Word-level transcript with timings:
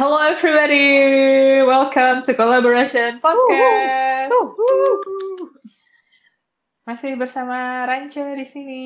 Hello 0.00 0.16
everybody, 0.16 0.88
welcome 1.60 2.24
to 2.24 2.32
Collaboration 2.32 3.20
Podcast. 3.20 4.32
Masih 6.88 7.12
bersama 7.14 7.84
Ranca 7.84 8.32
di 8.32 8.46
sini. 8.48 8.84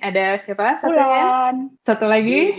Ada 0.00 0.40
siapa? 0.40 0.80
Satunya? 0.80 1.04
Bulan. 1.04 1.56
Satu 1.84 2.08
lagi. 2.08 2.56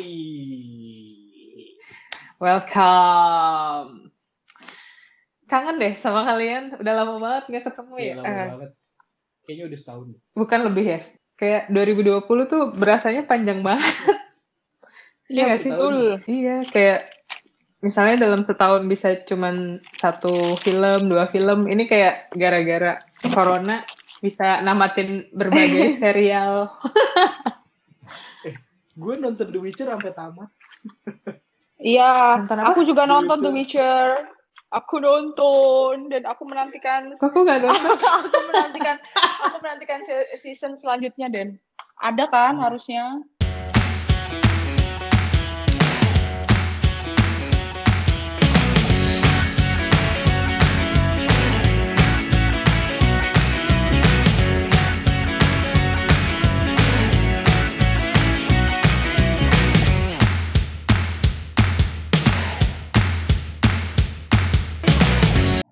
Welcome. 2.38 4.14
Kangen 5.50 5.82
deh 5.82 5.98
sama 5.98 6.22
kalian. 6.24 6.78
Udah 6.78 6.94
lama 6.94 7.18
banget 7.18 7.44
nggak 7.50 7.64
ketemu 7.66 7.94
Iya, 7.98 8.06
ya. 8.06 8.14
lama 8.16 8.30
Eh, 8.30 8.48
banget. 8.48 8.72
Kayaknya 9.42 9.64
udah 9.66 9.80
setahun. 9.80 10.08
bukan 10.32 10.60
lebih 10.70 10.86
ya. 10.86 11.00
Kayak 11.34 11.64
2020 11.74 12.22
tuh 12.46 12.62
berasanya 12.78 13.26
panjang 13.26 13.66
banget. 13.66 13.90
Iya 15.28 15.42
nggak 15.44 15.60
sih? 15.60 15.72
Iya, 16.30 16.56
kayak 16.72 17.00
misalnya 17.88 18.28
dalam 18.28 18.44
setahun 18.44 18.84
bisa 18.84 19.16
cuman 19.24 19.80
satu 19.96 20.60
film, 20.60 21.08
dua 21.08 21.32
film. 21.32 21.64
Ini 21.72 21.88
kayak 21.88 22.36
gara-gara 22.36 23.00
corona 23.32 23.88
bisa 24.20 24.60
namatin 24.60 25.32
berbagai 25.32 25.96
serial. 26.04 26.68
Gue 28.92 29.16
nonton 29.16 29.48
The 29.48 29.60
Witcher 29.64 29.88
sampai 29.88 30.12
tamat. 30.12 30.52
Iya, 31.78 32.42
aku 32.74 32.82
juga 32.90 33.06
The 33.06 33.14
nonton 33.14 33.38
The 33.38 33.54
Witcher. 33.54 34.18
Witcher. 34.18 34.34
Aku 34.74 34.98
nonton 34.98 36.10
dan 36.10 36.26
aku 36.26 36.44
menantikan 36.50 37.14
Kok 37.14 37.30
aku 37.30 37.46
nggak 37.46 37.62
nonton? 37.64 37.94
aku 38.28 38.42
menantikan 38.50 38.96
aku 39.46 39.58
menantikan 39.62 40.02
se- 40.02 40.28
season 40.42 40.74
selanjutnya 40.82 41.30
Den. 41.30 41.62
Ada 42.02 42.26
kan 42.34 42.58
harusnya? 42.58 43.22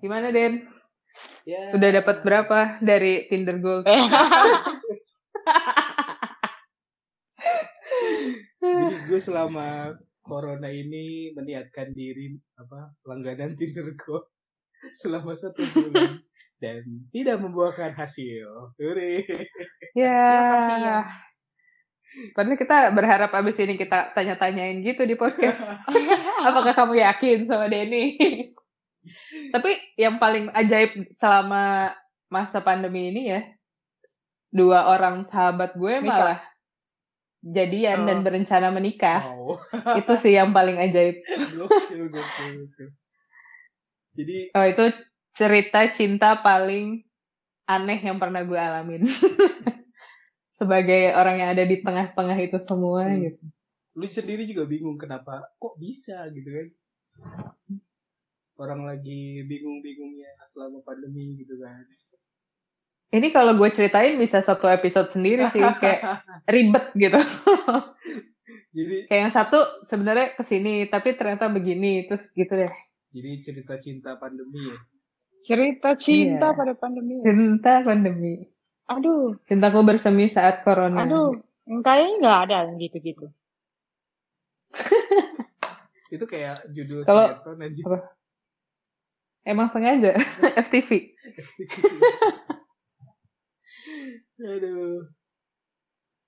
Gimana 0.06 0.30
Den? 0.30 0.62
Ya. 1.42 1.74
Udah 1.74 1.90
dapat 1.98 2.22
berapa 2.22 2.78
dari 2.78 3.26
Tinder 3.26 3.58
Gold? 3.58 3.90
Jadi 8.62 8.96
gue 9.10 9.18
selama 9.18 9.98
corona 10.22 10.70
ini 10.70 11.34
meniatkan 11.34 11.90
diri 11.90 12.38
apa 12.54 12.94
langganan 13.02 13.58
Tinder 13.58 13.98
Gold 13.98 14.30
selama 15.02 15.34
satu 15.34 15.66
bulan 15.74 16.22
dan 16.62 16.86
tidak 17.10 17.42
membuahkan 17.42 17.98
hasil. 17.98 18.78
Hore. 18.78 19.26
Ya. 19.90 20.22
kasihan. 20.54 21.02
Padahal 22.30 22.62
kita 22.62 22.94
berharap 22.94 23.34
abis 23.34 23.58
ini 23.58 23.74
kita 23.74 24.14
tanya-tanyain 24.14 24.86
gitu 24.86 25.02
di 25.02 25.18
podcast. 25.18 25.58
Apakah 26.46 26.78
kamu 26.78 26.94
yakin 27.02 27.50
sama 27.50 27.66
Denny? 27.66 28.14
Tapi 29.50 29.70
yang 29.94 30.16
paling 30.16 30.50
ajaib 30.50 31.10
selama 31.10 31.94
masa 32.26 32.58
pandemi 32.58 33.08
ini 33.08 33.30
ya, 33.30 33.40
dua 34.48 34.88
orang 34.88 35.22
sahabat 35.22 35.74
gue 35.74 35.94
Nikah. 35.96 36.04
malah 36.04 36.40
jadian 37.38 38.02
dan 38.04 38.18
Oh. 38.18 38.24
berencana 38.24 38.68
menikah. 38.68 39.20
Wow. 39.22 39.62
Itu 40.00 40.18
sih 40.18 40.34
yang 40.34 40.50
paling 40.50 40.76
ajaib. 40.76 41.22
Gokil, 41.54 42.02
gokil, 42.08 42.48
gokil. 42.64 42.88
Jadi 44.16 44.36
Oh 44.50 44.64
itu 44.64 44.84
cerita 45.32 45.84
cinta 45.90 46.34
paling 46.34 47.04
aneh 47.64 48.00
yang 48.00 48.16
pernah 48.16 48.40
gue 48.40 48.56
alamin. 48.56 49.04
Sebagai 50.58 51.12
orang 51.12 51.36
yang 51.36 51.50
ada 51.52 51.62
di 51.62 51.78
tengah-tengah 51.78 52.38
itu 52.40 52.56
semua 52.58 53.04
Hmm. 53.06 53.22
gitu. 53.22 53.44
lu 53.92 54.04
sendiri 54.06 54.44
juga 54.44 54.64
bingung 54.64 54.96
kenapa 54.96 55.48
kok 55.56 55.72
bisa 55.76 56.28
gitu 56.28 56.44
kan 56.48 56.66
orang 58.56 58.84
lagi 58.84 59.42
bingung-bingungnya 59.42 60.28
selama 60.46 60.80
pandemi 60.80 61.36
gitu 61.36 61.56
kan 61.56 61.84
Ini 63.06 63.30
kalau 63.30 63.54
gue 63.54 63.70
ceritain 63.70 64.16
bisa 64.16 64.40
satu 64.40 64.66
episode 64.66 65.08
sendiri 65.08 65.46
sih, 65.48 65.62
kayak 65.62 66.02
ribet 66.52 66.90
gitu. 66.92 67.20
jadi 68.72 68.96
kayak 69.06 69.20
yang 69.22 69.32
satu 69.32 69.56
sebenarnya 69.82 70.34
ke 70.34 70.42
sini 70.42 70.84
tapi 70.84 71.14
ternyata 71.14 71.46
begini 71.46 72.04
terus 72.04 72.28
gitu 72.30 72.50
deh. 72.50 72.72
jadi 73.08 73.30
cerita 73.40 73.74
cinta 73.76 74.16
pandemi 74.16 74.68
ya 74.68 74.78
Cerita 75.46 75.94
cinta 75.94 76.50
Iya. 76.50 76.58
pada 76.58 76.74
pandemi. 76.74 77.22
Cinta 77.22 77.78
pandemi. 77.80 78.34
Aduh, 78.84 79.38
Cintaku 79.46 79.86
bersemi 79.86 80.26
saat 80.26 80.66
corona. 80.66 81.06
aduh. 81.06 81.38
Kayaknya 81.62 82.14
nggak 82.18 82.38
ada 82.42 82.56
yang 82.66 82.74
gitu-gitu. 82.76 83.30
itu 86.06 86.24
kayak 86.24 86.66
judul 86.70 87.02
Kalau- 87.02 87.30
sinetron 87.30 87.62
anjir. 87.62 87.84
Apa? 87.86 87.98
Emang 89.46 89.70
sengaja 89.70 90.18
FTV. 90.66 91.14
aduh 94.36 95.08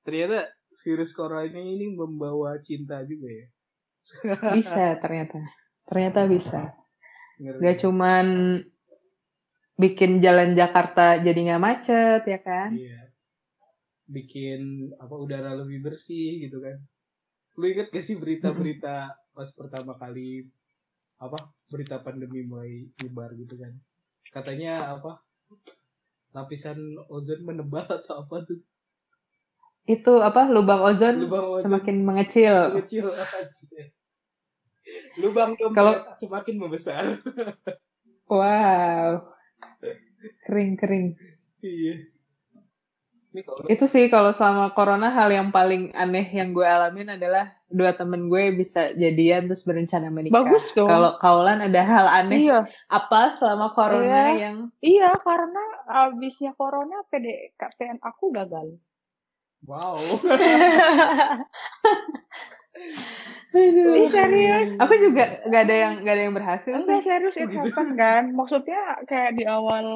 ternyata 0.01 0.49
virus 0.81 1.13
corona 1.13 1.61
ini 1.61 1.93
membawa 1.93 2.57
cinta 2.65 3.05
juga 3.05 3.29
ya 3.29 3.47
Bisa 4.57 4.97
ternyata. 5.01 5.37
Ternyata 5.85 6.21
bisa. 6.29 6.61
Ngeri. 7.37 7.61
Gak 7.61 7.77
cuman 7.85 8.27
bikin 9.79 10.19
jalan 10.19 10.59
Jakarta 10.59 11.23
jadi 11.23 11.39
nggak 11.39 11.63
macet 11.63 12.23
ya 12.25 12.41
kan? 12.43 12.75
Iya. 12.75 13.13
Bikin 14.09 14.93
apa 14.97 15.15
udara 15.15 15.55
lebih 15.55 15.85
bersih 15.85 16.41
gitu 16.49 16.59
kan. 16.65 16.81
Lu 17.59 17.69
inget 17.69 17.93
gak 17.93 18.05
sih 18.05 18.17
berita-berita 18.17 19.13
pas 19.37 19.49
pertama 19.55 19.95
kali 19.95 20.47
apa 21.19 21.39
berita 21.69 21.99
pandemi 21.99 22.43
mulai 22.43 22.87
nyebar 22.99 23.35
gitu 23.35 23.57
kan. 23.57 23.73
Katanya 24.29 24.93
apa 24.93 25.25
lapisan 26.33 26.77
ozon 27.09 27.41
menebal 27.43 27.89
atau 27.99 28.23
apa 28.23 28.45
tuh 28.45 28.61
Itu 29.85 30.21
apa 30.21 30.53
lubang 30.53 30.85
ozon 30.85 31.25
lubang 31.25 31.49
ozon 31.49 31.65
semakin 31.65 31.97
mengecil. 32.05 32.77
aja. 32.77 33.09
Lubang 35.21 35.53
Kalau- 35.73 36.05
semakin 36.17 36.55
membesar. 36.57 37.05
Wow. 38.29 39.33
Kering 40.45 40.77
kering. 40.77 41.17
iya. 41.65 42.05
Itu 43.69 43.85
sih 43.85 44.09
kalau 44.09 44.33
selama 44.33 44.73
corona 44.73 45.13
hal 45.13 45.29
yang 45.29 45.53
paling 45.53 45.93
aneh 45.93 46.25
yang 46.33 46.57
gue 46.57 46.65
alamin 46.65 47.13
adalah 47.21 47.53
dua 47.69 47.93
temen 47.93 48.33
gue 48.33 48.57
bisa 48.57 48.89
jadian 48.97 49.45
terus 49.53 49.69
berencana 49.69 50.09
menikah. 50.09 50.41
Bagus 50.41 50.73
dong. 50.73 50.89
Kalau 50.89 51.21
Kaulan 51.21 51.61
ada 51.61 51.83
hal 51.85 52.07
aneh 52.09 52.49
Iya, 52.49 52.65
apa 52.89 53.29
selama 53.37 53.77
corona 53.77 54.33
Iya. 54.33 54.49
yang 54.49 54.57
iya 54.81 55.13
karena 55.21 55.63
abisnya 56.09 56.57
corona 56.57 57.05
PDKTN 57.13 58.01
aku 58.01 58.33
gagal. 58.33 58.81
wow. 59.69 60.01
Ih 63.59 64.07
serius? 64.09 64.77
Aku 64.79 64.95
juga 65.03 65.43
nggak 65.45 65.63
ada 65.67 65.75
yang 65.75 65.93
nggak 66.05 66.15
ada 66.15 66.23
yang 66.25 66.35
berhasil. 66.37 66.73
Enggak 66.73 67.01
sih. 67.03 67.09
serius 67.11 67.37
it 67.37 67.49
gitu. 67.51 67.59
happen 67.61 67.89
kan. 67.99 68.23
Maksudnya 68.33 68.81
kayak 69.05 69.37
di 69.37 69.45
awal 69.45 69.87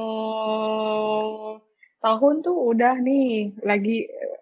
tahun 2.02 2.42
tuh 2.42 2.56
udah 2.68 2.98
nih 2.98 3.26
lagi 3.62 4.04
eh, 4.04 4.36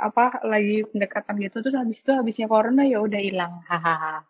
apa 0.00 0.40
lagi 0.42 0.86
pendekatan 0.86 1.36
gitu 1.38 1.60
terus 1.60 1.74
habis 1.74 1.98
itu 1.98 2.10
habisnya 2.10 2.46
corona 2.46 2.82
ya 2.82 2.98
udah 2.98 3.18
hilang 3.18 3.60
hahaha 3.66 4.22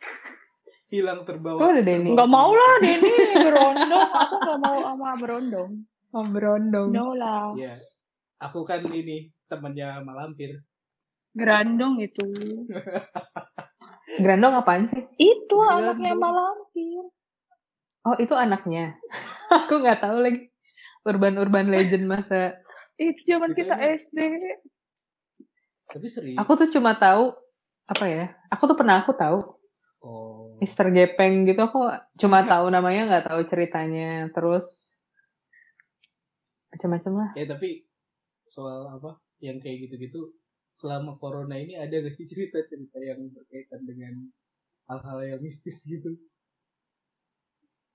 Hilang 0.86 1.26
terbawa. 1.26 1.58
Oh, 1.58 1.70
udah 1.72 1.82
Denny. 1.82 2.14
nggak 2.14 2.30
mau 2.30 2.46
lah 2.48 2.74
Denny 2.78 3.10
berondong 3.40 4.06
aku 4.08 4.34
nggak 4.38 4.60
mau 4.60 4.76
sama 4.84 5.08
berondong 5.16 5.70
Oh, 6.14 6.24
berondong. 6.24 6.88
no 6.90 7.12
lah 7.12 7.52
Iya. 7.52 7.82
Aku 8.38 8.62
kan 8.62 8.84
ini 8.86 9.28
temannya 9.46 10.00
Malampir. 10.00 10.62
gerandong 11.32 11.98
itu 11.98 12.22
Grandong 14.22 14.54
apaan 14.54 14.86
sih? 14.86 15.02
itu 15.16 15.56
anaknya 15.60 16.14
malampir 16.14 17.04
Oh, 18.00 18.14
itu 18.14 18.32
anaknya. 18.32 18.94
Aku 19.58 19.82
nggak 19.82 19.98
tahu 19.98 20.22
lagi. 20.22 20.46
Urban-urban 21.06 21.70
legend 21.70 22.04
masa. 22.04 22.58
itu 22.96 23.20
zaman 23.28 23.52
kita 23.52 23.76
emang- 23.76 23.94
SD 23.94 24.18
Tapi 25.86 26.06
serius. 26.08 26.36
Aku 26.36 26.56
tuh 26.56 26.68
cuma 26.68 26.96
tahu 26.96 27.30
apa 27.86 28.04
ya? 28.04 28.34
Aku 28.50 28.66
tuh 28.66 28.74
pernah 28.74 29.00
aku 29.00 29.14
tahu 29.14 29.38
Oh. 29.98 30.54
Mister 30.58 30.86
Gepeng 30.88 31.44
gitu. 31.44 31.58
Aku 31.60 31.82
cuma 32.16 32.42
tahu 32.42 32.66
namanya 32.68 33.06
nggak 33.06 33.26
tahu 33.26 33.40
ceritanya. 33.44 34.30
Terus 34.30 34.66
macam-macam 36.70 37.12
lah. 37.16 37.30
Ya 37.34 37.46
tapi 37.46 37.86
soal 38.46 38.86
apa 38.88 39.18
yang 39.38 39.58
kayak 39.58 39.86
gitu-gitu 39.86 40.34
selama 40.70 41.16
corona 41.16 41.56
ini 41.56 41.74
ada 41.74 41.90
gak 41.90 42.12
sih 42.12 42.22
cerita-cerita 42.24 42.98
yang 43.00 43.32
berkaitan 43.32 43.82
dengan 43.82 44.14
hal-hal 44.86 45.18
yang 45.26 45.40
mistis 45.40 45.82
gitu 45.82 46.14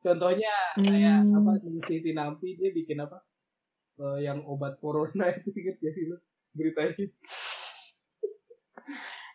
contohnya 0.02 0.54
kayak 0.76 1.22
Hmm. 1.22 1.38
apa 1.38 1.52
di 1.62 1.80
Siti 1.82 2.12
Nampi 2.12 2.58
dia 2.58 2.70
bikin 2.70 3.00
apa 3.00 3.22
Eh, 3.94 4.26
yang 4.26 4.42
obat 4.44 4.82
corona 4.82 5.30
itu 5.30 5.54
inget 5.54 5.78
gak 5.78 5.94
sih 5.94 6.10
lo 6.10 6.18
beritanya 6.52 7.06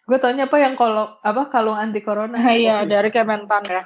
Gue 0.03 0.19
taunya 0.19 0.47
apa 0.47 0.59
yang 0.59 0.75
kalau 0.75 1.19
apa 1.21 1.47
kalung 1.47 1.75
anti 1.75 1.99
corona. 1.99 2.35
Iya, 2.55 2.83
dari 2.83 3.11
Kementan 3.11 3.63
ya. 3.63 3.83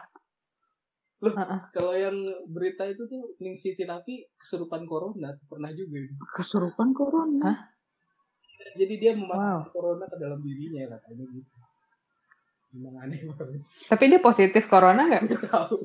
Heeh. 1.21 1.61
kalau 1.71 1.93
yang 1.93 2.17
berita 2.49 2.89
itu 2.89 3.05
tuh 3.05 3.37
Ning 3.39 3.53
Siti 3.53 3.85
Nampi 3.85 4.25
kesurupan 4.37 4.89
corona 4.89 5.37
pernah 5.45 5.69
juga 5.71 6.01
itu. 6.01 6.17
Kesurupan 6.33 6.97
corona. 6.97 7.45
Hah? 7.45 7.59
jadi 8.71 8.95
dia 8.97 9.13
memasukkan 9.13 9.37
Wow. 9.37 9.73
corona 9.73 10.05
ke 10.07 10.17
dalam 10.17 10.41
dirinya 10.41 10.95
katanya 10.95 11.25
gitu 11.27 11.53
Emang 12.71 12.95
aneh 13.03 13.21
banget 13.27 13.65
Tapi 13.85 14.05
dia 14.07 14.21
positif 14.21 14.63
corona 14.65 15.03
nggak? 15.03 15.23
Gak 15.27 15.45
tahu 15.49 15.77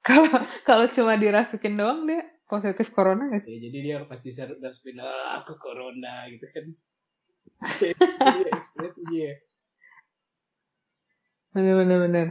Kalau 0.08 0.32
kalau 0.64 0.86
cuma 0.96 1.12
dirasukin 1.20 1.76
doang 1.76 2.08
dia 2.08 2.24
positif 2.48 2.88
corona 2.96 3.28
sih? 3.36 3.44
ya, 3.44 3.56
jadi 3.68 3.78
dia 3.84 3.96
pas 4.08 4.20
diserut 4.24 4.56
dustbin 4.58 4.98
ah 5.00 5.40
aku 5.44 5.52
corona 5.60 6.24
gitu 6.32 6.46
kan. 6.54 6.64
Dia 8.24 8.48
ekspresi 8.56 9.02
dia 9.12 9.32
Bener 11.54 11.74
bener 11.80 11.98
bener. 12.04 12.26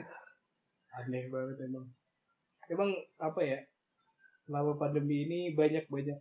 aneh 0.99 1.23
banget 1.33 1.57
emang. 1.67 1.85
Emang 2.73 2.89
apa 3.19 3.41
ya 3.51 3.59
selama 4.45 4.77
pandemi 4.81 5.25
ini 5.25 5.39
banyak 5.55 5.85
banyak 5.89 6.19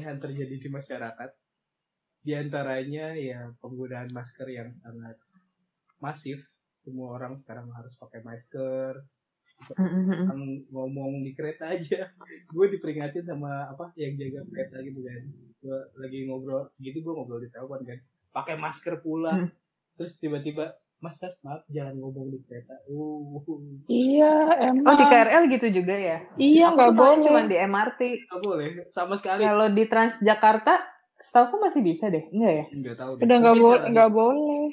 yang 0.00 0.18
terjadi 0.24 0.56
di 0.64 0.68
masyarakat. 0.72 1.30
Di 2.26 2.32
antaranya 2.34 3.14
ya 3.14 3.52
penggunaan 3.62 4.10
masker 4.10 4.48
yang 4.50 4.70
sangat 4.82 5.16
masif. 6.00 6.40
Semua 6.72 7.16
orang 7.16 7.34
sekarang 7.40 7.68
harus 7.72 7.96
pakai 7.96 8.20
masker 8.20 9.00
Orang 9.66 10.62
ngomong 10.70 11.22
di 11.22 11.32
kereta 11.32 11.72
aja 11.72 12.06
gue 12.54 12.66
diperingatin 12.70 13.24
sama 13.24 13.66
apa 13.66 13.90
yang 13.96 14.14
jaga 14.14 14.46
kereta 14.46 14.78
gitu 14.80 15.00
kan 15.02 15.20
gue 15.58 15.78
lagi 15.98 16.18
ngobrol 16.24 16.70
segitu 16.70 17.02
gue 17.02 17.12
ngobrol 17.12 17.42
di 17.42 17.50
telepon 17.50 17.82
kan 17.82 17.98
pakai 18.30 18.54
masker 18.54 19.00
pula 19.00 19.32
Hmm. 19.36 19.48
terus 19.96 20.20
tiba-tiba 20.20 20.76
mas 20.96 21.16
mas 21.18 21.36
maaf 21.40 21.62
jangan 21.66 21.96
ngomong 21.96 22.30
di 22.30 22.38
kereta 22.44 22.72
uh 22.86 23.40
Iya, 23.84 24.32
emang. 24.60 24.84
Oh 24.88 24.94
di 24.96 25.04
KRL 25.04 25.44
gitu 25.52 25.66
juga 25.72 25.92
ya? 25.92 26.18
Iya, 26.36 26.72
Aku 26.72 26.74
nggak 26.76 26.92
boleh. 26.96 27.24
Cuma 27.24 27.40
di 27.44 27.56
MRT. 27.56 28.00
nggak 28.24 28.40
boleh 28.40 28.68
sama 28.88 29.14
sekali 29.16 29.44
Kalau 29.44 29.66
di 29.68 29.84
Transjakarta, 29.84 30.74
setahu 31.20 31.60
masih 31.60 31.80
bisa 31.84 32.08
deh, 32.08 32.24
enggak 32.32 32.52
ya? 32.52 32.64
nggak 32.72 32.96
tahu 32.96 33.12
deh. 33.16 33.22
Udah 33.28 33.36
nggak 33.40 33.56
boleh, 33.60 33.80
nggak 33.92 34.10
boleh. 34.10 34.64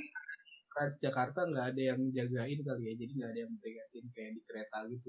Transjakarta 0.73 1.45
nggak 1.45 1.65
ada 1.73 1.81
yang 1.93 2.01
jagain 2.09 2.59
kali 2.59 2.81
ya 2.89 2.93
jadi 2.97 3.11
nggak 3.13 3.29
ada 3.29 3.39
yang 3.45 3.53
peringatin 3.57 4.05
kayak 4.11 4.31
di 4.33 4.41
kereta 4.43 4.77
gitu 4.89 5.07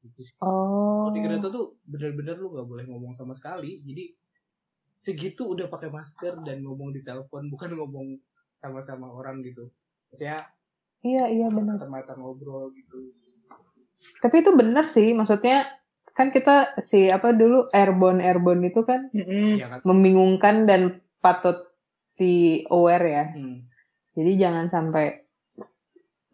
itu 0.00 0.20
sih 0.24 0.34
Oh. 0.40 1.08
Kalau 1.08 1.12
di 1.12 1.20
kereta 1.20 1.46
tuh 1.48 1.76
bener-bener 1.84 2.36
lu 2.36 2.52
nggak 2.52 2.66
boleh 2.68 2.84
ngomong 2.88 3.12
sama 3.16 3.32
sekali 3.32 3.80
jadi 3.80 4.04
segitu 5.00 5.48
udah 5.48 5.66
pakai 5.66 5.88
masker 5.88 6.44
dan 6.44 6.60
ngomong 6.60 6.92
di 6.92 7.00
telepon 7.00 7.48
bukan 7.48 7.72
ngomong 7.72 8.20
sama-sama 8.60 9.08
orang 9.08 9.40
gitu 9.40 9.72
ya 10.16 10.44
Iya 11.00 11.32
iya 11.32 11.48
benar. 11.48 11.80
mata-mata 11.80 12.12
ngobrol 12.12 12.68
gitu 12.76 13.16
Tapi 14.20 14.44
itu 14.44 14.52
benar 14.52 14.88
sih, 14.92 15.12
maksudnya 15.16 15.64
kan 16.12 16.28
kita 16.28 16.76
si 16.84 17.08
apa 17.08 17.32
dulu 17.32 17.72
airborne 17.72 18.20
airborne 18.20 18.60
itu 18.68 18.84
kan 18.84 19.08
ya 19.56 19.68
kan 19.72 19.80
membingungkan 19.84 20.68
dan 20.68 21.00
patut 21.24 21.56
di 22.20 22.64
aware 22.68 23.06
ya. 23.08 23.24
Hmm. 23.32 23.64
Jadi 24.14 24.32
jangan 24.38 24.66
sampai 24.66 25.06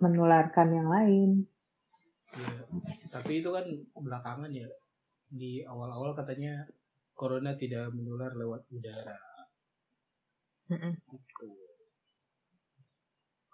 menularkan 0.01 0.69
yang 0.73 0.89
lain. 0.89 1.31
Iya. 2.37 2.69
tapi 3.09 3.41
itu 3.41 3.49
kan 3.49 3.65
belakangan 3.97 4.53
ya 4.53 4.69
di 5.33 5.65
awal-awal 5.65 6.13
katanya 6.13 6.69
corona 7.17 7.57
tidak 7.57 7.89
menular 7.97 8.37
lewat 8.37 8.69
udara 8.69 9.17
gitu. 10.69 11.49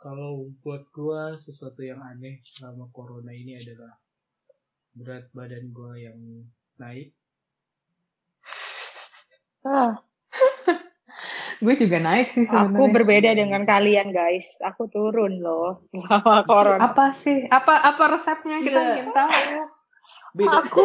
Kalau 0.02 0.50
buat 0.66 0.82
gua 0.90 1.38
sesuatu 1.38 1.78
yang 1.86 2.02
aneh 2.02 2.42
selama 2.42 2.90
corona 2.90 3.30
ini 3.30 3.54
adalah 3.54 3.94
berat 4.98 5.30
badan 5.30 5.70
gua 5.70 5.94
yang 5.94 6.18
naik. 6.80 7.14
Ah, 9.62 9.94
Gue 11.62 11.78
juga 11.78 11.96
naik 11.96 12.28
sih 12.28 12.42
sebenarnya. 12.42 12.74
aku 12.74 12.84
berbeda 12.90 13.30
dengan 13.32 13.62
kalian 13.62 14.10
guys. 14.10 14.58
Aku 14.60 14.90
turun 14.90 15.38
loh 15.38 15.86
selama 15.88 16.42
corona. 16.50 16.82
Apa 16.82 17.14
sih? 17.14 17.46
Apa 17.46 17.78
apa 17.78 18.02
resepnya 18.10 18.58
kita 18.58 18.74
Iya. 18.74 18.90
ingin 18.92 19.08
tahu. 19.14 19.30
Beda. 20.42 20.58
Aku, 20.58 20.84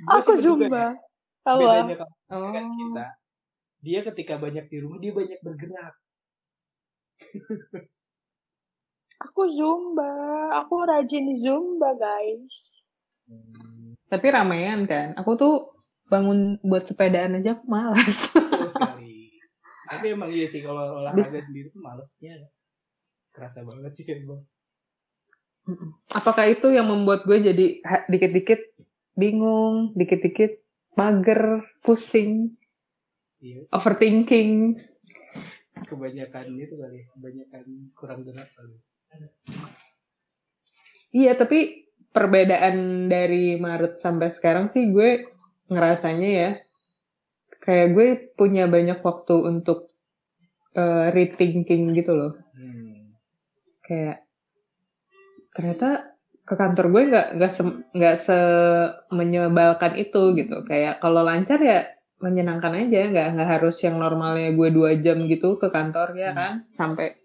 gua 0.00 0.16
aku 0.16 0.32
zumba. 0.38 0.94
ya? 1.42 1.52
Bedanya 1.52 1.96
kamu 1.98 2.14
Oh. 2.30 2.40
dengan 2.48 2.66
kita. 2.70 3.06
Dia 3.80 4.00
ketika 4.06 4.34
banyak 4.36 4.64
di 4.66 4.78
rumah 4.78 4.98
dia 4.98 5.10
banyak 5.10 5.40
bergerak. 5.40 5.94
Aku 9.20 9.42
zumba. 9.50 10.12
Aku 10.56 10.80
rajin 10.80 11.36
zumba 11.36 11.92
guys. 11.92 12.56
Tapi 14.06 14.26
ramean 14.30 14.86
kan. 14.86 15.12
Aku 15.12 15.34
tuh 15.34 15.76
bangun 16.06 16.56
buat 16.62 16.86
sepedaan 16.86 17.36
aja 17.36 17.52
aku 17.52 17.64
malas. 17.66 18.16
Betul 18.32 18.70
sekali. 18.70 19.09
Tapi 19.90 20.14
emang 20.14 20.30
iya 20.30 20.46
sih 20.46 20.62
kalau 20.62 21.02
olahraga 21.02 21.42
sendiri 21.42 21.74
tuh 21.74 21.82
malesnya 21.82 22.38
kerasa 23.34 23.66
banget 23.66 23.92
sih 23.98 24.06
emang. 24.14 24.46
Apakah 26.14 26.46
itu 26.46 26.70
yang 26.70 26.86
membuat 26.86 27.26
gue 27.26 27.42
jadi 27.42 27.66
dikit-dikit 28.06 28.70
bingung, 29.18 29.90
dikit-dikit 29.98 30.62
mager, 30.94 31.66
pusing, 31.82 32.54
Iya, 33.40 33.64
overthinking? 33.72 34.76
kebanyakan 35.80 36.60
itu 36.60 36.76
kali, 36.76 37.08
kebanyakan 37.08 37.64
kurang 37.96 38.20
gerak 38.20 38.48
kali. 38.52 38.76
Iya, 41.10 41.32
tapi 41.40 41.88
perbedaan 42.12 43.08
dari 43.08 43.56
Maret 43.56 43.96
sampai 43.98 44.28
sekarang 44.28 44.68
sih 44.76 44.92
gue 44.92 45.24
ngerasanya 45.72 46.30
ya, 46.30 46.50
kayak 47.60 47.92
gue 47.92 48.06
punya 48.34 48.64
banyak 48.66 48.98
waktu 49.00 49.34
untuk 49.46 49.92
eh, 50.72 51.06
rethinking 51.12 51.92
gitu 51.94 52.12
loh. 52.16 52.32
Hmm. 52.56 53.14
Kayak 53.84 54.24
ternyata 55.50 56.14
ke 56.46 56.54
kantor 56.58 56.86
gue 56.90 57.02
nggak 57.14 57.28
nggak 57.38 57.52
se, 57.52 57.62
nggak 57.94 58.16
se 58.18 58.38
menyebalkan 59.14 59.94
itu 59.98 60.34
gitu. 60.34 60.66
Kayak 60.66 60.98
kalau 60.98 61.22
lancar 61.22 61.60
ya 61.62 61.86
menyenangkan 62.20 62.76
aja, 62.76 63.08
nggak 63.08 63.26
nggak 63.38 63.50
harus 63.58 63.76
yang 63.80 63.96
normalnya 63.96 64.52
gue 64.52 64.68
dua 64.68 64.92
jam 65.00 65.24
gitu 65.24 65.56
ke 65.56 65.72
kantor 65.72 66.12
ya 66.16 66.30
Hmm. 66.32 66.38
kan, 66.38 66.54
sampai 66.74 67.16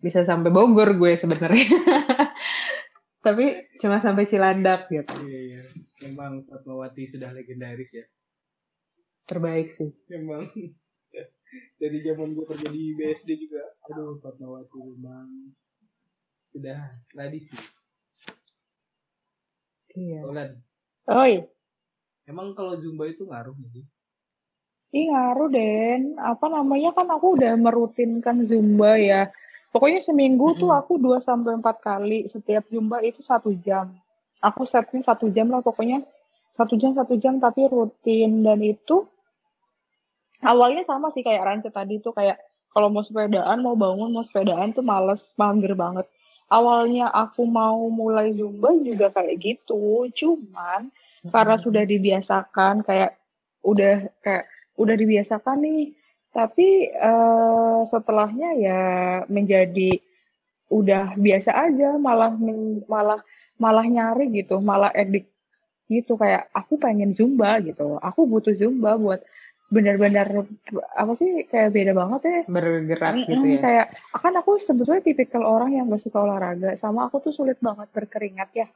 bisa 0.00 0.24
sampai 0.24 0.48
Bogor 0.48 0.96
gue 0.96 1.12
sebenarnya. 1.18 1.66
Tapi 3.26 3.76
cuma 3.76 4.00
sampai 4.00 4.24
Cilandak 4.24 4.88
gitu. 4.88 5.12
Iya, 5.28 5.40
iya. 5.44 5.62
Memang 6.08 6.48
Fatmawati 6.48 7.04
sudah 7.04 7.36
legendaris 7.36 7.92
ya. 7.92 8.04
Terbaik 9.30 9.70
sih. 9.78 9.94
Memang 10.10 10.50
dari 11.82 11.98
zaman 12.02 12.34
gue 12.34 12.44
kerja 12.50 12.66
di 12.66 12.98
BSD 12.98 13.30
juga, 13.38 13.62
aduh 13.86 14.18
Fatmawati 14.18 14.74
memang 14.74 15.54
sudah 16.50 16.98
tradisi. 17.14 17.54
Iya. 19.94 20.22
Olan, 20.26 20.50
Oi, 21.10 21.42
emang 22.26 22.54
kalau 22.54 22.78
Zumba 22.78 23.06
itu 23.10 23.26
ngaruh 23.26 23.54
nggak 23.54 23.70
sih? 23.74 23.84
Ih 24.90 25.06
ngaruh 25.06 25.50
Den, 25.50 26.18
apa 26.18 26.50
namanya 26.50 26.90
kan 26.90 27.06
aku 27.10 27.38
udah 27.38 27.54
merutinkan 27.54 28.42
Zumba 28.42 28.98
ya. 28.98 29.30
Pokoknya 29.70 30.02
seminggu 30.02 30.58
tuh 30.58 30.74
Mm-mm. 30.74 30.80
aku 30.82 30.98
2 30.98 31.22
sampai 31.22 31.54
4 31.62 31.78
kali. 31.78 32.18
Setiap 32.26 32.66
Zumba 32.66 32.98
itu 33.06 33.22
satu 33.22 33.54
jam. 33.54 33.94
Aku 34.42 34.66
setnya 34.66 34.98
satu 34.98 35.30
jam 35.30 35.46
lah 35.46 35.62
pokoknya. 35.62 36.02
Satu 36.58 36.74
jam, 36.74 36.90
satu 36.90 37.14
jam 37.22 37.38
tapi 37.38 37.70
rutin. 37.70 38.42
Dan 38.42 38.66
itu 38.66 39.06
awalnya 40.44 40.82
sama 40.86 41.12
sih 41.12 41.24
kayak 41.24 41.44
Rance 41.44 41.70
tadi 41.70 42.00
tuh 42.00 42.12
kayak 42.16 42.40
kalau 42.70 42.86
mau 42.86 43.02
sepedaan, 43.02 43.58
mau 43.66 43.74
bangun, 43.74 44.14
mau 44.14 44.22
sepedaan 44.22 44.70
tuh 44.70 44.86
males, 44.86 45.34
mager 45.34 45.74
banget. 45.74 46.06
Awalnya 46.50 47.10
aku 47.10 47.42
mau 47.46 47.90
mulai 47.90 48.30
Zumba 48.34 48.70
juga 48.78 49.10
kayak 49.10 49.38
gitu. 49.42 50.06
Cuman 50.14 50.90
karena 51.28 51.56
sudah 51.58 51.82
dibiasakan 51.84 52.86
kayak 52.86 53.18
udah 53.60 54.08
kayak 54.24 54.48
udah 54.80 54.94
dibiasakan 54.96 55.60
nih 55.60 55.92
tapi 56.32 56.88
eh, 56.88 57.80
setelahnya 57.84 58.50
ya 58.56 58.82
menjadi 59.28 60.00
udah 60.70 61.18
biasa 61.18 61.50
aja 61.68 61.98
malah 61.98 62.32
malah 62.86 63.20
malah 63.60 63.84
nyari 63.84 64.30
gitu 64.32 64.62
malah 64.62 64.94
edik 64.94 65.28
gitu 65.90 66.14
kayak 66.14 66.46
aku 66.54 66.78
pengen 66.78 67.10
zumba 67.12 67.58
gitu 67.58 67.98
aku 67.98 68.24
butuh 68.24 68.54
zumba 68.54 68.94
buat 68.94 69.20
benar-benar 69.70 70.26
apa 70.98 71.12
sih 71.14 71.46
kayak 71.46 71.70
beda 71.70 71.92
banget 71.94 72.20
ya. 72.26 72.40
Bergerak 72.50 73.12
Mm-mm, 73.14 73.26
gitu 73.30 73.46
ya. 73.46 73.60
kayak 73.62 73.86
kan 74.10 74.34
aku 74.34 74.58
sebetulnya 74.58 74.98
tipikal 75.00 75.46
orang 75.46 75.78
yang 75.78 75.86
gak 75.86 76.02
suka 76.02 76.18
olahraga. 76.26 76.74
Sama 76.74 77.06
aku 77.06 77.22
tuh 77.22 77.32
sulit 77.32 77.56
banget 77.62 77.86
berkeringat 77.94 78.50
ya 78.52 78.66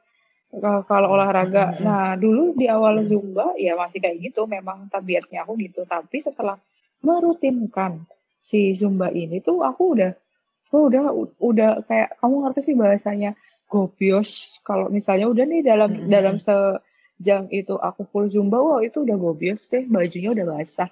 kalau 0.87 1.11
olahraga. 1.11 1.75
Mm-mm. 1.75 1.83
nah 1.83 2.15
dulu 2.15 2.55
di 2.55 2.71
awal 2.71 3.03
zumba 3.03 3.51
ya 3.59 3.75
masih 3.75 3.99
kayak 3.99 4.31
gitu 4.31 4.47
memang 4.47 4.87
tabiatnya 4.87 5.43
aku 5.43 5.59
gitu. 5.59 5.83
Tapi 5.83 6.23
setelah 6.23 6.55
merutinkan 7.03 7.99
si 8.39 8.71
zumba 8.73 9.11
ini 9.11 9.43
tuh 9.43 9.61
aku 9.67 9.99
udah 9.99 10.11
aku 10.71 10.77
udah 10.89 11.03
udah 11.43 11.71
kayak 11.85 12.15
kamu 12.23 12.35
ngerti 12.47 12.61
sih 12.71 12.75
bahasanya 12.79 13.35
gobios 13.67 14.61
kalau 14.63 14.87
misalnya 14.87 15.27
udah 15.27 15.43
nih 15.43 15.61
dalam 15.65 15.91
Mm-mm. 15.91 16.07
dalam 16.07 16.35
sejam 17.17 17.41
itu 17.59 17.73
aku 17.87 18.01
full 18.11 18.27
zumba 18.33 18.57
wah 18.67 18.79
itu 18.87 18.97
udah 19.05 19.17
gobios 19.17 19.61
deh 19.71 19.83
bajunya 19.87 20.29
udah 20.35 20.45
basah 20.51 20.89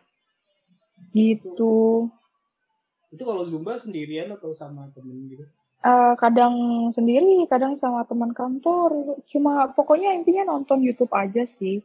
gitu 1.13 2.10
Itu 3.13 3.24
kalau 3.30 3.44
Zumba 3.46 3.74
sendirian 3.77 4.27
atau 4.36 4.51
sama 4.58 4.89
temen 4.96 5.18
gitu? 5.32 5.46
Eh, 5.92 6.13
kadang 6.24 6.53
sendiri 6.96 7.36
kadang 7.51 7.74
sama 7.82 8.01
teman 8.10 8.32
kantor 8.39 8.89
cuma 9.32 9.53
pokoknya 9.77 10.10
intinya 10.18 10.44
nonton 10.51 10.80
YouTube 10.88 11.12
aja 11.24 11.44
sih 11.56 11.77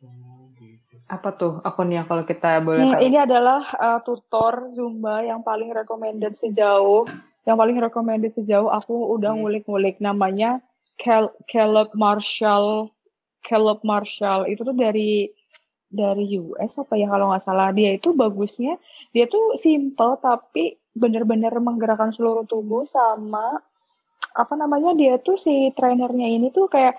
Oh, 0.00 0.48
gitu. 0.58 0.96
apa 1.14 1.28
tuh 1.40 1.52
akunnya 1.68 2.00
kalau 2.08 2.24
kita 2.24 2.56
boleh 2.64 2.84
Hmm, 2.84 2.92
tahu 2.92 3.06
ini 3.06 3.16
adalah 3.18 3.60
uh, 3.76 3.98
tutor 4.06 4.70
Zumba 4.72 5.20
yang 5.26 5.42
paling 5.42 5.70
recommended 5.74 6.38
sejauh 6.38 7.04
yang 7.44 7.56
paling 7.60 7.76
recommended 7.76 8.32
sejauh 8.32 8.70
aku 8.70 8.94
udah 9.14 9.32
Hmm. 9.32 9.40
ngulik-ngulik 9.42 9.98
namanya 9.98 10.62
Caleb 11.48 11.96
Marshall 11.96 12.92
Caleb 13.40 13.80
Marshall 13.82 14.46
itu 14.52 14.60
tuh 14.60 14.76
dari 14.76 15.32
dari 15.90 16.38
US 16.38 16.78
apa 16.78 16.94
ya 16.94 17.10
kalau 17.10 17.34
nggak 17.34 17.42
salah. 17.42 17.74
Dia 17.74 17.98
itu 17.98 18.14
bagusnya 18.14 18.78
dia 19.10 19.26
tuh 19.26 19.58
simple 19.58 20.20
tapi 20.22 20.78
bener-bener 20.94 21.50
menggerakkan 21.58 22.14
seluruh 22.14 22.46
tubuh 22.46 22.86
sama 22.86 23.58
apa 24.30 24.54
namanya 24.54 24.94
dia 24.94 25.18
tuh 25.18 25.34
si 25.34 25.74
trainernya 25.74 26.30
ini 26.30 26.54
tuh 26.54 26.70
kayak 26.70 26.94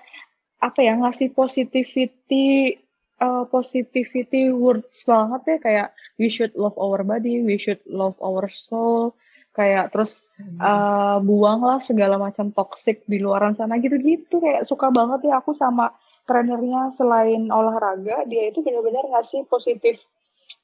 apa 0.60 0.78
ya 0.84 0.92
ngasih 1.00 1.32
positivity 1.32 2.76
uh, 3.22 3.48
positivity 3.48 4.52
words 4.52 5.06
banget 5.08 5.40
ya. 5.46 5.56
Kayak 5.62 5.88
we 6.20 6.28
should 6.28 6.52
love 6.58 6.76
our 6.76 7.00
body, 7.06 7.40
we 7.40 7.56
should 7.56 7.80
love 7.88 8.18
our 8.20 8.50
soul, 8.52 9.16
kayak 9.52 9.92
terus 9.92 10.24
uh, 10.60 11.20
buanglah 11.20 11.76
segala 11.76 12.16
macam 12.16 12.48
toxic 12.56 13.04
di 13.04 13.20
luaran 13.20 13.52
sana 13.52 13.76
gitu-gitu 13.76 14.40
kayak 14.40 14.64
suka 14.64 14.88
banget 14.88 15.28
ya 15.28 15.44
aku 15.44 15.52
sama 15.52 15.92
trainernya 16.24 16.88
selain 16.96 17.52
olahraga 17.52 18.24
dia 18.24 18.48
itu 18.48 18.64
benar-benar 18.64 19.04
ngasih 19.12 19.44
positif 19.52 20.08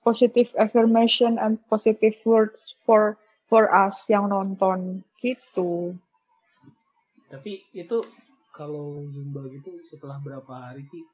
positive 0.01 0.49
affirmation 0.57 1.37
and 1.37 1.61
positive 1.69 2.17
words 2.25 2.73
for 2.81 3.21
for 3.49 3.69
us 3.73 4.09
yang 4.09 4.29
nonton 4.33 5.05
gitu. 5.21 5.97
Tapi 7.29 7.65
itu 7.77 8.05
kalau 8.53 9.05
Zumba 9.13 9.45
gitu 9.53 9.81
setelah 9.85 10.17
berapa 10.21 10.73
hari 10.73 10.85
sih 10.85 11.05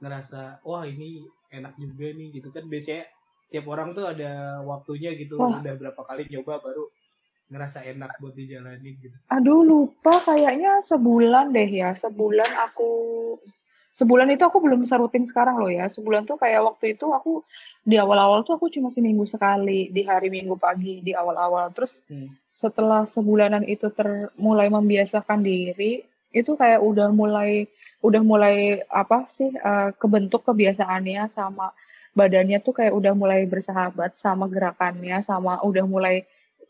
ngerasa 0.00 0.64
wah 0.64 0.88
ini 0.88 1.28
enak 1.52 1.76
juga 1.76 2.08
nih 2.16 2.40
gitu 2.40 2.48
kan 2.48 2.64
biasanya 2.64 3.04
tiap 3.52 3.66
orang 3.68 3.92
tuh 3.92 4.08
ada 4.08 4.62
waktunya 4.64 5.12
gitu 5.18 5.36
Wah. 5.36 5.60
udah 5.60 5.74
berapa 5.76 6.00
kali 6.06 6.30
nyoba 6.30 6.62
baru 6.62 6.88
ngerasa 7.50 7.82
enak 7.82 8.22
buat 8.22 8.34
dijalanin 8.38 8.94
gitu. 9.02 9.16
Aduh 9.26 9.66
lupa 9.66 10.22
kayaknya 10.22 10.80
sebulan 10.86 11.50
deh 11.50 11.66
ya 11.66 11.90
sebulan 11.98 12.46
aku 12.70 12.90
sebulan 13.90 14.30
itu 14.30 14.46
aku 14.46 14.62
belum 14.62 14.86
bisa 14.86 14.96
rutin 14.96 15.26
sekarang 15.26 15.58
loh 15.58 15.68
ya 15.68 15.90
sebulan 15.90 16.22
tuh 16.24 16.38
kayak 16.38 16.62
waktu 16.62 16.94
itu 16.94 17.10
aku 17.10 17.42
di 17.82 17.98
awal-awal 17.98 18.46
tuh 18.46 18.54
aku 18.54 18.70
cuma 18.70 18.88
seminggu 18.94 19.26
sekali 19.26 19.90
di 19.90 20.06
hari 20.06 20.30
minggu 20.30 20.54
pagi 20.56 21.02
di 21.02 21.12
awal-awal 21.12 21.74
terus 21.74 22.00
Hmm. 22.06 22.30
setelah 22.54 23.04
sebulanan 23.10 23.66
itu 23.66 23.90
ter 23.90 24.30
mulai 24.38 24.70
membiasakan 24.70 25.42
diri 25.42 26.06
itu 26.30 26.54
kayak 26.54 26.78
udah 26.80 27.10
mulai 27.10 27.66
udah 28.00 28.22
mulai 28.22 28.78
apa 28.86 29.26
sih 29.26 29.50
eh, 29.50 29.90
kebentuk 29.98 30.46
kebiasaannya 30.46 31.26
sama 31.34 31.74
badannya 32.14 32.62
tuh 32.62 32.74
kayak 32.78 32.94
udah 32.94 33.12
mulai 33.12 33.42
bersahabat 33.44 34.14
sama 34.14 34.46
gerakannya 34.46 35.18
sama 35.26 35.58
udah 35.66 35.84
mulai 35.84 36.22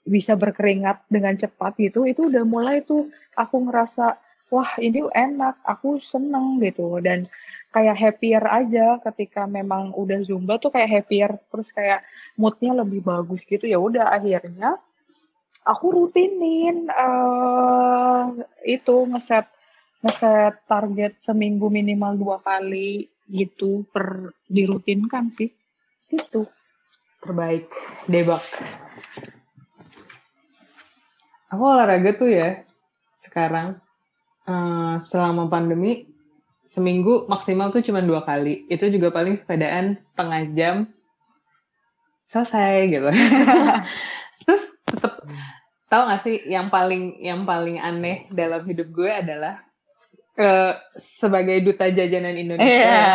bisa 0.04 0.32
berkeringat 0.34 1.04
dengan 1.12 1.36
cepat 1.36 1.76
gitu 1.76 2.08
itu 2.08 2.32
udah 2.32 2.44
mulai 2.48 2.80
tuh 2.80 3.08
aku 3.36 3.68
ngerasa 3.68 4.16
wah 4.50 4.70
ini 4.82 5.06
enak 5.14 5.62
aku 5.64 6.02
seneng 6.02 6.58
gitu. 6.60 6.98
Dan 7.00 7.30
kayak 7.70 7.96
happier 7.96 8.42
aja 8.42 8.98
ketika 8.98 9.46
memang 9.46 9.94
udah 9.94 10.20
zumba 10.26 10.58
tuh 10.58 10.74
kayak 10.74 10.90
happier 10.90 11.30
terus 11.48 11.70
kayak 11.70 12.02
moodnya 12.34 12.74
lebih 12.74 13.00
bagus 13.00 13.46
gitu. 13.46 13.64
Ya 13.64 13.78
udah 13.78 14.10
akhirnya 14.10 14.76
aku 15.62 15.86
rutinin 15.94 16.90
eh 16.90 18.24
itu 18.66 18.94
ngeset 19.06 19.46
ngeset 20.02 20.54
target 20.66 21.12
seminggu 21.22 21.70
minimal 21.70 22.18
dua 22.18 22.36
kali 22.42 23.06
gitu 23.30 23.86
per 23.94 24.34
dirutinkan 24.50 25.30
sih. 25.30 25.48
Gitu. 26.10 26.42
Terbaik 27.22 27.70
debak 28.10 28.42
aku 31.50 31.62
olahraga 31.66 32.10
tuh 32.16 32.30
ya 32.30 32.64
sekarang. 33.20 33.76
Eh, 34.48 34.94
selama 35.04 35.46
pandemi 35.46 36.08
seminggu 36.64 37.26
maksimal 37.26 37.74
tuh 37.74 37.84
cuma 37.84 38.00
dua 38.00 38.24
kali. 38.24 38.64
Itu 38.70 38.88
juga 38.88 39.10
paling 39.10 39.38
sepedaan 39.38 40.00
setengah 40.00 40.42
jam. 40.56 40.76
Selesai 42.30 42.74
gitu. 42.88 43.10
Terus 44.46 44.64
tetep 44.86 45.12
tahu 45.90 46.02
gak 46.06 46.22
sih 46.22 46.46
yang 46.46 46.70
paling 46.70 47.18
yang 47.18 47.42
paling 47.42 47.82
aneh 47.82 48.30
dalam 48.30 48.62
hidup 48.62 48.86
gue 48.94 49.10
adalah 49.10 49.58
eh, 50.38 50.78
sebagai 50.96 51.58
duta 51.66 51.90
jajanan 51.90 52.38
Indonesia. 52.38 52.70
Iya. 52.70 53.10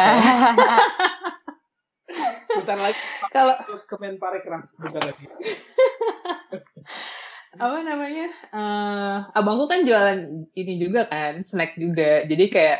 Bentar 2.55 2.77
lagi. 2.79 2.99
Kalau 3.31 3.55
Kemenparekraf 3.87 4.63
bentar 4.79 5.01
lagi. 5.03 5.25
apa 7.57 7.77
namanya? 7.81 8.27
Eh 8.53 9.17
abangku 9.33 9.65
kan 9.67 9.87
jualan 9.87 10.19
ini 10.55 10.73
juga 10.79 11.07
kan 11.07 11.43
snack 11.43 11.79
juga. 11.79 12.23
Jadi 12.27 12.45
kayak 12.51 12.79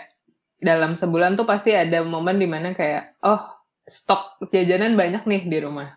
dalam 0.59 0.97
sebulan 0.97 1.37
tuh 1.37 1.45
pasti 1.45 1.75
ada 1.75 2.01
momen 2.01 2.39
di 2.39 2.47
mana 2.47 2.73
kayak 2.73 3.19
oh 3.21 3.41
stok 3.85 4.41
jajanan 4.49 4.97
banyak 4.97 5.23
nih 5.27 5.43
di 5.45 5.57
rumah. 5.61 5.93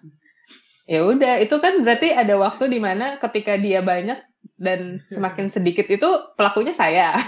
Ya 0.89 1.05
udah 1.05 1.41
itu 1.41 1.57
kan 1.61 1.85
berarti 1.85 2.13
ada 2.13 2.35
waktu 2.41 2.65
di 2.73 2.81
mana 2.81 3.21
ketika 3.21 3.57
dia 3.61 3.85
banyak 3.85 4.19
dan 4.57 5.05
semakin 5.05 5.53
sedikit 5.53 5.85
itu 5.89 6.09
pelakunya 6.35 6.73
saya. 6.73 7.13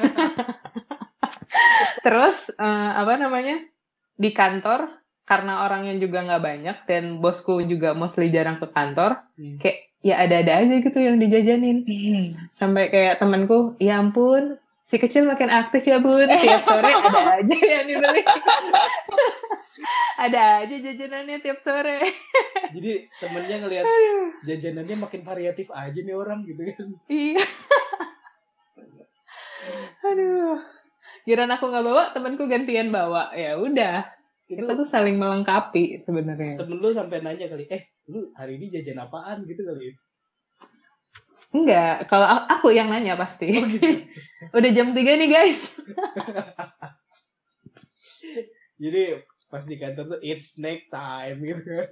Terus 2.05 2.37
eh, 2.57 2.91
apa 2.97 3.21
namanya? 3.21 3.61
Di 4.21 4.37
kantor 4.37 5.01
karena 5.25 5.63
orangnya 5.63 5.95
juga 6.03 6.27
nggak 6.27 6.43
banyak 6.43 6.77
dan 6.91 7.23
bosku 7.23 7.63
juga 7.63 7.95
mostly 7.95 8.35
jarang 8.35 8.59
ke 8.59 8.67
kantor 8.67 9.23
Hmm. 9.41 9.57
kayak 9.57 9.90
ya 10.01 10.21
ada-ada 10.25 10.65
aja 10.65 10.75
gitu 10.81 10.99
yang 10.99 11.21
dijajanin. 11.21 11.85
Sampai 12.53 12.89
kayak 12.89 13.21
temanku 13.21 13.77
ya 13.77 14.01
ampun 14.01 14.57
si 14.91 14.99
kecil 14.99 15.29
makin 15.31 15.53
aktif 15.53 15.87
ya 15.87 16.03
bun. 16.03 16.27
Tiap 16.27 16.67
sore 16.67 16.91
ada 17.07 17.39
aja 17.39 17.57
yang 17.57 17.87
dibeli. 17.87 18.23
Ada 20.21 20.61
aja 20.61 20.77
jajanannya 20.77 21.41
tiap 21.41 21.65
sore. 21.65 22.05
Jadi 22.77 23.09
temennya 23.17 23.57
ngelihat 23.65 23.87
jajanannya 24.45 24.97
makin 25.01 25.25
variatif 25.25 25.73
aja 25.73 25.97
nih 25.97 26.13
orang 26.13 26.45
gitu 26.45 26.61
kan. 26.69 26.89
iya. 27.09 27.41
Aduh. 30.05 30.61
Giran 31.25 31.49
aku 31.49 31.73
nggak 31.73 31.87
bawa 31.89 32.13
temanku 32.13 32.45
gantian 32.53 32.93
bawa. 32.93 33.33
Ya 33.33 33.57
udah 33.57 34.05
Itu 34.51 34.67
kita 34.67 34.73
tuh 34.75 34.83
saling 34.85 35.15
melengkapi 35.15 36.03
sebenarnya 36.03 36.59
temen 36.59 36.83
lu 36.83 36.91
sampai 36.91 37.23
nanya 37.23 37.47
kali, 37.47 37.71
eh 37.71 37.87
lu 38.11 38.35
hari 38.35 38.59
ini 38.59 38.67
jajan 38.75 38.99
apaan 38.99 39.47
gitu 39.47 39.63
kali. 39.63 39.95
enggak 41.51 42.07
kalau 42.07 42.27
aku 42.47 42.71
yang 42.71 42.91
nanya 42.91 43.15
pasti 43.15 43.55
Oh 43.55 43.67
gitu. 43.67 44.07
udah 44.59 44.71
jam 44.71 44.91
3 44.91 45.03
nih 45.19 45.29
guys 45.31 45.61
Jadi 48.81 49.03
pas 49.47 49.63
di 49.63 49.77
kantor 49.77 50.05
tuh 50.17 50.21
it's 50.25 50.57
snack 50.57 50.89
time 50.89 51.39
gitu 51.45 51.63
kan. 51.63 51.89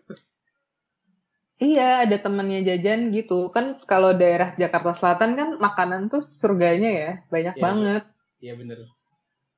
Iya, 1.59 2.07
ada 2.07 2.17
temennya 2.17 2.63
jajan 2.65 3.11
gitu. 3.11 3.51
Kan 3.51 3.77
kalau 3.83 4.15
daerah 4.15 4.55
Jakarta 4.55 4.95
Selatan 4.95 5.35
kan 5.35 5.49
makanan 5.59 6.07
tuh 6.07 6.23
surganya 6.23 6.89
ya, 6.89 7.11
banyak 7.29 7.55
Iya, 7.59 7.63
banget. 7.63 8.03
Iya 8.39 8.53
bener. 8.55 8.79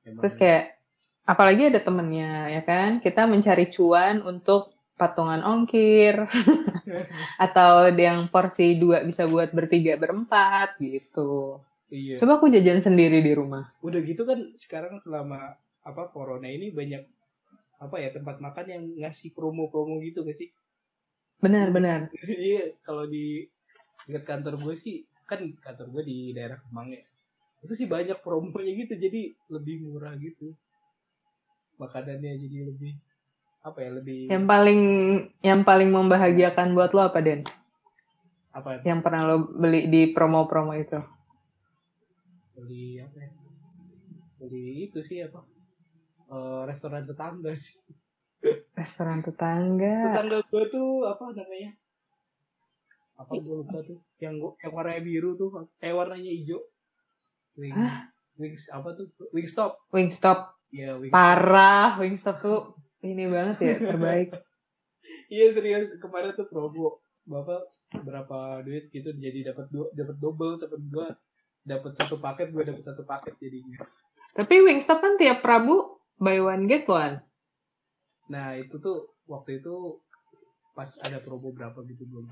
Emang. 0.01 0.21
Terus 0.25 0.35
kayak 0.35 0.80
apalagi 1.27 1.69
ada 1.71 1.79
temennya 1.81 2.49
ya 2.49 2.61
kan, 2.65 2.99
kita 2.99 3.25
mencari 3.29 3.69
cuan 3.69 4.21
untuk 4.25 4.73
patungan 4.95 5.41
ongkir 5.41 6.29
atau 7.45 7.89
yang 7.89 8.29
porsi 8.29 8.77
dua 8.77 9.01
bisa 9.01 9.25
buat 9.25 9.49
bertiga 9.49 9.97
berempat 9.97 10.77
gitu. 10.77 11.57
iya. 11.89 12.21
Coba 12.21 12.37
aku 12.37 12.53
jajan 12.53 12.85
sendiri 12.85 13.17
di 13.25 13.33
rumah. 13.33 13.73
Udah 13.81 13.97
gitu 14.05 14.29
kan 14.29 14.53
sekarang 14.53 15.01
selama 15.01 15.57
apa 15.81 16.13
corona 16.13 16.45
ini 16.45 16.69
banyak 16.69 17.01
apa 17.81 17.97
ya 17.97 18.13
tempat 18.13 18.37
makan 18.37 18.65
yang 18.69 18.83
ngasih 19.01 19.33
promo-promo 19.33 19.97
gitu 20.05 20.21
gak 20.21 20.37
sih 20.37 20.53
Benar, 21.41 21.73
benar. 21.73 22.13
iya 22.29 22.77
kalau 22.85 23.09
di 23.09 23.49
dekat 24.05 24.23
kantor 24.29 24.61
gue 24.61 24.75
sih 24.77 25.01
kan 25.25 25.41
kantor 25.57 25.89
gue 25.89 26.03
di 26.05 26.17
daerah 26.37 26.61
Kemang 26.61 26.93
ya 26.93 27.01
itu 27.65 27.73
sih 27.73 27.87
banyak 27.89 28.21
promonya 28.21 28.73
gitu 28.85 28.93
jadi 28.97 29.33
lebih 29.49 29.81
murah 29.85 30.13
gitu 30.21 30.53
makanannya 31.81 32.37
jadi 32.37 32.69
lebih 32.69 32.93
apa 33.61 33.77
ya 33.81 33.89
lebih 33.97 34.29
Yang 34.29 34.45
paling 34.45 34.81
yang 35.41 35.61
paling 35.65 35.89
membahagiakan 35.89 36.77
buat 36.77 36.93
lo 36.93 37.01
apa, 37.09 37.19
Den? 37.21 37.41
apa? 38.53 38.83
Yang 38.85 38.99
pernah 39.01 39.21
lo 39.25 39.35
beli 39.49 39.89
di 39.89 40.13
promo-promo 40.13 40.77
itu? 40.77 41.01
beli 42.51 43.01
apa 43.01 43.17
ya? 43.17 43.31
Beli 44.37 44.89
itu 44.89 45.01
sih 45.01 45.25
apa? 45.25 45.41
Eh, 46.31 46.61
restoran 46.69 47.03
tetangga 47.03 47.51
sih. 47.57 47.81
Restoran 48.77 49.25
tetangga. 49.25 50.13
tetangga 50.13 50.39
gue 50.45 50.63
tuh 50.69 51.09
apa 51.09 51.33
namanya? 51.33 51.71
Apa 53.17 53.33
gue 53.37 53.55
lupa 53.65 53.77
tuh? 53.81 53.97
Yang 54.17 54.33
gua- 54.41 54.55
yang 54.61 54.73
warnanya 54.73 55.01
biru 55.01 55.29
tuh 55.37 55.49
eh 55.79 55.93
warnanya 55.93 56.29
hijau. 56.29 56.61
Wing, 57.57 57.77
wings 58.39 58.69
apa 58.69 58.93
tuh? 58.93 59.09
Wingstop. 59.33 59.77
Wingstop. 59.91 60.60
Ya 60.71 60.95
wings 60.97 61.13
Parah, 61.13 61.99
Wingstop 61.99 62.37
tuh 62.39 62.59
ini 63.03 63.27
banget 63.27 63.57
ya, 63.59 63.75
terbaik. 63.91 64.31
iya 65.33 65.51
serius 65.51 65.91
kemarin 65.99 66.31
tuh 66.33 66.47
promo 66.47 67.01
bapak 67.27 67.67
berapa 68.01 68.63
duit 68.63 68.87
gitu 68.95 69.11
jadi 69.11 69.51
dapat 69.51 69.67
dua 69.67 69.91
dapat 69.91 70.15
double 70.17 70.55
dapat 70.57 70.79
dua 70.87 71.07
dapat 71.61 71.91
satu 71.93 72.17
paket 72.17 72.49
gue 72.49 72.63
dapat 72.63 72.81
satu 72.81 73.03
paket 73.03 73.35
jadinya 73.37 73.83
Tapi 74.31 74.63
Wingstop 74.63 75.03
kan 75.03 75.19
tiap 75.19 75.43
Rabu 75.43 75.99
buy 76.15 76.39
one 76.39 76.65
get 76.71 76.87
one. 76.87 77.19
nah 78.31 78.55
itu 78.55 78.79
tuh 78.79 79.11
waktu 79.27 79.59
itu 79.59 79.99
pas 80.71 80.87
ada 81.03 81.19
promo 81.19 81.51
berapa 81.51 81.75
gitu 81.83 82.07
belum. 82.07 82.31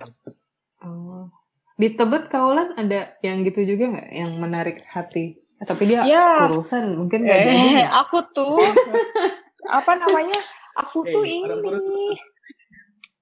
Oh. 0.79 1.27
Di 1.75 1.95
Tebet 1.95 2.31
Kaulan 2.31 2.75
ada 2.79 3.19
yang 3.19 3.43
gitu 3.43 3.67
juga 3.67 3.99
nggak? 3.99 4.09
Yang 4.15 4.31
menarik 4.39 4.77
hati? 4.87 5.43
Eh, 5.59 5.65
tapi 5.67 5.83
dia 5.91 6.07
Ya. 6.07 6.47
urusan 6.47 6.95
mungkin 6.95 7.27
jadi. 7.27 7.51
Eh, 7.51 7.87
aku 8.01 8.23
tuh 8.31 8.55
apa 9.77 9.91
namanya? 9.99 10.39
Aku 10.79 11.03
tuh 11.03 11.27
Eh, 11.27 11.43
kurus 11.43 11.83
ini. 11.83 12.09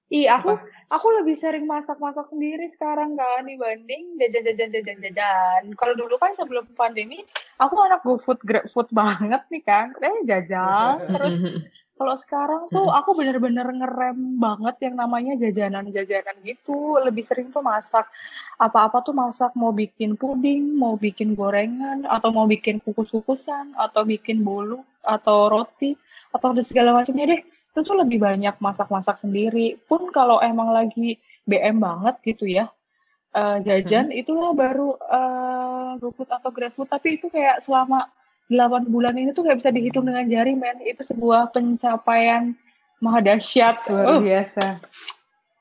Ih, 0.08 0.24
aku 0.24 0.56
aku 0.88 1.06
lebih 1.20 1.36
sering 1.36 1.68
masak-masak 1.68 2.32
sendiri 2.32 2.64
sekarang 2.64 3.12
kan 3.12 3.44
dibanding 3.44 4.16
jajan-jajan-jajan-jajan. 4.16 5.76
Kalau 5.76 5.94
dulu 5.98 6.16
kan 6.16 6.32
sebelum 6.32 6.64
pandemi, 6.72 7.20
aku 7.60 7.76
anak 7.76 8.00
GoFood, 8.00 8.40
GrabFood 8.40 8.88
banget 8.88 9.42
nih 9.52 9.62
kan. 9.66 9.92
Eh, 10.00 10.24
jajan. 10.24 10.96
Terus 11.12 11.36
kalau 11.98 12.14
sekarang 12.14 12.70
tuh 12.70 12.86
aku 12.94 13.10
bener-bener 13.18 13.66
ngerem 13.66 14.38
banget 14.38 14.86
yang 14.86 14.94
namanya 14.94 15.34
jajanan-jajanan 15.34 16.38
gitu. 16.46 16.94
Lebih 17.02 17.26
sering 17.26 17.50
tuh 17.50 17.58
masak. 17.60 18.06
Apa-apa 18.54 19.02
tuh 19.02 19.12
masak. 19.12 19.50
Mau 19.58 19.74
bikin 19.74 20.14
puding, 20.14 20.78
mau 20.78 20.94
bikin 20.94 21.34
gorengan, 21.34 22.06
atau 22.06 22.30
mau 22.30 22.46
bikin 22.46 22.78
kukus-kukusan, 22.78 23.74
atau 23.74 24.06
bikin 24.06 24.46
bolu, 24.46 24.86
atau 25.02 25.50
roti, 25.50 25.98
atau 26.30 26.54
segala 26.62 26.94
macamnya 26.94 27.34
deh. 27.34 27.42
Itu 27.74 27.82
tuh 27.82 27.98
lebih 27.98 28.22
banyak 28.22 28.62
masak-masak 28.62 29.18
sendiri. 29.18 29.74
Pun 29.90 30.14
kalau 30.14 30.38
emang 30.38 30.70
lagi 30.70 31.18
BM 31.50 31.82
banget 31.82 32.14
gitu 32.22 32.46
ya, 32.46 32.70
eh, 33.34 33.58
jajan 33.66 34.14
itulah 34.14 34.54
baru 34.54 34.94
eh, 34.94 35.90
GoFood 35.98 36.30
atau 36.30 36.50
GrabFood. 36.54 36.88
Tapi 36.94 37.18
itu 37.18 37.26
kayak 37.26 37.58
selama 37.58 38.06
8 38.48 38.88
bulan 38.88 39.12
ini 39.16 39.36
tuh 39.36 39.44
nggak 39.44 39.60
bisa 39.60 39.70
dihitung 39.70 40.08
dengan 40.08 40.24
jari, 40.24 40.56
men. 40.56 40.80
Itu 40.80 41.04
sebuah 41.04 41.52
pencapaian 41.52 42.56
maha 42.98 43.20
dahsyat. 43.20 43.84
Luar 43.86 44.04
Oh, 44.16 44.20
biasa. 44.24 44.64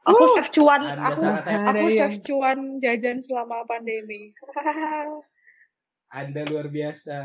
aku 0.08 0.24
Uh, 0.24 0.32
save 0.40 0.52
cuan, 0.56 0.82
aku 0.88 1.22
aku 1.44 1.86
save 1.92 2.18
cuan 2.24 2.80
jajan 2.80 3.20
selama 3.20 3.68
pandemi. 3.68 4.32
anda 6.08 6.48
luar 6.48 6.72
biasa 6.72 7.20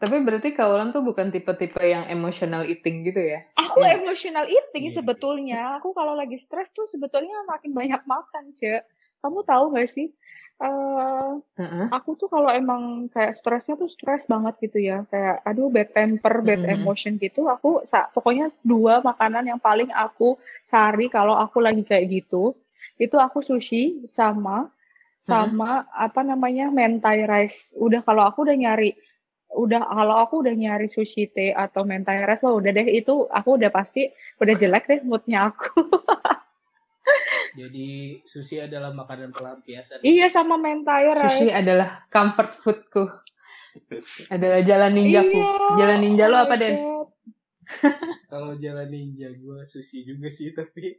Tapi 0.00 0.16
berarti 0.24 0.56
Kaulan 0.56 0.96
tuh 0.96 1.04
bukan 1.04 1.28
tipe-tipe 1.28 1.82
yang 1.84 2.08
emotional 2.08 2.64
eating 2.64 3.04
gitu 3.04 3.20
ya? 3.20 3.44
Aku 3.60 3.84
Iya. 3.84 4.00
emotional 4.00 4.48
eating 4.48 4.88
Iya. 4.88 4.96
sebetulnya. 4.96 5.60
Aku 5.76 5.92
kalau 5.92 6.16
lagi 6.16 6.40
stres 6.40 6.72
tuh 6.72 6.88
sebetulnya 6.88 7.36
makin 7.44 7.76
banyak 7.76 8.00
makan, 8.08 8.56
Cek. 8.56 8.80
Kamu 9.20 9.44
tahu 9.44 9.76
gak 9.76 9.92
sih? 9.92 10.08
Eh 10.60 11.32
Heeh. 11.58 11.86
aku 11.96 12.10
tuh 12.20 12.28
kalau 12.34 12.50
emang 12.60 12.82
kayak 13.14 13.32
stresnya 13.38 13.74
tuh 13.80 13.88
stres 13.90 14.22
banget 14.32 14.54
gitu 14.64 14.78
ya. 14.90 14.96
Kayak 15.10 15.36
aduh 15.48 15.68
bad 15.74 15.88
temper, 15.96 16.34
bad 16.48 16.60
Mhm. 16.62 16.72
emotion 16.76 17.12
gitu. 17.24 17.40
Aku 17.54 17.82
sa- 17.90 18.08
pokoknya 18.14 18.46
dua 18.62 18.94
makanan 19.08 19.44
yang 19.50 19.60
paling 19.68 19.90
aku 19.92 20.36
cari 20.72 21.06
kalau 21.16 21.34
aku 21.44 21.58
lagi 21.66 21.82
kayak 21.90 22.06
gitu. 22.16 22.54
Itu 23.04 23.16
aku 23.26 23.40
sushi 23.40 24.04
sama 24.12 24.68
sama 25.20 25.84
apa 26.06 26.20
namanya 26.24 26.66
mentai 26.72 27.24
rice. 27.28 27.72
Udah 27.76 28.00
kalau 28.08 28.22
aku 28.28 28.38
udah 28.48 28.56
nyari 28.56 28.90
udah 29.50 29.82
kalau 29.82 30.16
aku 30.24 30.34
udah 30.46 30.54
nyari 30.54 30.86
sushi 30.90 31.26
teh 31.36 31.50
atau 31.54 31.82
mentai 31.84 32.22
rice 32.28 32.42
wah 32.46 32.54
udah 32.54 32.70
deh 32.78 32.86
itu 33.00 33.14
aku 33.38 33.50
udah 33.58 33.70
pasti 33.74 34.02
udah 34.42 34.54
jelek 34.60 34.84
deh 34.90 35.00
moodnya 35.06 35.50
aku. 35.52 35.70
jadi 37.56 37.88
sushi 38.24 38.56
adalah 38.62 38.94
makanan 38.94 39.34
pelampiasan 39.34 40.00
iya 40.06 40.26
sama 40.30 40.54
mentai 40.56 41.10
rice. 41.10 41.22
Sushi 41.26 41.48
adalah 41.50 42.06
comfort 42.08 42.52
foodku. 42.54 43.04
adalah 44.30 44.60
jalan 44.66 44.92
ninjaku. 44.98 45.38
Iya, 45.38 45.46
Jalan 45.78 45.98
ninja 46.02 46.24
lo 46.26 46.36
apa, 46.42 46.54
Den? 46.58 46.74
Kalau 48.26 48.54
jalan 48.58 48.88
ninja 48.90 49.30
gue 49.30 49.58
sushi 49.66 50.02
juga 50.06 50.26
sih 50.30 50.50
tapi 50.54 50.98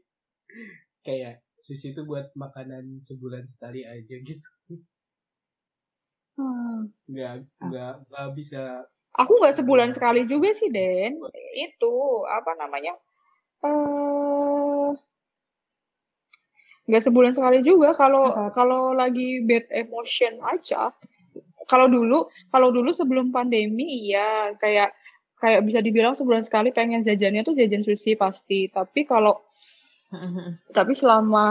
kayak 1.04 1.44
sushi 1.60 1.92
itu 1.92 2.04
buat 2.04 2.32
makanan 2.36 3.00
sebulan 3.04 3.48
sekali 3.48 3.84
aja 3.88 4.16
gitu 4.20 4.50
Hmm. 6.40 6.90
nggak 7.06 7.44
nggak 7.60 7.94
nggak 8.08 8.28
bisa 8.34 8.88
Aku 9.12 9.36
nggak 9.44 9.60
sebulan 9.60 9.92
sekali 9.92 10.24
juga 10.24 10.56
sih, 10.56 10.72
Den. 10.72 11.20
Itu 11.54 12.24
apa 12.24 12.56
namanya? 12.56 12.96
eh 13.62 14.11
nggak 16.92 17.08
sebulan 17.08 17.32
sekali 17.32 17.64
juga. 17.64 17.96
Kalau 17.96 18.28
Apa? 18.28 18.52
kalau 18.52 18.92
lagi 18.92 19.40
bad 19.40 19.64
emotion 19.72 20.36
aja. 20.44 20.92
Kalau 21.72 21.88
dulu, 21.88 22.28
kalau 22.52 22.68
dulu 22.68 22.92
sebelum 22.92 23.32
pandemi, 23.32 24.12
iya 24.12 24.52
kayak 24.60 24.92
kayak 25.40 25.64
bisa 25.64 25.80
dibilang 25.80 26.12
sebulan 26.20 26.44
sekali 26.44 26.76
pengen 26.76 27.00
jajannya 27.00 27.48
tuh 27.48 27.56
jajan 27.56 27.88
sushi 27.88 28.20
pasti. 28.20 28.68
Tapi 28.68 29.08
kalau 29.08 29.40
tapi 30.76 30.92
selama 30.92 31.48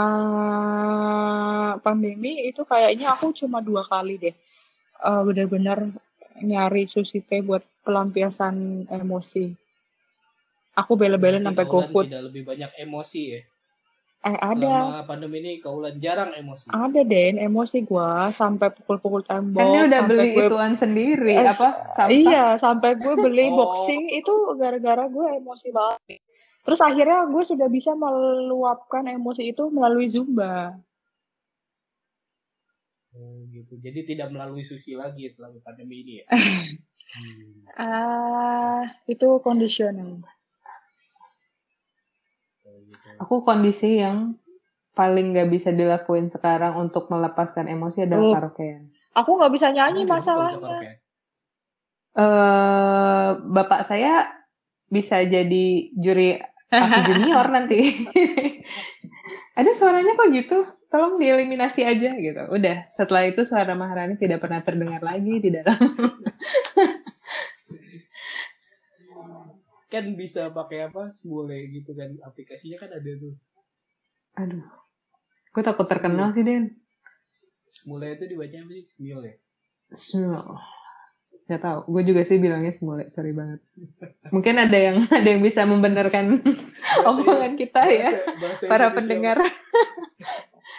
pandemi 1.80 2.44
itu 2.44 2.60
kayaknya 2.68 3.16
aku 3.16 3.32
cuma 3.32 3.64
dua 3.64 3.80
kali 3.80 4.20
deh 4.20 4.36
eh, 5.00 5.22
benar-benar 5.24 5.88
nyari 6.44 6.84
sushi 6.84 7.24
teh 7.24 7.40
buat 7.40 7.64
pelampiasan 7.80 8.84
emosi. 8.92 9.56
Aku 10.76 11.00
bela-belain 11.00 11.40
sampai 11.40 11.64
GoFood. 11.64 12.12
tidak 12.12 12.28
lebih 12.28 12.44
banyak 12.44 12.70
emosi 12.76 13.22
ya 13.32 13.40
Eh 14.20 14.36
ada, 14.36 14.52
selama 14.52 15.02
pandemi 15.08 15.40
ini 15.40 15.64
kaulan 15.64 15.96
jarang 15.96 16.36
emosi 16.36 16.68
ada 16.68 17.00
Den 17.00 17.40
emosi 17.40 17.80
gua 17.88 18.28
sampai 18.28 18.68
pukul-pukul 18.68 19.24
tembok. 19.24 19.56
Kan 19.56 19.72
dia 19.72 19.82
udah 19.88 20.00
beli 20.04 20.36
gue 20.36 20.44
ituan 20.44 20.76
sendiri 20.76 21.40
Eh, 21.40 21.48
apa? 21.48 21.88
Samsung. 21.96 22.28
Iya, 22.28 22.44
sampai 22.60 23.00
gue 23.00 23.14
beli 23.16 23.48
Oh. 23.48 23.56
boxing 23.56 24.12
itu 24.12 24.34
gara-gara 24.60 25.08
gue 25.08 25.24
emosi 25.40 25.72
banget. 25.72 26.20
Terus 26.60 26.80
akhirnya 26.84 27.24
gue 27.32 27.42
sudah 27.48 27.68
bisa 27.72 27.96
meluapkan 27.96 29.08
emosi 29.08 29.56
itu 29.56 29.72
melalui 29.72 30.12
Zumba. 30.12 30.76
Oh, 33.10 33.42
gitu 33.50 33.74
jadi 33.80 34.06
tidak 34.06 34.30
melalui 34.30 34.62
sushi 34.62 34.94
lagi 34.94 35.26
selama 35.26 35.58
pandemi 35.64 36.04
ini 36.04 36.12
ya 36.22 36.24
Hmm. 37.10 37.66
Ah, 37.74 38.86
itu 39.10 39.42
kondisional. 39.42 40.22
Gitu. 42.90 43.08
Aku 43.18 43.40
kondisi 43.40 44.02
yang 44.02 44.34
paling 44.92 45.32
nggak 45.32 45.48
bisa 45.48 45.70
dilakuin 45.70 46.26
sekarang 46.26 46.74
untuk 46.76 47.06
melepaskan 47.08 47.66
emosi 47.66 48.04
adalah 48.04 48.26
Oh. 48.26 48.34
karaokean. 48.34 48.90
Aku 49.12 49.38
nggak 49.38 49.52
bisa 49.54 49.70
nyanyi 49.70 50.02
bisa 50.04 50.34
masalahnya. 50.34 50.98
eh 52.10 53.28
bapak 53.38 53.86
saya 53.86 54.26
bisa 54.86 55.22
jadi 55.22 55.66
juri 55.94 56.34
aku 56.68 56.98
junior 57.08 57.46
nanti. 57.48 58.06
Ada 59.54 59.70
suaranya 59.72 60.14
kok 60.14 60.30
gitu? 60.30 60.58
Tolong 60.90 61.22
dieliminasi 61.22 61.86
aja 61.86 62.10
gitu. 62.18 62.42
Udah, 62.50 62.90
setelah 62.90 63.22
itu 63.24 63.46
suara 63.46 63.78
Maharani 63.78 64.18
tidak 64.18 64.42
pernah 64.42 64.58
terdengar 64.58 64.98
lagi 65.00 65.38
di 65.38 65.50
dalam. 65.54 65.78
kan 69.90 70.14
bisa 70.14 70.48
pakai 70.48 70.86
apa 70.86 71.10
semule 71.10 71.52
gitu 71.68 71.90
kan 71.92 72.14
aplikasinya 72.22 72.78
kan 72.78 72.90
ada 72.90 73.10
tuh 73.12 73.34
Aduh. 74.32 74.62
Gue 75.50 75.60
takut 75.60 75.84
terkenal 75.84 76.30
sih, 76.30 76.40
Den. 76.40 76.78
semule 77.68 78.14
itu 78.14 78.24
dibaca 78.24 78.54
apa 78.56 78.70
sih 78.72 78.86
Smule 78.88 79.26
ya 79.26 79.34
Smule. 79.90 80.54
Gak 81.44 81.60
tau. 81.60 81.82
Gue 81.84 82.02
juga 82.02 82.22
sih 82.22 82.38
bilangnya 82.38 82.70
semule. 82.70 83.06
Sorry 83.08 83.30
banget. 83.30 83.58
Mungkin 84.28 84.54
ada 84.56 84.78
yang 84.78 85.02
ada 85.10 85.26
yang 85.26 85.42
bisa 85.42 85.66
membenarkan 85.66 86.38
omongan 87.10 87.58
kita 87.58 87.82
ya, 87.84 88.06
Bahasa- 88.06 88.38
bahasa 88.38 88.64
para 88.70 88.84
Indonesia. 88.84 88.98
pendengar. 89.02 89.38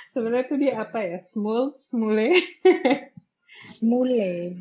Sebenarnya 0.07 0.45
tuh 0.45 0.57
dia 0.57 0.73
apa 0.77 0.99
ya? 1.01 1.19
Smul, 1.21 1.75
smule. 1.75 2.39
Smule. 3.61 4.55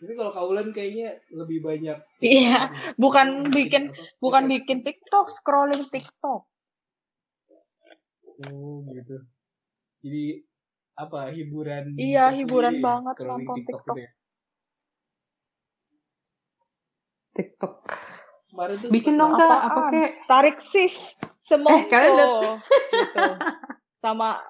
Tapi 0.00 0.12
kalau 0.16 0.32
kaulan 0.32 0.72
kayaknya 0.72 1.20
lebih 1.28 1.60
banyak. 1.60 1.98
Iya, 2.24 2.72
bukan 2.96 3.52
bikin 3.52 3.92
apa, 3.92 4.00
bukan 4.16 4.42
bisa- 4.44 4.52
bikin 4.56 4.78
TikTok, 4.80 5.26
scrolling 5.28 5.84
TikTok. 5.88 6.48
Oh 8.48 8.80
gitu. 8.88 9.20
Jadi 10.00 10.24
apa 10.96 11.28
hiburan? 11.28 11.92
Iya, 11.94 12.32
hiburan 12.32 12.80
ya, 12.80 12.82
banget 12.82 13.14
scrolling 13.20 13.44
nonton 13.44 13.56
TikTok. 13.60 13.84
gitu 13.92 14.00
ya. 14.00 14.10
TikTok. 17.30 17.74
Kemarin 18.50 18.76
tuh 18.80 18.88
Bikin 18.90 19.14
dong 19.14 19.32
kak, 19.32 19.46
Apaan? 19.46 19.62
apa 19.62 19.80
kek? 19.92 20.10
Tarik 20.26 20.58
sis, 20.58 20.96
semongko. 21.38 21.76
Eh, 21.76 21.84
kalian 21.86 22.12
gitu. 22.16 22.32
Sama 23.94 24.40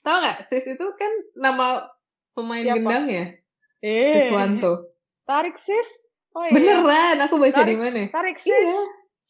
Tahu 0.00 0.16
nggak? 0.16 0.48
Sis 0.48 0.64
itu 0.66 0.86
kan 0.96 1.12
nama 1.36 1.84
pemain 2.32 2.64
Siapa? 2.64 2.80
gendang 2.80 3.04
ya? 3.06 3.24
Eh 3.80 4.28
Siswanto. 4.28 4.92
tarik 5.22 5.56
sis. 5.56 5.88
Oh 6.30 6.42
iya. 6.42 6.52
Beneran, 6.52 7.16
aku 7.20 7.34
baca 7.36 7.52
Tarik- 7.56 7.70
di 7.70 7.76
mana? 7.76 8.02
Tarik 8.08 8.36
sis. 8.36 8.52
Iya. 8.52 8.80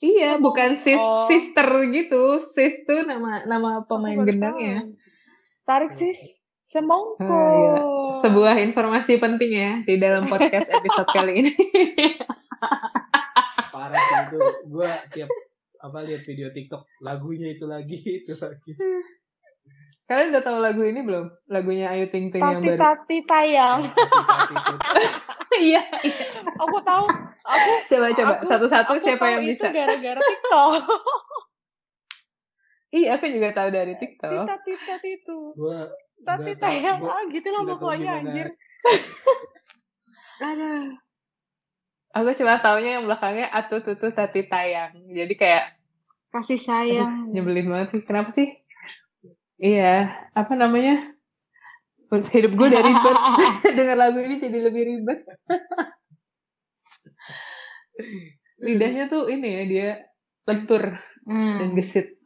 Iya, 0.00 0.30
bukan 0.36 0.76
sis 0.76 0.96
Oh, 0.96 1.26
sister 1.26 1.66
gitu. 1.88 2.22
Sis 2.48 2.84
tuh 2.84 3.02
nama 3.02 3.44
nama 3.44 3.84
pemain 3.84 4.16
gendangnya. 4.18 4.86
Tarik 5.62 5.90
sis, 5.90 6.18
semongko. 6.62 7.20
Ah, 7.22 7.50
iya. 7.52 7.74
Sebuah 8.18 8.54
informasi 8.60 9.16
penting 9.16 9.52
ya 9.52 9.72
di 9.80 9.96
dalam 9.96 10.26
podcast 10.26 10.66
episode 10.68 11.10
kali 11.16 11.32
ini. 11.40 11.52
parah 13.70 13.98
sih 13.98 14.18
itu. 14.26 14.38
Gua 14.66 14.90
tiap 15.10 15.30
apa 15.78 15.98
lihat 16.00 16.22
video 16.22 16.48
TikTok 16.48 16.84
lagunya 17.00 17.50
itu 17.50 17.64
lagi 17.64 17.96
itu 18.20 18.32
lagi. 18.34 18.72
Kalian 20.10 20.34
udah 20.34 20.42
tahu 20.42 20.58
lagu 20.58 20.82
ini 20.82 21.06
belum? 21.06 21.30
Lagunya 21.46 21.86
Ayu 21.94 22.10
Ting 22.10 22.34
Ting 22.34 22.42
yang 22.42 22.66
baru. 22.66 22.82
tati 22.82 23.22
tayang. 23.22 23.86
Itu. 24.50 24.74
Iya. 25.54 25.82
Aku 26.58 26.82
tahu. 26.82 27.06
Aku 27.46 27.70
Coba 27.86 28.06
coba 28.10 28.34
satu-satu 28.42 28.92
siapa 28.98 29.38
yang 29.38 29.42
itu 29.46 29.62
bisa? 29.62 29.70
gara-gara 29.70 30.18
TikTok. 30.18 30.72
Iya, 32.90 33.22
aku 33.22 33.30
juga 33.30 33.54
tahu 33.54 33.70
dari 33.70 33.94
TikTok. 33.94 34.50
Tita 34.50 34.56
tita 34.66 34.94
itu. 35.06 35.54
Tahu- 36.26 36.58
tayang 36.58 36.98
ah 37.06 37.22
gitu 37.30 37.46
tahu 37.46 37.78
pokoknya 37.78 38.18
anjir. 38.18 38.50
Aduh. 40.42 40.98
Aku 42.10 42.34
cuma 42.34 42.58
taunya 42.58 42.98
yang 42.98 43.06
belakangnya 43.06 43.46
atu 43.46 43.78
tutu 43.78 44.10
tati 44.10 44.42
tayang. 44.42 44.90
Jadi 45.06 45.38
kayak 45.38 45.78
Kasih 46.34 46.58
aduh, 46.58 46.66
sayang. 46.66 47.30
nyebelin 47.30 47.70
banget 47.70 47.88
sih. 47.94 48.02
Kenapa 48.02 48.34
sih? 48.34 48.58
Iya, 49.60 49.96
apa 50.32 50.52
namanya? 50.56 51.12
Hidup 52.10 52.52
gue 52.56 52.66
udah 52.66 52.82
ribet. 52.82 53.16
Dengar 53.76 53.96
lagu 54.00 54.18
ini 54.18 54.40
jadi 54.40 54.58
lebih 54.64 54.82
ribet. 54.88 55.20
Lidahnya 58.64 59.06
tuh 59.06 59.28
ini 59.28 59.48
ya, 59.48 59.62
dia 59.68 59.88
lentur 60.48 60.96
dan 61.22 61.70
Hmm. 61.70 61.76
gesit. 61.76 62.16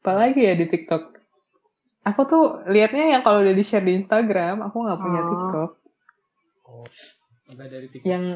Apalagi 0.00 0.40
ya 0.40 0.56
di 0.56 0.66
TikTok? 0.66 1.20
Aku 2.02 2.24
tuh 2.24 2.64
liatnya 2.64 3.12
yang 3.12 3.20
kalau 3.20 3.44
udah 3.44 3.52
di-share 3.52 3.84
di 3.84 4.00
Instagram, 4.00 4.64
aku 4.64 4.76
nggak 4.80 4.98
punya 4.98 5.20
Oh. 5.20 5.28
TikTok. 5.28 5.70
Oh, 6.64 6.86
enggak 7.52 7.68
dari 7.68 7.86
TikTok. 7.86 8.08
Yang- 8.08 8.28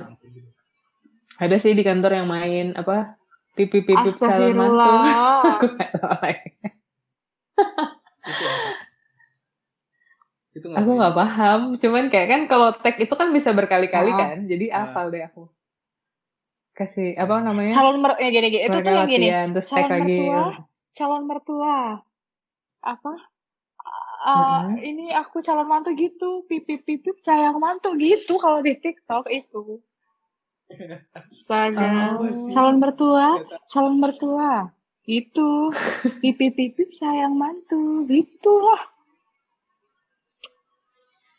Ada 1.41 1.57
sih 1.57 1.73
di 1.73 1.81
kantor 1.81 2.13
yang 2.13 2.29
main 2.29 2.77
apa 2.77 3.17
pipi 3.53 3.81
pipi 3.81 3.93
calon 4.19 4.53
mantu. 4.53 4.83
Astagfirullah. 4.83 5.45
Aku 5.53 5.67
nggak 5.71 5.91
tahu 5.95 6.15
lagi. 6.19 6.51
Itu 8.23 8.45
apa? 8.47 8.71
Itu 10.53 10.67
Aku 10.69 10.91
nggak 10.93 11.15
paham. 11.15 11.61
Cuman 11.77 12.05
kayak 12.09 12.29
kan 12.29 12.41
kalau 12.47 12.69
tag 12.75 12.97
itu 12.97 13.13
kan 13.13 13.29
bisa 13.31 13.51
berkali-kali 13.51 14.11
Oh. 14.11 14.19
kan. 14.19 14.37
Jadi 14.45 14.69
Ah. 14.69 14.89
hafal 14.89 15.09
deh 15.09 15.23
aku. 15.23 15.49
Kasih 16.73 17.13
apa 17.15 17.41
namanya? 17.41 17.73
Calon 17.73 18.01
mer 18.01 18.17
ya 18.17 18.29
gini 18.29 18.49
gini. 18.49 18.65
Itu 18.65 18.79
tuh 18.79 18.93
yang 18.93 19.05
gini. 19.07 19.29
terus 19.53 19.67
calon 19.69 19.89
lagi. 19.91 20.17
mertua. 20.17 20.41
Calon 20.91 21.23
mertua. 21.27 21.77
Apa? 22.83 23.13
Ah, 24.23 24.63
Mm-mm. 24.63 24.79
ini 24.79 25.11
aku 25.11 25.43
calon 25.43 25.67
mantu 25.67 25.91
gitu, 25.93 26.47
pipip 26.47 26.87
pipip 26.87 27.19
sayang 27.21 27.59
mantu 27.59 27.99
gitu 27.99 28.39
kalau 28.39 28.63
di 28.63 28.79
TikTok 28.79 29.27
itu. 29.27 29.83
Astaga. 31.13 32.17
Calon 32.53 32.77
mertua, 32.79 33.41
calon 33.69 33.97
mertua. 33.99 34.71
Itu 35.03 35.75
pipip 36.21 36.55
pipip 36.55 36.91
sayang 36.93 37.35
mantu, 37.35 38.07
gitulah. 38.07 38.83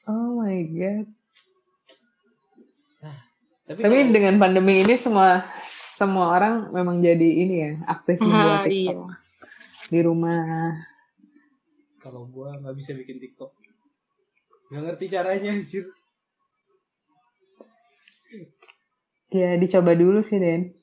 Oh 0.03 0.43
my 0.43 0.59
god. 0.67 1.07
Tapi, 3.63 3.79
Tapi 3.79 3.95
kalau- 4.03 4.11
dengan 4.11 4.35
pandemi 4.35 4.83
ini 4.83 4.99
semua 4.99 5.47
semua 5.95 6.35
orang 6.35 6.67
memang 6.69 6.99
jadi 6.99 7.23
ini 7.23 7.55
ya 7.55 7.71
aktif 7.87 8.19
Ah, 8.19 8.25
membuat 8.27 8.59
TikTok 8.67 9.07
iya. 9.07 9.07
di 9.87 9.99
rumah. 10.03 10.43
kalau 11.95 12.27
gua 12.27 12.59
nggak 12.59 12.75
bisa 12.75 12.91
bikin 12.91 13.15
TikTok. 13.15 13.55
Nggak 14.67 14.81
ngerti 14.83 15.05
caranya 15.07 15.55
anjir. 15.55 15.87
Ya 19.33 19.57
dicoba 19.57 19.97
dulu 19.97 20.21
sih 20.21 20.37
Den. 20.37 20.77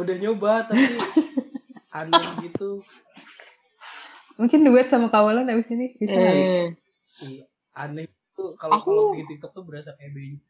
Udah 0.00 0.16
nyoba 0.16 0.64
tapi 0.64 0.80
aneh 2.00 2.24
gitu. 2.40 2.80
Mungkin 4.40 4.64
duet 4.64 4.88
sama 4.88 5.12
kawalan 5.12 5.52
abis 5.52 5.68
ini 5.68 5.92
bisa 6.00 6.16
kali. 6.16 6.40
Eh, 6.40 6.66
Iya, 7.20 7.44
aneh 7.76 8.08
itu 8.08 8.44
kalau 8.56 8.72
Aku- 8.80 8.88
kalau 8.88 9.02
bikin 9.12 9.36
TikTok 9.36 9.52
tuh 9.52 9.64
berasa 9.68 9.92
kayak 10.00 10.16
bayi. 10.16 10.40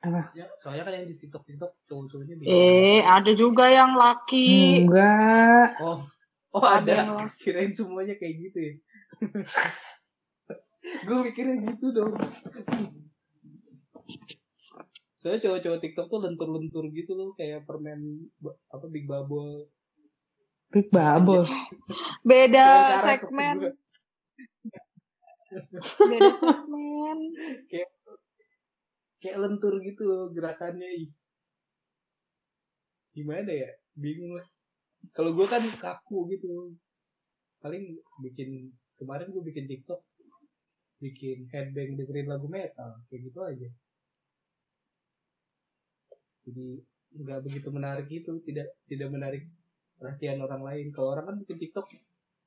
Apa? 0.00 0.32
Ya, 0.34 0.48
soalnya 0.58 0.82
kan 0.82 0.92
yang 0.96 1.06
di 1.06 1.14
TikTok 1.14 1.44
TikTok 1.46 1.70
cowok-cowoknya 1.86 2.34
eh, 2.42 3.04
ada 3.04 3.30
juga 3.36 3.70
yang 3.70 3.94
laki. 3.94 4.82
Enggak. 4.82 5.78
Oh, 5.78 6.02
oh 6.50 6.62
Ada 6.66 7.06
ada. 7.06 7.30
Kirain 7.40 7.70
semuanya 7.70 8.18
kayak 8.18 8.34
gitu 8.50 8.58
ya. 8.58 8.72
gue 11.06 11.16
mikirnya 11.22 11.56
gitu 11.70 11.92
dong. 11.92 12.16
Soalnya 15.20 15.40
cowok-cowok 15.44 15.80
TikTok 15.84 16.06
tuh 16.08 16.20
lentur-lentur 16.24 16.88
gitu 16.96 17.12
loh, 17.12 17.36
kayak 17.36 17.68
permen 17.68 18.24
apa 18.72 18.86
Big 18.88 19.04
Bubble. 19.04 19.68
Big 20.72 20.88
Bubble. 20.88 21.44
Beda 22.24 23.02
segmen, 23.04 23.74
beda 25.98 26.30
segmen. 26.30 27.18
kayak 27.66 27.90
kayak 29.20 29.36
lentur 29.42 29.76
gitu 29.84 30.02
loh 30.06 30.22
gerakannya. 30.32 31.10
Gimana 33.12 33.50
ya? 33.50 33.70
Bingung 33.98 34.38
lah. 34.38 34.46
Kalau 35.12 35.34
gue 35.34 35.46
kan 35.50 35.60
kaku 35.76 36.30
gitu. 36.32 36.78
Paling 37.60 38.00
bikin 38.24 38.72
kemarin 38.96 39.28
gue 39.28 39.42
bikin 39.44 39.68
TikTok 39.68 40.00
bikin 41.00 41.48
headbang 41.48 41.96
dengerin 41.96 42.28
lagu 42.28 42.46
metal 42.48 43.00
kayak 43.08 43.20
gitu 43.28 43.40
aja. 43.44 43.68
Jadi 46.46 46.66
nggak 47.10 47.38
begitu 47.42 47.68
menarik 47.68 48.06
gitu, 48.06 48.38
tidak 48.42 48.72
tidak 48.86 49.08
menarik 49.10 49.42
perhatian 49.98 50.40
orang 50.40 50.62
lain. 50.62 50.86
Kalau 50.94 51.12
orang 51.12 51.24
kan 51.26 51.36
bikin 51.44 51.58
TikTok 51.58 51.86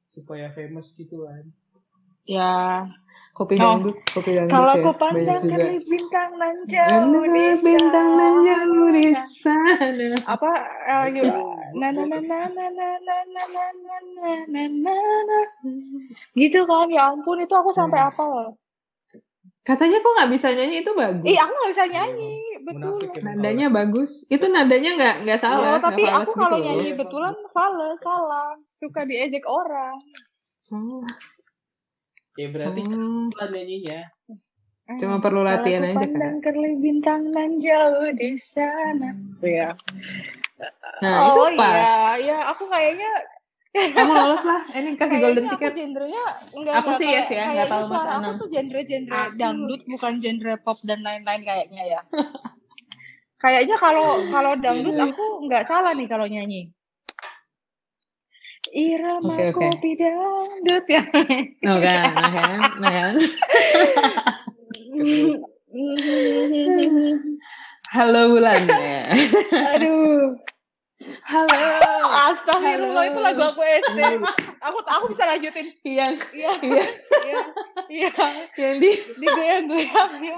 supaya 0.10 0.50
famous 0.52 0.94
gitu 0.94 1.26
kan. 1.26 1.46
Ya, 2.24 2.88
Kopi 3.34 3.58
Oh. 3.58 3.76
dangdut, 3.76 3.98
kopi 4.14 4.32
dangdut 4.32 4.54
kalau 4.54 4.74
ya. 4.78 4.80
aku 4.80 4.92
pandang 4.96 5.44
ke 5.44 5.58
bintang 5.84 6.30
nan 6.38 6.56
jauh 6.64 7.26
di 7.26 7.46
bintang 7.60 8.10
nan 8.16 8.34
jauh 8.46 8.88
di 8.94 9.06
sana. 9.12 9.82
sana. 9.82 10.10
Apa? 10.24 10.50
eh, 10.88 11.04
Itu, 11.10 11.14
gitu. 11.20 11.34
gua- 11.34 11.52
Na 11.74 11.88
na 11.90 12.04
na 12.06 12.18
na 12.22 12.40
na 12.48 12.66
na 12.70 12.88
na 13.02 13.18
na 13.26 13.44
na 13.50 13.66
na 13.74 13.98
na 14.06 14.30
na 14.46 14.64
na 14.70 14.96
na. 15.26 15.40
Gitu 16.32 16.60
kan? 16.64 16.88
Ya 16.94 17.10
ampun, 17.10 17.42
itu 17.42 17.52
aku 17.52 17.74
sampai 17.74 18.06
Hmm. 18.06 18.10
apa 18.14 18.24
loh. 18.24 18.50
Katanya 19.66 19.98
kok 19.98 20.14
nggak 20.14 20.32
bisa 20.32 20.48
nyanyi 20.54 20.76
itu 20.80 20.92
bagus. 20.94 21.26
Ih, 21.26 21.40
aku 21.40 21.52
nggak 21.52 21.72
bisa 21.74 21.86
nyanyi, 21.90 22.32
betul. 22.64 22.96
Munafik 22.98 23.22
Nadanya 23.22 23.68
bagus. 23.68 24.12
Itu 24.28 24.46
nadanya 24.48 24.92
nggak 24.94 25.16
nggak 25.22 25.38
Iya, 25.38 25.44
salah. 25.44 25.78
tapi 25.78 26.02
nggak 26.02 26.16
aku 26.20 26.32
kalau 26.34 26.58
gitu 26.58 26.66
nyanyi 26.66 26.90
betulan 26.94 27.36
fals, 27.50 28.00
salah. 28.00 28.50
Suka 28.72 29.04
diejek 29.04 29.44
orang. 29.44 29.96
Oh. 30.70 31.04
Ya 32.34 32.48
berarti 32.50 32.82
Hmm. 32.84 33.30
pelan 33.30 33.50
nyanyinya. 33.52 34.00
Cuma 34.94 35.18
perlu 35.18 35.42
latihan 35.42 35.80
aja, 35.86 35.96
pandang 35.98 36.38
kerli 36.40 36.76
bintang 36.76 37.30
nan 37.30 37.56
jauh 37.58 38.12
di 38.12 38.36
sana. 38.36 39.16
Ya. 39.40 39.72
Nah, 41.00 41.14
oh 41.26 41.48
itu 41.48 41.56
pas. 41.56 41.72
iya, 41.74 41.98
ya 42.20 42.38
aku 42.50 42.64
kayaknya 42.66 43.12
Kamu 43.74 44.12
lolos 44.14 44.44
lah. 44.44 44.62
Ini 44.70 44.94
kasih 44.94 45.18
golden 45.18 45.34
Kayaknya 45.44 45.50
aku 45.50 45.58
ticket. 45.58 45.74
genrenya 45.74 46.24
enggak 46.54 46.74
Aku 46.76 46.86
enggak 46.86 47.00
sih 47.00 47.08
yes 47.10 47.26
ya, 47.28 47.44
nggak 47.50 47.58
kayaknya 47.58 47.66
tahu 47.74 47.84
Mas 47.90 48.06
Anam. 48.06 48.22
aku 48.22 48.38
tuh 48.38 48.50
genre-genre 48.52 49.22
dangdut 49.34 49.82
bukan 49.88 50.14
genre 50.20 50.54
pop 50.58 50.78
dan 50.84 51.00
lain-lain 51.02 51.42
kayaknya 51.42 51.84
ya. 51.90 52.00
kayaknya 53.44 53.76
kalau 53.76 54.24
kalau 54.32 54.56
dangdut 54.56 54.96
Iya. 54.96 55.12
aku 55.12 55.26
nggak 55.44 55.68
salah 55.68 55.92
nih 55.92 56.08
kalau 56.08 56.24
nyanyi. 56.24 56.72
Irama 58.74 59.36
Oke, 59.36 59.52
oke. 59.52 59.60
kopi 59.70 59.90
dangdut 59.94 60.86
ya. 60.88 61.04
No 61.62 61.74
kan, 61.78 62.04
no 62.10 62.30
kan, 62.32 62.60
no 62.80 62.88
kan. 62.90 63.14
Halo 67.94 68.22
Bulan. 68.32 68.60
Ya. 68.66 69.04
Aduh. 69.78 70.34
Halo. 71.22 71.60
Astagfirullah 72.32 73.04
Halo. 73.06 73.12
itu 73.12 73.20
lagu 73.22 73.42
aku 73.44 73.62
SD. 73.62 74.00
Aku 74.64 74.78
aku 74.82 75.06
bisa 75.12 75.28
lanjutin. 75.28 75.68
Yang 75.84 76.14
Iya. 76.34 76.52
Iya. 76.64 76.84
Iya. 77.22 77.40
Iya. 77.92 78.10
yang 78.58 78.76
di 78.80 78.92
Digoyang-goyang 79.20 80.12
ya. 80.24 80.38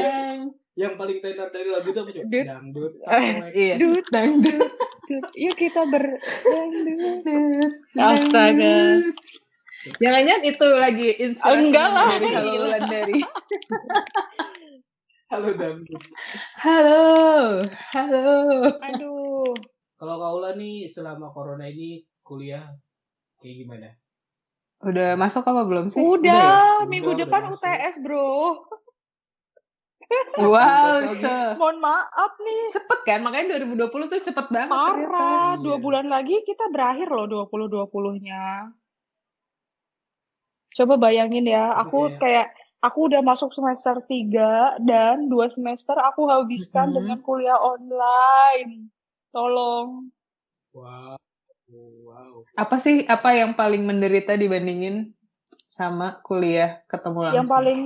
yang 0.00 0.36
Yang 0.80 0.94
paling 0.96 1.18
tenar 1.20 1.48
dari 1.52 1.68
lagu 1.68 1.92
itu 1.92 2.00
apa 2.00 2.08
coba? 2.08 2.24
Dut. 2.24 2.46
Dangdut. 2.48 2.92
Eh, 3.04 3.28
iya. 3.52 3.74
Dut. 3.76 4.04
Dangdut. 4.08 4.70
Dut. 5.04 5.26
Yuk 5.36 5.56
kita 5.60 5.84
berdangdut. 5.84 7.20
Dangdut. 7.20 7.72
Astaga. 8.00 8.76
Jangan-jangan 10.00 10.42
itu 10.44 10.68
lagi 10.76 11.08
inspirasi 11.20 11.56
Enggak 11.60 11.88
lah, 11.92 12.08
dari 12.16 12.28
Halo 12.32 12.48
gila. 12.48 12.64
Bulan 12.64 12.82
dari. 12.88 13.18
Halo 15.28 15.48
Dangdut. 15.52 16.02
Halo. 16.56 17.04
Halo. 17.92 18.28
Aduh. 18.80 19.52
Kalau 20.00 20.16
Kaula 20.16 20.56
nih 20.56 20.88
selama 20.88 21.28
corona 21.36 21.68
ini 21.68 22.08
kuliah 22.24 22.72
kayak 23.36 23.68
gimana? 23.68 23.88
Udah 24.80 25.12
masuk 25.12 25.44
apa 25.44 25.60
belum 25.68 25.92
sih? 25.92 26.00
Udah, 26.00 26.80
ya? 26.80 26.88
minggu 26.88 27.12
Udah, 27.12 27.28
depan 27.28 27.52
udah 27.52 27.52
masuk. 27.52 27.68
UTS, 27.68 27.96
Bro. 28.00 28.28
Wow, 30.34 31.06
Mohon 31.54 31.76
maaf 31.78 32.32
nih. 32.38 32.62
cepet 32.74 33.00
kan? 33.06 33.20
Makanya 33.22 33.46
2020 33.56 34.10
tuh 34.10 34.20
cepet 34.20 34.46
banget. 34.50 34.70
Parah, 34.70 35.54
dua 35.56 35.76
Iya. 35.78 35.82
bulan 35.82 36.06
lagi 36.10 36.42
kita 36.42 36.66
berakhir 36.68 37.06
loh 37.08 37.26
2020-nya. 37.26 38.74
Coba 40.72 40.94
bayangin 40.96 41.46
ya, 41.46 41.74
aku 41.76 42.10
Iya. 42.10 42.18
kayak 42.18 42.46
aku 42.80 43.12
udah 43.12 43.20
masuk 43.20 43.50
semester 43.52 44.00
3 44.06 44.78
dan 44.80 45.26
dua 45.26 45.50
semester 45.50 45.94
aku 45.94 46.26
habiskan 46.26 46.90
Mhm. 46.90 46.96
dengan 46.96 47.18
kuliah 47.20 47.58
online. 47.58 48.90
Tolong. 49.30 50.10
Wow. 50.72 51.18
Wow. 51.70 52.42
Apa 52.56 52.82
sih 52.82 53.06
apa 53.06 53.30
yang 53.30 53.54
paling 53.54 53.86
menderita 53.86 54.34
dibandingin 54.34 55.14
sama 55.70 56.18
kuliah 56.22 56.82
ketemu 56.86 57.18
langsung? 57.20 57.38
Yang 57.38 57.48
paling 57.48 57.80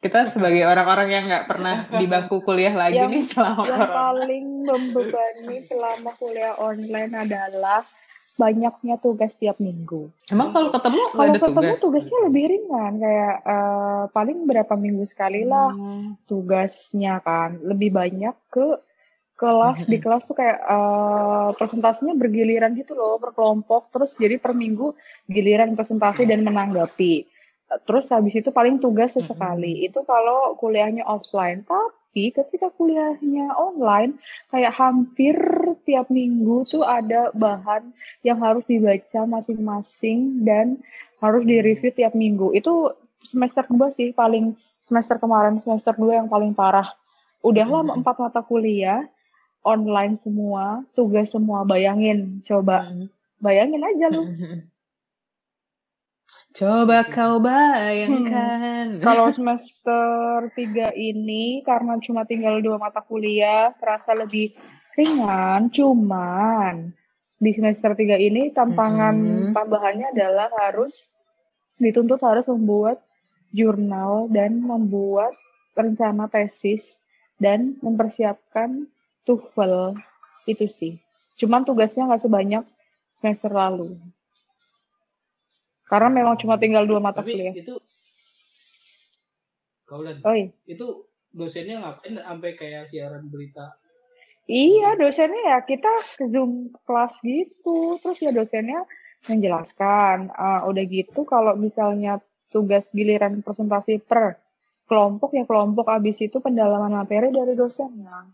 Kita 0.00 0.24
sebagai 0.24 0.64
orang-orang 0.64 1.08
yang 1.12 1.24
nggak 1.28 1.44
pernah 1.44 1.84
di 1.92 2.08
bangku 2.08 2.40
kuliah 2.40 2.72
lagi 2.72 2.96
Yang- 2.96 3.12
nih 3.12 3.24
selama 3.26 3.60
yang 3.60 3.68
corona. 3.68 3.92
paling 3.92 4.44
membebani 4.64 5.56
selama 5.60 6.10
kuliah 6.16 6.54
online 6.56 7.12
adalah 7.14 7.84
banyaknya 8.34 8.96
tugas 8.96 9.36
tiap 9.36 9.60
minggu. 9.60 10.08
Emang 10.26 10.48
kalau 10.50 10.72
ketemu 10.72 11.00
Kalau 11.06 11.20
ada 11.22 11.36
ketemu 11.36 11.52
tugas? 11.76 11.80
tugasnya 11.84 12.18
lebih 12.24 12.44
ringan, 12.48 12.92
kayak 12.96 13.34
eh, 13.44 14.02
paling 14.08 14.38
berapa 14.42 14.74
minggu 14.74 15.04
sekali 15.04 15.44
lah 15.44 15.68
Hmm. 15.68 16.16
tugasnya 16.24 17.20
kan. 17.20 17.60
Lebih 17.60 17.92
banyak 17.92 18.32
ke 18.48 18.80
kelas 19.36 19.84
di 19.84 19.96
kelas 19.96 20.24
tuh 20.24 20.32
kayak 20.32 20.58
eh, 20.58 21.48
presentasinya 21.54 22.16
bergiliran 22.16 22.72
gitu 22.72 22.96
loh, 22.96 23.20
berkelompok. 23.20 23.92
Terus 23.92 24.16
jadi 24.16 24.40
per 24.40 24.56
minggu 24.56 24.96
giliran 25.26 25.76
presentasi 25.76 26.24
dan 26.24 26.40
menanggapi. 26.40 27.28
Terus 27.86 28.10
habis 28.10 28.34
itu 28.34 28.50
paling 28.50 28.82
tugas 28.82 29.14
sesekali. 29.14 29.86
Itu 29.86 30.02
kalau 30.02 30.58
kuliahnya 30.58 31.06
offline. 31.06 31.62
Tapi 31.62 32.34
ketika 32.34 32.66
kuliahnya 32.74 33.54
online, 33.54 34.18
kayak 34.50 34.74
hampir 34.74 35.38
tiap 35.86 36.10
minggu 36.10 36.66
tuh 36.66 36.82
ada 36.82 37.30
bahan 37.30 37.94
yang 38.26 38.42
harus 38.42 38.66
dibaca 38.66 39.22
masing-masing 39.24 40.42
dan 40.42 40.82
harus 41.22 41.46
direview 41.46 41.94
tiap 41.94 42.18
minggu. 42.18 42.50
Itu 42.58 42.90
semester 43.22 43.62
kedua 43.62 43.94
sih 43.94 44.10
paling 44.10 44.56
semester 44.82 45.20
kemarin 45.20 45.60
semester 45.62 45.94
dua 45.94 46.24
yang 46.24 46.26
paling 46.26 46.50
parah. 46.56 46.90
Udah 47.46 47.68
lah 47.68 47.82
Mhm. 47.86 48.02
empat 48.02 48.16
mata 48.18 48.40
kuliah 48.42 49.06
online 49.62 50.16
semua, 50.18 50.82
tugas 50.96 51.30
semua. 51.30 51.62
Bayangin, 51.62 52.40
coba 52.42 52.88
Hmm. 52.88 53.06
bayangin 53.38 53.84
aja 53.84 54.06
lu. 54.10 54.24
Coba 56.50 57.06
kau 57.06 57.38
bayangkan. 57.38 58.98
Kalau 58.98 59.30
semester 59.30 60.50
3 60.50 60.90
ini 60.98 61.62
karena 61.62 61.94
cuma 62.02 62.26
tinggal 62.26 62.58
dua 62.58 62.74
mata 62.74 62.98
kuliah, 62.98 63.70
terasa 63.78 64.10
lebih 64.18 64.50
ringan. 64.98 65.70
Cuman 65.70 66.90
di 67.38 67.50
semester 67.54 67.94
3 67.94 68.18
ini 68.18 68.50
tantangan 68.50 69.14
Mhm. 69.16 69.52
tambahannya 69.54 70.10
adalah 70.12 70.50
harus 70.58 71.06
dituntut 71.78 72.20
harus 72.20 72.44
membuat 72.50 73.00
jurnal 73.54 74.28
dan 74.28 74.60
membuat 74.60 75.32
rencana 75.72 76.28
tesis 76.28 76.98
dan 77.40 77.78
mempersiapkan 77.80 78.84
TOEFL 79.24 79.96
itu 80.50 80.66
sih. 80.68 80.92
Cuman 81.40 81.64
tugasnya 81.64 82.04
nggak 82.04 82.26
sebanyak 82.26 82.64
semester 83.14 83.48
lalu. 83.48 83.96
Karena 85.90 86.06
memang 86.06 86.38
cuma 86.38 86.54
tinggal 86.54 86.86
dua 86.86 87.02
mata 87.02 87.18
Tapi 87.18 87.34
kuliah. 87.34 87.50
itu 87.50 87.74
Kaulan, 89.90 90.22
Oi. 90.22 90.54
itu 90.70 90.86
dosennya 91.34 91.82
ngapain 91.82 92.14
sampai 92.14 92.54
kayak 92.54 92.94
siaran 92.94 93.26
berita? 93.26 93.74
Iya, 94.46 94.94
dosennya 94.94 95.42
ya 95.50 95.58
kita 95.66 95.90
ke 96.14 96.30
Zoom 96.30 96.70
kelas 96.86 97.18
gitu. 97.26 97.98
Terus 97.98 98.18
ya 98.22 98.30
dosennya 98.30 98.86
menjelaskan. 99.26 100.30
Ah, 100.30 100.62
udah 100.70 100.84
gitu 100.86 101.26
kalau 101.26 101.58
misalnya 101.58 102.22
tugas 102.54 102.86
giliran 102.94 103.42
presentasi 103.42 103.98
per 103.98 104.38
kelompok 104.86 105.34
ya 105.34 105.46
kelompok 105.46 105.86
abis 105.90 106.22
itu 106.22 106.38
pendalaman 106.38 107.02
materi 107.02 107.34
dari 107.34 107.54
dosennya. 107.58 108.30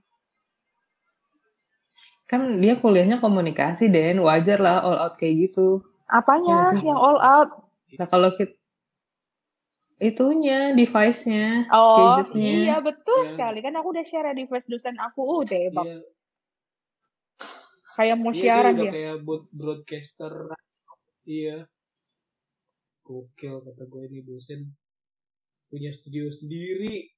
Kan 2.29 2.61
dia 2.61 2.81
kuliahnya 2.81 3.21
komunikasi 3.21 3.89
Den, 3.89 4.21
wajar 4.25 4.61
lah 4.61 4.85
all 4.85 5.01
out 5.01 5.17
kayak 5.17 5.53
gitu. 5.53 5.85
Apanya 6.07 6.71
sih. 6.73 6.83
yang 6.83 6.97
all 6.97 7.19
out? 7.19 7.51
Nah 7.95 8.07
kalau 8.07 8.31
kita 8.33 8.55
itunya 9.97 10.71
device-nya, 10.73 11.67
Oh, 11.69 12.21
gadgetnya. 12.21 12.53
iya 12.53 12.77
betul 12.79 13.25
Iya. 13.25 13.31
sekali. 13.33 13.59
Kan 13.61 13.75
aku 13.75 13.89
udah 13.91 14.05
share 14.05 14.31
device 14.31 14.69
dosen 14.69 14.97
aku. 14.97 15.21
Uh, 15.25 15.43
tebak. 15.43 15.85
Iya, 15.85 15.99
Kayak 17.97 18.17
mau 18.21 18.29
dia 18.29 18.39
siaran 18.39 18.73
udah 18.77 18.83
dia. 18.83 18.93
kayak 18.93 19.17
broad- 19.25 19.51
broadcaster. 19.51 20.33
Iya. 21.25 21.65
Gokil 23.01 23.63
kata 23.63 23.83
gue 23.83 24.03
ini 24.05 24.21
dosen 24.21 24.75
punya 25.67 25.91
studio 25.91 26.29
sendiri. 26.29 27.11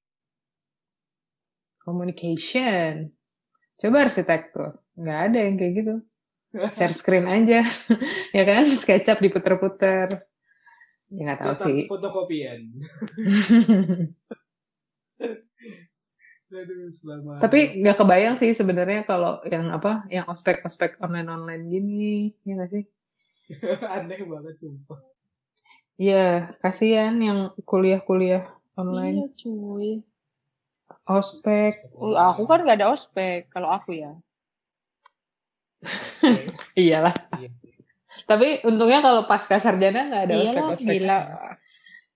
communication. 1.79 3.09
Coba 3.81 4.05
arsitektur, 4.05 4.77
nggak 4.93 5.19
ada 5.25 5.39
yang 5.41 5.57
kayak 5.57 5.73
gitu. 5.73 5.95
Share 6.49 6.97
screen 6.97 7.29
aja, 7.29 7.61
ya 8.37 8.43
kan? 8.49 8.65
SketchUp 8.73 9.21
diputer-puter. 9.21 10.25
Ya 11.13 11.21
nggak 11.25 11.41
tahu 11.41 11.55
Cetak 11.57 11.67
sih. 11.69 11.81
fotokopian. 11.89 12.61
Aduh, 16.49 16.89
Tapi 17.45 17.85
nggak 17.85 17.97
kebayang 18.01 18.41
sih 18.41 18.57
sebenarnya 18.57 19.05
kalau 19.05 19.45
yang 19.45 19.69
apa, 19.69 20.09
yang 20.09 20.25
ospek-ospek 20.33 20.97
online-online 21.05 21.65
gini, 21.69 22.33
ya 22.49 22.57
nggak 22.57 22.71
sih? 22.73 22.85
aneh 23.97 24.21
banget 24.25 24.57
sumpah. 24.57 25.01
Iya, 26.01 26.57
kasihan 26.65 27.13
yang 27.21 27.53
kuliah-kuliah 27.69 28.49
online, 28.81 29.29
Iya 29.29 29.29
cuy. 29.37 29.91
ospek. 31.05 31.85
Uh, 31.93 32.17
aku 32.17 32.49
kan 32.49 32.65
nggak 32.65 32.81
ada 32.81 32.89
ospek 32.97 33.53
kalau 33.53 33.69
aku 33.69 34.01
ya. 34.01 34.17
Iyalah. 36.81 37.15
Iya. 37.39 37.51
Tapi 38.27 38.61
untungnya 38.67 39.01
kalau 39.01 39.23
pasca 39.25 39.57
sarjana 39.63 40.11
nggak 40.11 40.23
ada 40.29 40.35
Iyalah, 40.35 40.53
ospek-ospek. 40.75 40.89
gila. 40.91 41.19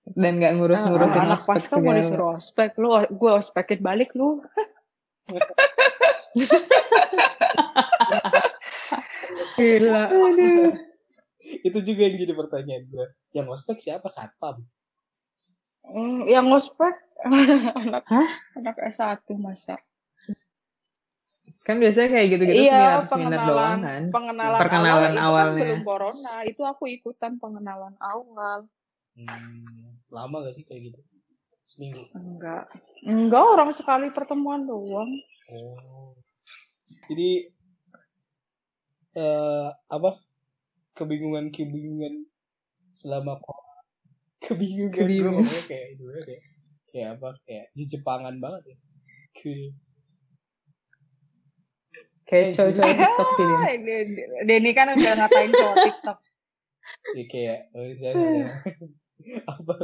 Dan 0.02 0.32
nggak 0.42 0.52
ngurus-ngurusin 0.58 1.22
anak 1.22 1.38
ospek 1.40 1.54
pasca 1.54 1.74
mau 1.78 1.80
segala. 1.80 1.98
disuruh 2.02 2.28
ospek 2.36 2.70
lu, 2.82 2.88
gue 3.06 3.30
ospekin 3.32 3.80
balik 3.80 4.10
lu. 4.18 4.42
Gila. 9.56 10.02
Itu 11.62 11.78
juga 11.82 12.00
yang 12.06 12.16
jadi 12.18 12.34
pertanyaan 12.34 12.84
gue. 12.88 13.06
Yang 13.34 13.46
ospek 13.60 13.76
siapa? 13.78 14.08
Satpam. 14.08 14.62
Hmm, 15.82 16.24
yang 16.30 16.46
ospek 16.50 16.94
anak 17.82 18.06
Hah? 18.06 18.30
anak 18.58 18.76
S1 18.78 19.26
masa. 19.38 19.78
Kan 21.62 21.78
biasanya 21.78 22.08
kayak 22.10 22.26
gitu-gitu 22.28 22.62
iya, 22.64 22.74
seminar 22.74 23.00
seminar 23.06 23.06
pengenalan, 23.06 23.46
doang 23.46 23.80
kan. 23.80 24.02
pengenalan, 24.10 24.58
Perkenalan 24.58 24.90
awal 24.90 25.14
itu 25.14 25.22
awalnya. 25.22 25.52
kan 25.54 25.62
belum 25.62 25.82
corona. 25.82 26.34
Itu 26.42 26.62
aku 26.66 26.84
ikutan 26.90 27.32
pengenalan 27.38 27.94
awal. 27.98 28.58
Hmm, 29.14 29.94
lama 30.08 30.36
gak 30.42 30.54
sih 30.56 30.64
kayak 30.64 30.90
gitu? 30.90 31.00
Seminggu. 31.64 32.02
Enggak. 32.12 32.66
Enggak, 33.02 33.44
orang 33.46 33.70
sekali 33.72 34.10
pertemuan 34.10 34.66
doang. 34.66 35.06
Oh. 35.54 36.18
Jadi 37.06 37.46
eh 39.12 39.68
apa? 39.88 40.10
Kebingungan-kebingungan 40.92 42.26
selama 42.92 43.38
kok 43.38 43.60
kebingungan, 44.42 44.92
Kebingungan. 44.92 45.46
kayak 45.64 45.96
itu 45.96 46.04
ya, 46.04 46.20
kayak 46.20 46.42
kayak 46.90 47.08
apa? 47.16 47.28
Kayak 47.46 47.66
di 47.72 47.84
Jepangan 47.86 48.34
banget 48.36 48.62
ya. 48.66 48.76
Ke- 49.32 49.72
Kayak 52.22 52.44
Eh, 52.44 52.54
cowok-cowok 52.54 52.94
TikTok 52.96 53.28
sih 53.36 53.44
dia. 53.44 53.56
Ah, 53.58 53.74
Den- 53.76 54.16
Denny 54.46 54.70
kan 54.72 54.86
udah 54.94 55.12
ngatain 55.18 55.50
cowok 55.52 55.76
TikTok. 55.82 56.18
ya 57.16 57.24
kayak 57.28 57.58
oh, 57.72 57.90
jangan, 57.98 58.46
apa 59.52 59.74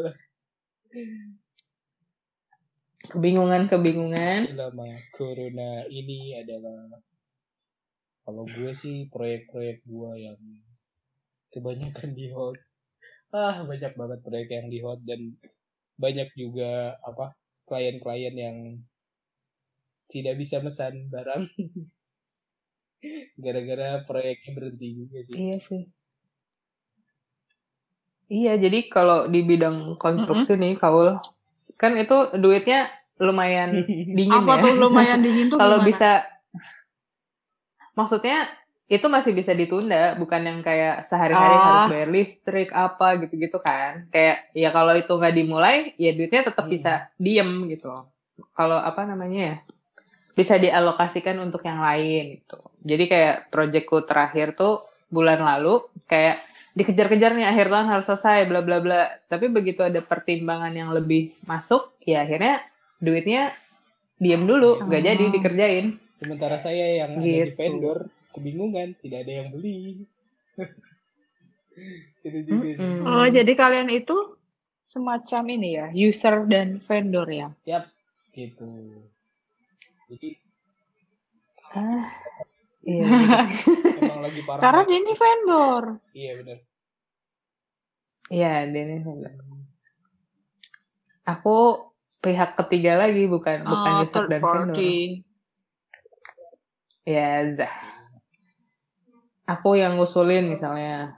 Kebingungan-kebingungan. 3.08 4.50
selama 4.50 4.86
corona 5.14 5.86
ini 5.88 6.36
adalah 6.36 6.98
kalau 8.20 8.44
gue 8.44 8.72
sih 8.76 9.08
proyek-proyek 9.08 9.86
gue 9.86 10.10
yang 10.20 10.40
kebanyakan 11.48 12.12
di 12.12 12.28
hold 12.28 12.60
ah 13.32 13.64
banyak 13.64 13.96
banget 13.96 14.20
proyek 14.20 14.48
yang 14.52 14.68
di 14.68 14.78
hold 14.84 15.00
dan 15.08 15.32
banyak 15.96 16.28
juga 16.36 17.00
apa 17.00 17.32
klien-klien 17.64 18.34
yang 18.36 18.56
tidak 20.08 20.36
bisa 20.36 20.60
mesan 20.60 21.08
barang 21.08 21.48
gara-gara 23.38 24.02
proyeknya 24.04 24.50
berhenti 24.56 24.86
juga 24.94 25.16
sih 25.24 25.34
Iya 25.38 25.56
sih. 25.62 25.82
Iya, 28.28 28.60
jadi 28.60 28.92
kalau 28.92 29.24
di 29.24 29.40
bidang 29.40 29.96
konstruksi 29.96 30.52
nih, 30.60 30.76
Kaul, 30.76 31.16
kan 31.80 31.96
itu 31.96 32.36
duitnya 32.36 32.92
lumayan 33.16 33.72
dingin 34.18 34.44
Apa 34.44 34.60
ya. 34.60 34.62
tuh 34.68 34.72
lumayan 34.76 35.20
dingin 35.24 35.48
tuh 35.48 35.56
kalau 35.64 35.80
bisa, 35.80 36.28
maksudnya 37.96 38.44
itu 38.88 39.04
masih 39.08 39.32
bisa 39.32 39.56
ditunda, 39.56 40.12
bukan 40.20 40.44
yang 40.44 40.58
kayak 40.60 41.08
sehari-hari 41.08 41.56
Ah. 41.56 41.64
harus 41.64 41.84
bayar 41.88 42.08
listrik 42.08 42.68
apa 42.72 43.16
gitu-gitu 43.20 43.56
kan. 43.60 44.08
Kayak 44.12 44.48
ya 44.52 44.68
kalau 44.76 44.92
itu 44.92 45.12
nggak 45.12 45.34
dimulai, 45.36 45.76
ya 45.96 46.12
duitnya 46.12 46.52
tetap 46.52 46.68
Hmm. 46.68 46.72
bisa 46.76 47.08
diem 47.16 47.64
gitu. 47.68 47.88
Kalau 48.52 48.76
apa 48.76 49.08
namanya 49.08 49.40
ya, 49.40 49.56
bisa 50.38 50.54
dialokasikan 50.54 51.34
untuk 51.42 51.66
yang 51.66 51.82
lain 51.82 52.38
gitu. 52.38 52.62
Jadi 52.80 53.04
kayak 53.04 53.50
proyekku 53.50 54.06
terakhir 54.06 54.54
tuh 54.54 54.86
bulan 55.10 55.42
lalu 55.42 55.82
kayak 56.06 56.46
dikejar-kejar 56.72 57.34
nih 57.34 57.42
akhir 57.44 57.66
tahun 57.66 57.88
harus 57.88 58.06
selesai 58.06 58.46
bla 58.46 58.62
bla 58.62 58.78
bla. 58.78 59.02
Tapi 59.26 59.50
begitu 59.50 59.82
ada 59.82 59.98
pertimbangan 59.98 60.70
yang 60.70 60.94
lebih 60.94 61.34
masuk, 61.42 61.90
ya 62.00 62.22
akhirnya 62.22 62.62
duitnya 62.96 63.50
diem 64.16 64.42
dulu, 64.42 64.78
nggak 64.80 65.00
Oh. 65.00 65.06
jadi 65.06 65.24
dikerjain. 65.28 65.86
sementara 66.18 66.58
saya 66.58 66.98
yang 66.98 67.14
ada 67.14 67.22
di 67.22 67.30
Gitu. 67.44 67.54
vendor 67.54 67.98
kebingungan 68.30 68.94
tidak 68.98 69.22
ada 69.22 69.32
yang 69.36 69.48
beli 69.50 70.02
itu 72.26 72.38
juga 72.42 72.68
sih 72.68 72.82
Mm-mm. 72.82 73.06
Oh, 73.06 73.26
jadi 73.28 73.52
kalian 73.54 73.86
itu 73.88 74.34
semacam 74.82 75.42
ini 75.48 75.68
ya, 75.74 75.86
user 75.92 76.42
dan 76.44 76.78
vendor 76.80 77.26
ya? 77.28 77.48
gitu 78.32 78.66
jadi 80.08 80.30
Ah, 81.68 82.08
iya. 82.80 83.04
emang 84.00 84.24
lagi 84.24 84.40
parah 84.48 84.62
Karena 84.64 84.82
ini 84.88 85.12
vendor. 85.12 85.84
iya 86.16 86.32
benar 86.40 86.58
Iya, 88.28 88.68
Denny. 88.68 89.00
Aku 91.24 91.56
pihak 92.20 92.60
ketiga 92.60 93.00
lagi, 93.00 93.24
bukan 93.24 93.64
bukan 93.64 93.92
Oh, 93.96 94.04
user 94.04 94.20
third 94.20 94.28
dan 94.28 94.42
vendor. 94.44 94.76
party. 94.76 95.24
Ya, 97.08 97.48
Zah. 97.56 97.72
Aku 99.48 99.80
yang 99.80 99.96
ngusulin 99.96 100.44
misalnya. 100.44 101.16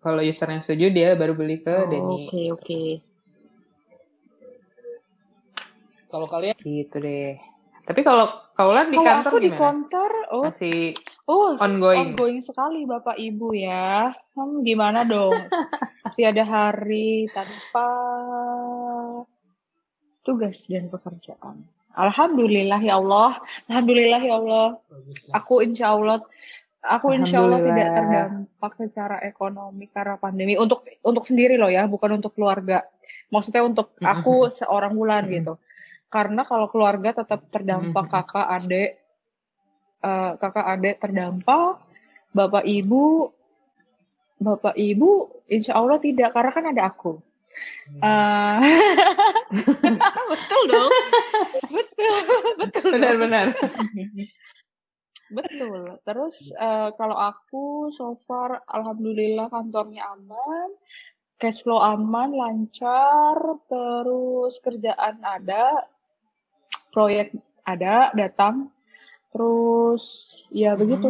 Kalau 0.00 0.24
user 0.24 0.48
yang 0.48 0.64
setuju 0.64 0.88
dia 0.88 1.12
baru 1.20 1.36
beli 1.36 1.60
ke 1.60 1.68
Oh, 1.68 1.84
Denny. 1.84 2.32
Oke, 2.32 2.40
oke. 2.56 2.82
kalau 6.08 6.24
kalian 6.32 6.56
Gitu 6.64 6.96
deh. 6.96 7.36
Tapi 7.86 8.00
kalau 8.02 8.26
kaulan 8.58 8.90
di 8.90 8.98
kantor 8.98 9.30
aku 9.30 9.38
di 9.38 9.50
gimana? 9.54 9.62
kantor, 9.62 10.12
oh, 10.34 10.44
Masih 10.50 10.80
oh, 11.30 11.54
ongoing. 11.62 12.18
ongoing 12.18 12.40
sekali 12.42 12.82
Bapak 12.82 13.14
Ibu 13.14 13.54
ya. 13.54 14.10
Hmm, 14.34 14.66
gimana 14.66 15.06
dong? 15.06 15.38
Tiada 16.18 16.42
hari 16.42 17.30
tanpa 17.30 17.88
tugas 20.26 20.66
dan 20.66 20.90
pekerjaan. 20.90 21.62
Alhamdulillah 21.94 22.82
ya 22.82 22.98
Allah. 22.98 23.38
Alhamdulillah 23.70 24.20
ya 24.20 24.34
Allah. 24.42 24.68
Aku 25.30 25.62
insya 25.62 25.94
Allah 25.94 26.20
aku 26.86 27.14
insya 27.14 27.42
Allah 27.42 27.58
tidak 27.62 27.88
terdampak 27.98 28.72
secara 28.78 29.16
ekonomi 29.26 29.90
karena 29.90 30.14
pandemi 30.18 30.54
untuk 30.54 30.86
untuk 31.02 31.26
sendiri 31.26 31.58
loh 31.58 31.66
ya 31.66 31.84
bukan 31.90 32.22
untuk 32.22 32.38
keluarga 32.38 32.86
maksudnya 33.26 33.66
untuk 33.66 33.98
aku 33.98 34.54
seorang 34.54 34.94
bulan 34.94 35.26
gitu 35.26 35.58
karena 36.08 36.42
kalau 36.46 36.70
keluarga 36.70 37.22
tetap 37.22 37.46
terdampak 37.50 38.06
Mm-mm. 38.06 38.14
kakak 38.22 38.46
adik 38.46 38.90
eh, 40.02 40.32
kakak 40.38 40.66
adik 40.66 40.94
terdampak 41.02 41.82
bapak 42.30 42.64
ibu 42.68 43.30
bapak 44.36 44.76
ibu 44.76 45.30
insya 45.48 45.80
Allah 45.80 45.96
tidak 45.96 46.32
karena 46.36 46.50
kan 46.52 46.66
ada 46.72 46.84
aku 46.88 47.22
Hmm. 47.86 48.02
Eh, 48.02 48.58
betul 50.34 50.62
dong 50.66 50.92
betul 51.70 52.14
betul. 52.60 52.90
Benar-benar. 52.98 53.46
Betul. 55.30 55.98
Terus 56.06 56.50
eh, 56.54 56.90
kalau 56.98 57.14
aku 57.18 57.90
so 57.94 58.18
far 58.18 58.62
alhamdulillah 58.66 59.50
kantornya 59.50 60.06
aman, 60.18 60.74
cash 61.38 61.62
flow 61.66 61.78
aman, 61.82 62.34
lancar, 62.34 63.38
terus 63.70 64.58
kerjaan 64.62 65.22
ada, 65.22 65.86
proyek 66.96 67.36
ada, 67.60 68.08
datang. 68.16 68.72
Terus 69.28 70.04
ya 70.48 70.72
Mhm. 70.72 70.78
begitu. 70.80 71.08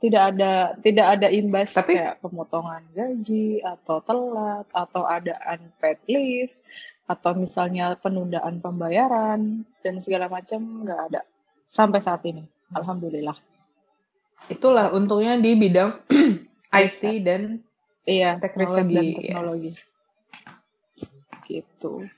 Tidak 0.00 0.22
ada 0.32 0.52
tidak 0.80 1.06
ada 1.16 1.28
imbas 1.28 1.72
Tapi- 1.72 1.96
kayak 1.96 2.20
pemotongan 2.20 2.84
gaji 2.92 3.60
atau 3.60 4.00
telat 4.00 4.68
atau 4.72 5.04
ada 5.04 5.36
unpaid 5.48 6.00
leave 6.04 6.52
atau 7.04 7.32
misalnya 7.32 7.96
penundaan 7.96 8.60
pembayaran 8.60 9.64
dan 9.80 9.94
segala 10.00 10.28
macam 10.28 10.84
nggak 10.84 11.00
ada 11.12 11.20
sampai 11.68 12.00
saat 12.00 12.20
ini. 12.24 12.44
Alhamdulillah. 12.72 13.36
Itulah 14.48 14.92
untungnya 14.92 15.36
di 15.36 15.52
bidang 15.52 15.96
IT 16.72 17.00
dan 17.24 17.60
Iya, 18.00 18.40
Teknologi, 18.40 19.20
teknologi. 19.20 19.70
Gitu. 21.44 22.08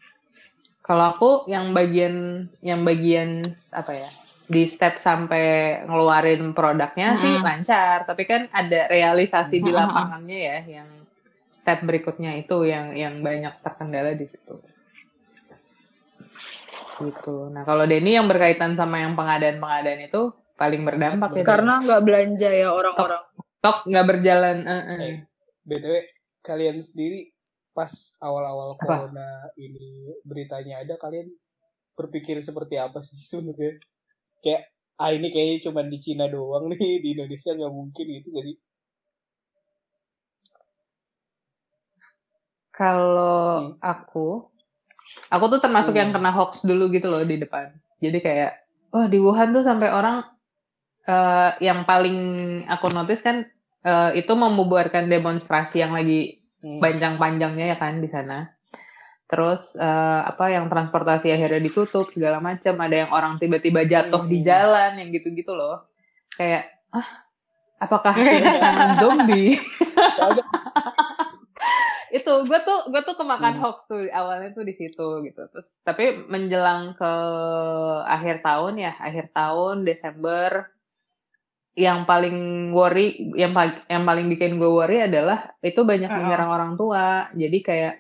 Kalau 0.83 1.15
aku 1.15 1.31
yang 1.47 1.71
bagian 1.71 2.47
yang 2.59 2.83
bagian 2.83 3.47
apa 3.71 3.95
ya 3.95 4.11
di 4.51 4.67
step 4.67 4.99
sampai 4.99 5.81
ngeluarin 5.87 6.53
produknya 6.53 7.17
sih 7.17 7.39
Mm-mm. 7.39 7.47
lancar, 7.47 8.05
tapi 8.05 8.27
kan 8.29 8.51
ada 8.51 8.91
realisasi 8.91 9.63
di 9.63 9.71
Mm-mm. 9.71 9.79
lapangannya 9.79 10.39
ya 10.43 10.59
yang 10.83 10.89
step 11.63 11.87
berikutnya 11.87 12.37
itu 12.37 12.67
yang 12.67 12.93
yang 12.99 13.23
banyak 13.23 13.55
terkendala 13.63 14.13
di 14.19 14.27
situ. 14.27 14.59
Gitu. 17.01 17.35
Nah 17.49 17.65
kalau 17.65 17.89
Denny 17.89 18.19
yang 18.19 18.29
berkaitan 18.29 18.77
sama 18.77 19.01
yang 19.01 19.17
pengadaan-pengadaan 19.17 20.07
itu 20.07 20.35
paling 20.59 20.83
berdampak 20.85 21.31
ya. 21.41 21.45
Karena 21.47 21.81
nggak 21.81 22.03
belanja 22.05 22.51
ya 22.53 22.69
orang-orang. 22.75 23.23
Tok 23.63 23.79
nggak 23.87 24.07
berjalan. 24.11 24.57
eh, 24.67 24.75
eh. 24.75 24.99
Eh, 25.01 25.17
btw 25.63 25.95
kalian 26.43 26.83
sendiri 26.83 27.32
pas 27.73 27.93
awal-awal 28.21 28.77
corona 28.77 29.49
ini 29.57 30.13
beritanya 30.25 30.85
ada 30.85 31.01
kalian 31.01 31.33
berpikir 31.97 32.41
seperti 32.45 32.77
apa 32.77 33.01
sih 33.01 33.17
sebenarnya 33.31 33.81
kayak 34.45 34.69
ah 35.01 35.11
ini 35.11 35.33
kayaknya 35.33 35.69
cuma 35.71 35.81
di 35.83 35.99
Cina 35.99 36.29
doang 36.29 36.69
nih 36.73 37.01
di 37.01 37.09
Indonesia 37.17 37.51
nggak 37.57 37.73
mungkin 37.73 38.07
gitu 38.21 38.29
gak 38.37 38.45
sih 38.49 38.59
Kalau 42.73 43.77
Hmm. 43.77 43.77
aku, 43.85 44.49
aku 45.29 45.45
tuh 45.53 45.61
termasuk 45.61 45.93
yang 45.93 46.09
Hmm. 46.09 46.19
kena 46.19 46.33
hoax 46.33 46.65
dulu 46.65 46.89
gitu 46.89 47.13
loh 47.13 47.21
di 47.21 47.37
depan. 47.37 47.69
Jadi 48.01 48.19
kayak, 48.25 48.53
wah 48.91 49.07
di 49.07 49.21
Wuhan 49.21 49.53
tuh 49.53 49.61
sampai 49.63 49.93
orang 49.93 50.25
eh, 51.05 51.51
yang 51.61 51.85
paling 51.85 52.17
aku 52.67 52.89
notice 52.91 53.23
kan 53.23 53.45
eh, 53.85 54.11
itu 54.17 54.33
membubarkan 54.33 55.07
demonstrasi 55.07 55.85
yang 55.85 55.93
lagi 55.93 56.42
Hmm. 56.63 56.79
panjang-panjangnya 56.79 57.75
ya 57.75 57.77
kan 57.77 57.99
di 57.99 58.07
sana. 58.07 58.49
terus 59.33 59.73
uh, 59.81 60.29
apa 60.29 60.53
yang 60.53 60.69
transportasi 60.69 61.33
akhirnya 61.33 61.65
ditutup 61.65 62.13
segala 62.13 62.37
macam 62.37 62.77
ada 62.85 62.97
yang 63.01 63.11
orang 63.17 63.41
tiba-tiba 63.41 63.89
jatuh 63.89 64.29
di 64.29 64.45
jalan 64.45 65.01
yang 65.01 65.09
gitu-gitu 65.09 65.57
loh 65.57 65.89
kayak 66.37 66.69
ah 66.93 67.25
apakah 67.81 68.13
kita 68.21 69.01
zombie 69.01 69.57
itu 72.13 72.33
gue 72.45 72.61
tuh 72.61 72.93
gue 72.93 73.03
tuh 73.09 73.17
kemakan 73.17 73.57
hmm. 73.57 73.63
hoax 73.65 73.89
tuh 73.89 74.05
awalnya 74.13 74.53
tuh 74.53 74.69
di 74.69 74.77
situ 74.77 75.25
gitu 75.25 75.43
terus 75.49 75.81
tapi 75.81 76.29
menjelang 76.29 76.93
ke 76.93 77.13
akhir 78.05 78.45
tahun 78.45 78.85
ya 78.85 78.93
akhir 79.01 79.33
tahun 79.33 79.89
Desember 79.89 80.69
yang 81.73 82.05
paling 82.05 82.69
worry 82.77 83.33
yang 83.33 83.57
yang 83.89 84.05
paling 84.05 84.29
bikin 84.29 84.61
gue 84.61 84.69
worry 84.69 85.09
adalah 85.09 85.57
itu 85.65 85.81
banyak 85.81 86.13
menyerang 86.13 86.51
orang 86.53 86.73
tua 86.77 87.33
jadi 87.33 87.59
kayak 87.65 87.95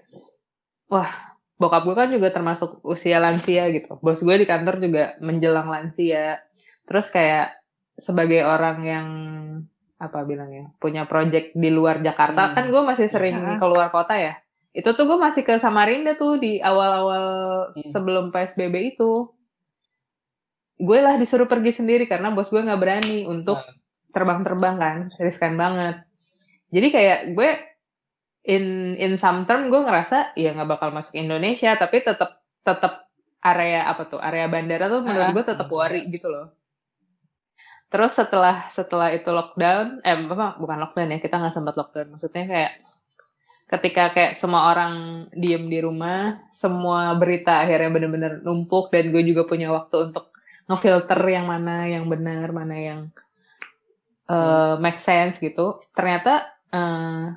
wah 0.92 1.32
bokap 1.56 1.82
gue 1.88 1.96
kan 1.96 2.10
juga 2.12 2.28
termasuk 2.28 2.84
usia 2.84 3.16
lansia 3.16 3.72
gitu 3.72 3.96
bos 4.04 4.20
gue 4.20 4.36
di 4.36 4.44
kantor 4.44 4.76
juga 4.76 5.16
menjelang 5.24 5.72
lansia 5.72 6.44
terus 6.84 7.08
kayak 7.08 7.56
sebagai 7.96 8.44
orang 8.44 8.78
yang 8.84 9.08
apa 10.02 10.26
bilangnya 10.26 10.74
punya 10.76 11.06
project 11.08 11.54
di 11.54 11.70
luar 11.70 12.02
Jakarta 12.04 12.50
hmm. 12.50 12.54
kan 12.58 12.64
gue 12.68 12.82
masih 12.82 13.06
sering 13.08 13.38
ya. 13.38 13.56
keluar 13.62 13.88
kota 13.88 14.18
ya 14.18 14.34
itu 14.76 14.88
tuh 14.92 15.04
gue 15.04 15.18
masih 15.20 15.46
ke 15.46 15.56
Samarinda 15.62 16.18
tuh 16.18 16.36
di 16.36 16.60
awal-awal 16.60 17.24
hmm. 17.72 17.88
sebelum 17.88 18.34
PSBB 18.34 18.98
itu 18.98 19.32
gue 20.78 20.98
lah 20.98 21.14
disuruh 21.20 21.46
pergi 21.46 21.82
sendiri 21.82 22.08
karena 22.08 22.32
bos 22.32 22.48
gue 22.48 22.60
nggak 22.62 22.80
berani 22.80 23.28
untuk 23.28 23.60
nah. 23.60 23.74
terbang-terbang 24.12 24.76
kan 24.80 24.96
riskan 25.20 25.54
banget. 25.56 26.04
Jadi 26.72 26.88
kayak 26.88 27.18
gue 27.36 27.50
in 28.48 28.96
in 28.98 29.20
some 29.20 29.46
term 29.46 29.70
gue 29.70 29.78
ngerasa 29.78 30.34
ya 30.34 30.56
nggak 30.56 30.70
bakal 30.70 30.90
masuk 30.90 31.14
Indonesia 31.14 31.78
tapi 31.78 32.02
tetap 32.02 32.42
tetap 32.66 33.06
area 33.42 33.86
apa 33.86 34.06
tuh 34.06 34.18
area 34.18 34.50
bandara 34.50 34.90
tuh 34.90 35.02
menurut 35.02 35.30
gue 35.34 35.44
tetap 35.46 35.68
worry 35.70 36.08
gitu 36.10 36.26
loh. 36.32 36.50
Terus 37.92 38.16
setelah 38.16 38.72
setelah 38.72 39.12
itu 39.12 39.28
lockdown 39.28 40.00
eh 40.00 40.16
apa 40.16 40.56
bukan 40.56 40.78
lockdown 40.80 41.12
ya 41.12 41.18
kita 41.20 41.36
nggak 41.38 41.54
sempat 41.54 41.74
lockdown. 41.76 42.16
Maksudnya 42.16 42.44
kayak 42.48 42.72
ketika 43.72 44.12
kayak 44.12 44.32
semua 44.40 44.72
orang 44.72 45.26
diem 45.32 45.68
di 45.68 45.80
rumah 45.80 46.40
semua 46.52 47.12
berita 47.16 47.64
akhirnya 47.64 47.88
bener-bener 47.88 48.32
numpuk 48.44 48.92
dan 48.92 49.08
gue 49.08 49.22
juga 49.24 49.48
punya 49.48 49.72
waktu 49.72 50.12
untuk 50.12 50.31
ngefilter 50.66 51.20
yang 51.26 51.46
mana 51.50 51.90
yang 51.90 52.06
benar 52.06 52.48
mana 52.54 52.76
yang 52.78 53.00
uh, 54.30 54.78
make 54.78 54.98
sense 55.02 55.38
gitu. 55.42 55.82
Ternyata 55.92 56.48
uh, 56.70 57.34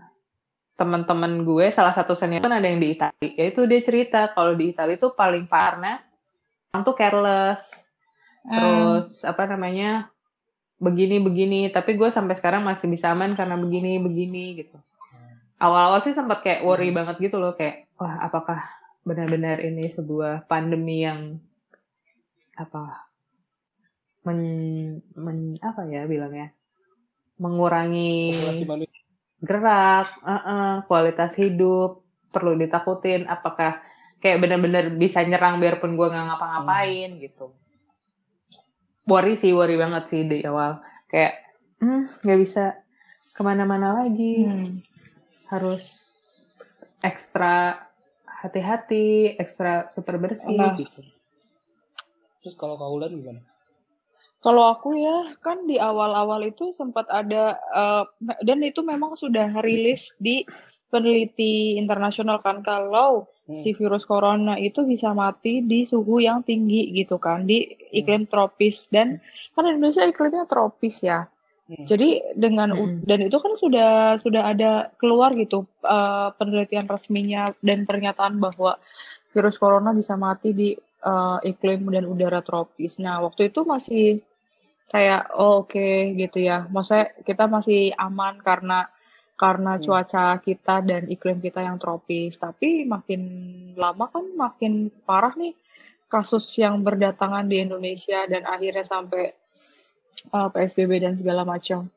teman-teman 0.75 1.47
gue 1.47 1.71
salah 1.71 1.95
satu 1.95 2.13
senior 2.19 2.43
kan 2.43 2.59
ada 2.59 2.67
yang 2.67 2.83
di 2.83 2.99
Italia 2.99 3.31
yaitu 3.39 3.63
dia 3.63 3.79
cerita 3.79 4.27
kalau 4.35 4.51
di 4.59 4.75
Italia 4.75 4.99
itu 4.99 5.07
paling 5.15 5.47
parah 5.47 5.99
orang 6.75 6.83
tuh 6.83 6.95
careless. 6.95 7.63
Hmm. 8.45 9.01
terus 9.01 9.25
apa 9.25 9.49
namanya 9.49 10.13
begini 10.77 11.17
begini 11.17 11.73
tapi 11.73 11.97
gue 11.97 12.13
sampai 12.13 12.37
sekarang 12.37 12.61
masih 12.61 12.85
bisa 12.85 13.09
aman 13.09 13.33
karena 13.33 13.57
begini 13.57 13.97
begini 13.97 14.61
gitu. 14.61 14.77
Awal-awal 15.55 16.03
sih 16.03 16.13
sempat 16.13 16.43
kayak 16.43 16.61
worry 16.67 16.91
hmm. 16.91 16.97
banget 16.99 17.15
gitu 17.31 17.39
loh. 17.41 17.55
Kayak 17.57 17.89
wah 17.97 18.19
apakah 18.21 18.61
benar-benar 19.01 19.63
ini 19.63 19.89
sebuah 19.89 20.45
pandemi 20.45 21.07
yang 21.07 21.39
apa 22.59 23.05
men, 24.25 24.39
men 25.13 25.55
apa 25.61 25.85
ya 25.85 26.09
bilangnya 26.09 26.51
mengurangi 27.37 28.31
gerak, 29.43 30.07
uh 30.23 30.31
-uh, 30.31 30.71
kualitas 30.87 31.35
hidup, 31.35 32.01
perlu 32.31 32.55
ditakutin, 32.59 33.27
apakah 33.27 33.83
kayak 34.23 34.41
bener-bener 34.41 34.89
bisa 34.95 35.21
nyerang 35.21 35.59
biarpun 35.59 35.93
gue 35.93 36.07
nggak 36.09 36.25
ngapa-ngapain 36.27 37.11
hmm. 37.13 37.21
gitu. 37.21 37.53
Worry 39.05 39.37
sih, 39.37 39.53
worry 39.53 39.77
banget 39.77 40.09
sih 40.09 40.25
di 40.25 40.41
awal. 40.47 40.81
Kayak 41.11 41.45
hmm, 41.83 42.25
nggak 42.25 42.37
hmm, 42.39 42.45
bisa 42.47 42.63
ke 43.35 43.41
mana-mana 43.43 44.01
lagi, 44.01 44.47
hmm. 44.47 44.81
harus 45.51 45.83
ekstra 47.03 47.85
hati-hati, 48.25 49.37
ekstra 49.37 49.93
super 49.93 50.17
bersih 50.17 50.57
nah. 50.57 50.73
gitu. 50.73 51.05
Terus 52.41 52.55
kalau 52.57 52.79
kaulan 52.81 53.13
gimana? 53.13 53.41
Kalau 54.45 54.77
aku 54.77 54.93
ya, 54.93 55.33
kan 55.41 55.65
di 55.65 55.81
awal-awal 55.81 56.45
itu 56.45 56.69
sempat 56.69 57.09
ada, 57.09 57.57
uh, 57.73 58.05
dan 58.45 58.61
itu 58.61 58.85
memang 58.85 59.17
sudah 59.17 59.57
rilis 59.65 60.13
di 60.21 60.45
peneliti 60.93 61.81
internasional 61.81 62.37
kan, 62.45 62.61
kalau 62.61 63.25
hmm. 63.49 63.57
si 63.57 63.73
virus 63.73 64.05
corona 64.05 64.53
itu 64.61 64.85
bisa 64.85 65.17
mati 65.17 65.65
di 65.65 65.81
suhu 65.81 66.21
yang 66.21 66.45
tinggi 66.45 66.93
gitu 66.93 67.17
kan, 67.17 67.49
di 67.49 67.65
hmm. 67.65 67.97
iklim 68.05 68.23
hmm. 68.23 68.31
tropis 68.31 68.85
dan 68.93 69.17
kan 69.57 69.65
Indonesia 69.65 70.05
iklimnya 70.05 70.45
tropis 70.45 71.01
ya. 71.01 71.25
Hmm. 71.65 71.81
Jadi 71.89 72.37
dengan 72.37 72.69
hmm. 72.69 73.09
dan 73.09 73.25
itu 73.25 73.41
kan 73.41 73.57
sudah 73.57 74.21
sudah 74.21 74.53
ada 74.53 74.93
keluar 75.01 75.33
gitu 75.33 75.65
uh, 75.81 76.29
penelitian 76.37 76.85
resminya 76.85 77.49
dan 77.65 77.89
pernyataan 77.89 78.37
bahwa 78.37 78.77
virus 79.33 79.57
corona 79.57 79.89
bisa 79.89 80.13
mati 80.13 80.53
di 80.53 80.69
uh, 81.01 81.41
iklim 81.41 81.89
dan 81.89 82.05
udara 82.05 82.45
tropis. 82.45 83.01
Nah 83.01 83.25
waktu 83.25 83.49
itu 83.49 83.65
masih 83.65 84.21
kayak 84.89 85.33
oh, 85.35 85.65
oke 85.65 85.75
okay, 85.75 86.13
gitu 86.17 86.43
ya. 86.43 86.65
Maksudnya 86.69 87.13
kita 87.25 87.45
masih 87.49 87.91
aman 87.97 88.39
karena 88.41 88.89
karena 89.35 89.75
hmm. 89.75 89.83
cuaca 89.83 90.39
kita 90.39 90.75
dan 90.85 91.07
iklim 91.11 91.39
kita 91.43 91.61
yang 91.63 91.77
tropis. 91.81 92.39
Tapi 92.39 92.87
makin 92.87 93.21
lama 93.75 94.07
kan 94.07 94.25
makin 94.35 94.89
parah 95.03 95.35
nih 95.35 95.53
kasus 96.07 96.47
yang 96.55 96.79
berdatangan 96.85 97.49
di 97.49 97.59
Indonesia 97.65 98.23
dan 98.29 98.47
akhirnya 98.47 98.85
sampai 98.87 99.35
uh, 100.31 100.47
PSBB 100.53 101.03
dan 101.03 101.13
segala 101.17 101.43
macam. 101.43 101.91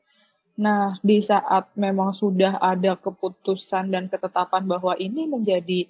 Nah, 0.59 0.99
di 0.99 1.23
saat 1.23 1.71
memang 1.79 2.11
sudah 2.11 2.59
ada 2.59 2.99
keputusan 2.99 3.95
dan 3.95 4.11
ketetapan 4.11 4.67
bahwa 4.67 4.91
ini 4.99 5.23
menjadi 5.23 5.87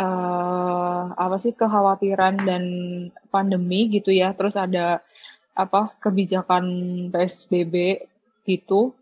uh, 0.00 1.12
apa 1.12 1.36
sih 1.36 1.52
kekhawatiran 1.52 2.40
dan 2.40 2.64
pandemi 3.28 3.92
gitu 3.92 4.08
ya, 4.08 4.32
terus 4.32 4.56
ada 4.56 5.04
apa 5.58 5.90
kebijakan 5.98 6.64
PSBB 7.10 8.06
gitu 8.46 8.94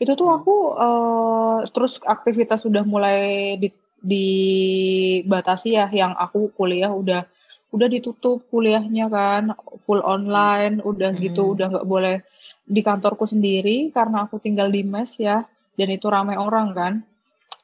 itu 0.00 0.12
tuh 0.16 0.32
aku 0.32 0.56
uh, 0.80 1.60
terus 1.68 2.00
aktivitas 2.00 2.64
sudah 2.64 2.80
mulai 2.88 3.54
di, 3.60 3.68
dibatasi 4.00 5.76
ya 5.76 5.86
yang 5.92 6.16
aku 6.16 6.48
kuliah 6.56 6.88
udah 6.88 7.28
udah 7.70 7.88
ditutup 7.92 8.48
kuliahnya 8.48 9.06
kan 9.12 9.52
full 9.84 10.00
online 10.00 10.80
udah 10.80 11.12
gitu 11.20 11.44
hmm. 11.44 11.52
udah 11.54 11.66
nggak 11.76 11.88
boleh 11.88 12.16
di 12.64 12.80
kantorku 12.80 13.28
sendiri 13.28 13.92
karena 13.92 14.24
aku 14.24 14.40
tinggal 14.40 14.72
di 14.72 14.82
mes 14.82 15.20
ya 15.20 15.44
dan 15.76 15.88
itu 15.92 16.08
ramai 16.08 16.40
orang 16.40 16.72
kan 16.72 16.92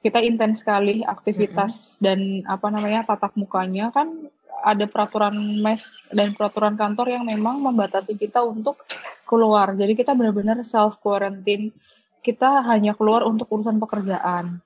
kita 0.05 0.23
intens 0.23 0.63
sekali 0.63 1.03
aktivitas 1.03 1.99
hmm. 1.99 2.01
dan 2.05 2.19
apa 2.47 2.69
namanya 2.69 3.09
tatap 3.09 3.35
mukanya 3.35 3.91
kan 3.91 4.29
ada 4.67 4.91
peraturan 4.91 5.63
mes 5.63 6.03
dan 6.11 6.35
peraturan 6.35 6.75
kantor 6.75 7.15
yang 7.15 7.23
memang 7.23 7.63
membatasi 7.63 8.19
kita 8.19 8.43
untuk 8.43 8.83
keluar. 9.23 9.79
Jadi 9.79 9.95
kita 9.95 10.19
benar-benar 10.19 10.59
self 10.67 10.99
quarantine. 10.99 11.71
Kita 12.19 12.67
hanya 12.67 12.99
keluar 12.99 13.23
untuk 13.23 13.47
urusan 13.47 13.79
pekerjaan. 13.79 14.59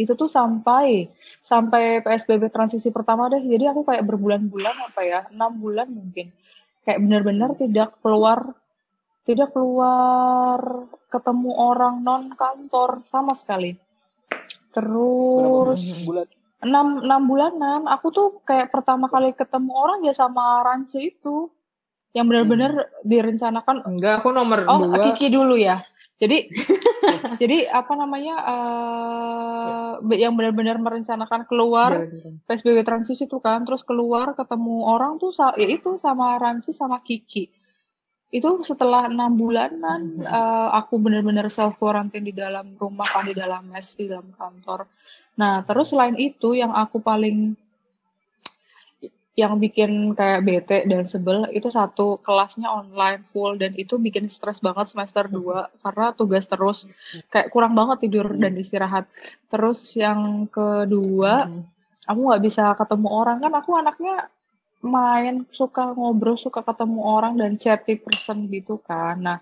Itu 0.00 0.16
tuh 0.16 0.32
sampai 0.32 1.12
sampai 1.44 2.00
PSBB 2.00 2.48
transisi 2.48 2.88
pertama 2.88 3.28
deh. 3.28 3.44
Jadi 3.44 3.68
aku 3.68 3.84
kayak 3.84 4.08
berbulan-bulan 4.08 4.76
apa 4.88 5.00
ya, 5.04 5.20
enam 5.28 5.52
bulan 5.60 5.92
mungkin. 5.92 6.32
Kayak 6.88 7.04
benar-benar 7.04 7.50
tidak 7.60 8.00
keluar 8.00 8.56
tidak 9.28 9.52
keluar 9.52 10.88
ketemu 11.12 11.50
orang 11.52 12.00
non 12.00 12.32
kantor 12.32 13.04
sama 13.04 13.36
sekali. 13.36 13.76
Terus 14.72 16.08
bulan? 16.08 16.28
Enam 16.64 17.04
enam 17.04 17.22
bulanan. 17.28 17.80
Aku 17.86 18.10
tuh 18.10 18.40
kayak 18.48 18.72
pertama 18.72 19.06
kali 19.06 19.36
ketemu 19.36 19.70
orang 19.72 20.00
ya 20.02 20.12
sama 20.16 20.64
Rance 20.64 20.98
itu. 20.98 21.52
Yang 22.14 22.26
benar-benar 22.30 22.72
hmm. 22.72 22.90
direncanakan. 23.04 23.76
Enggak 23.90 24.22
aku 24.22 24.30
nomor 24.30 24.64
oh, 24.70 24.86
dua. 24.86 25.12
Kiki 25.12 25.34
dulu 25.34 25.58
ya? 25.58 25.82
Jadi 26.14 26.46
jadi 27.42 27.66
apa 27.74 27.92
namanya 27.98 28.36
uh, 28.46 29.92
yang 30.14 30.38
benar-benar 30.38 30.78
merencanakan 30.78 31.42
keluar 31.50 32.06
PSBB 32.46 32.86
transisi 32.86 33.26
itu 33.26 33.42
kan. 33.42 33.66
Terus 33.66 33.82
keluar 33.82 34.38
ketemu 34.38 34.86
orang 34.86 35.18
tuh 35.18 35.34
ya 35.58 35.66
itu 35.66 35.98
sama 35.98 36.38
Ranci 36.38 36.70
sama 36.70 37.02
Kiki. 37.02 37.50
Itu 38.30 38.62
setelah 38.62 39.10
enam 39.10 39.34
bulanan 39.34 40.22
hmm. 40.22 40.26
uh, 40.26 40.70
aku 40.74 41.02
benar-benar 41.02 41.50
self 41.50 41.78
quarantine 41.82 42.30
di 42.30 42.34
dalam 42.34 42.78
rumah 42.78 43.06
kan 43.06 43.26
di 43.26 43.34
dalam 43.34 43.66
mes 43.74 43.94
di 43.98 44.06
dalam 44.06 44.30
kantor 44.34 44.86
Nah, 45.34 45.66
terus 45.66 45.90
selain 45.90 46.14
itu 46.14 46.54
yang 46.54 46.70
aku 46.70 47.02
paling 47.02 47.58
yang 49.34 49.58
bikin 49.58 50.14
kayak 50.14 50.46
bete 50.46 50.78
dan 50.86 51.10
sebel 51.10 51.50
itu 51.50 51.66
satu 51.66 52.22
kelasnya 52.22 52.70
online 52.70 53.26
full 53.26 53.58
dan 53.58 53.74
itu 53.74 53.98
bikin 53.98 54.30
stres 54.30 54.62
banget 54.62 54.86
semester 54.86 55.26
2 55.26 55.82
karena 55.82 56.14
tugas 56.14 56.46
terus 56.46 56.86
kayak 57.34 57.50
kurang 57.50 57.74
banget 57.74 58.06
tidur 58.06 58.30
dan 58.38 58.54
istirahat. 58.54 59.10
Terus 59.50 59.98
yang 59.98 60.46
kedua 60.46 61.50
aku 62.06 62.20
nggak 62.30 62.42
bisa 62.46 62.78
ketemu 62.78 63.08
orang. 63.10 63.42
Kan 63.42 63.52
aku 63.58 63.70
anaknya 63.74 64.30
main 64.86 65.42
suka 65.50 65.90
ngobrol 65.98 66.38
suka 66.38 66.62
ketemu 66.62 67.02
orang 67.02 67.34
dan 67.34 67.58
chatty 67.58 67.98
person 67.98 68.46
gitu 68.46 68.78
kan. 68.86 69.18
Nah 69.18 69.38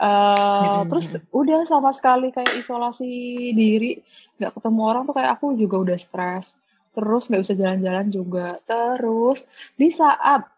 uh, 0.00 0.84
terus 0.88 1.16
udah 1.32 1.64
sama 1.64 1.92
sekali 1.92 2.32
kayak 2.32 2.56
isolasi 2.56 3.08
diri 3.52 4.00
nggak 4.36 4.52
ketemu 4.56 4.80
orang 4.84 5.02
tuh 5.08 5.14
kayak 5.16 5.40
aku 5.40 5.56
juga 5.56 5.76
udah 5.82 5.98
stres. 5.98 6.56
Terus 6.96 7.28
nggak 7.28 7.42
bisa 7.44 7.54
jalan-jalan 7.56 8.08
juga. 8.08 8.48
Terus 8.64 9.44
di 9.76 9.92
saat 9.92 10.48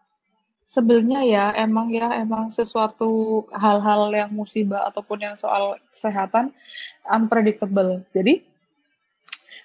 sebelnya 0.69 1.25
ya 1.25 1.49
emang 1.57 1.89
ya 1.89 2.13
emang 2.21 2.53
sesuatu 2.53 3.43
hal-hal 3.49 4.13
yang 4.13 4.29
musibah 4.29 4.85
ataupun 4.85 5.25
yang 5.25 5.35
soal 5.35 5.81
kesehatan 5.91 6.53
unpredictable. 7.09 8.05
Jadi 8.13 8.48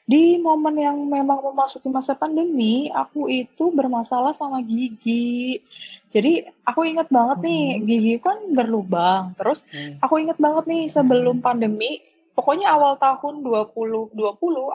di 0.04 0.36
momen 0.36 0.76
yang 0.76 1.00
memang 1.08 1.40
memasuki 1.40 1.88
masa 1.88 2.12
pandemi, 2.12 2.92
aku 2.92 3.24
itu 3.32 3.72
bermasalah 3.72 4.36
sama 4.36 4.60
gigi. 4.60 5.64
Jadi 6.12 6.44
aku 6.60 6.84
inget 6.84 7.08
banget 7.08 7.40
nih, 7.40 7.64
hmm. 7.80 7.82
gigi 7.88 8.14
kan 8.20 8.38
berlubang. 8.52 9.32
Terus 9.40 9.64
hmm. 9.64 10.04
aku 10.04 10.20
inget 10.20 10.36
banget 10.36 10.64
nih 10.68 10.84
sebelum 10.92 11.40
hmm. 11.40 11.44
pandemi, 11.44 12.04
pokoknya 12.36 12.76
awal 12.76 13.00
tahun 13.00 13.40
2020 13.40 14.12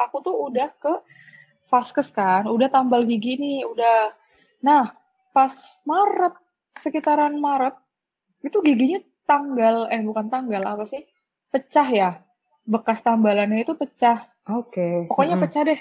aku 0.01 0.15
tuh 0.25 0.35
udah 0.49 0.69
ke 0.81 0.93
Vaskes 1.69 2.09
kan, 2.09 2.49
udah 2.49 2.65
tambal 2.73 3.05
gigi 3.05 3.37
nih, 3.37 3.61
udah. 3.69 4.09
Nah, 4.65 4.97
pas 5.29 5.53
Maret, 5.85 6.33
sekitaran 6.81 7.37
Maret, 7.37 7.77
itu 8.41 8.57
giginya 8.65 8.97
tanggal, 9.29 9.85
eh 9.93 10.01
bukan 10.01 10.25
tanggal, 10.33 10.65
apa 10.65 10.89
sih? 10.89 11.05
Pecah 11.53 11.85
ya. 11.93 12.09
Bekas 12.65 13.05
tambalannya 13.05 13.61
itu 13.61 13.77
pecah 13.77 14.25
Oke. 14.49 14.73
Okay. 14.73 14.93
Pokoknya 15.05 15.35
hmm. 15.37 15.43
pecah 15.45 15.63
deh. 15.65 15.79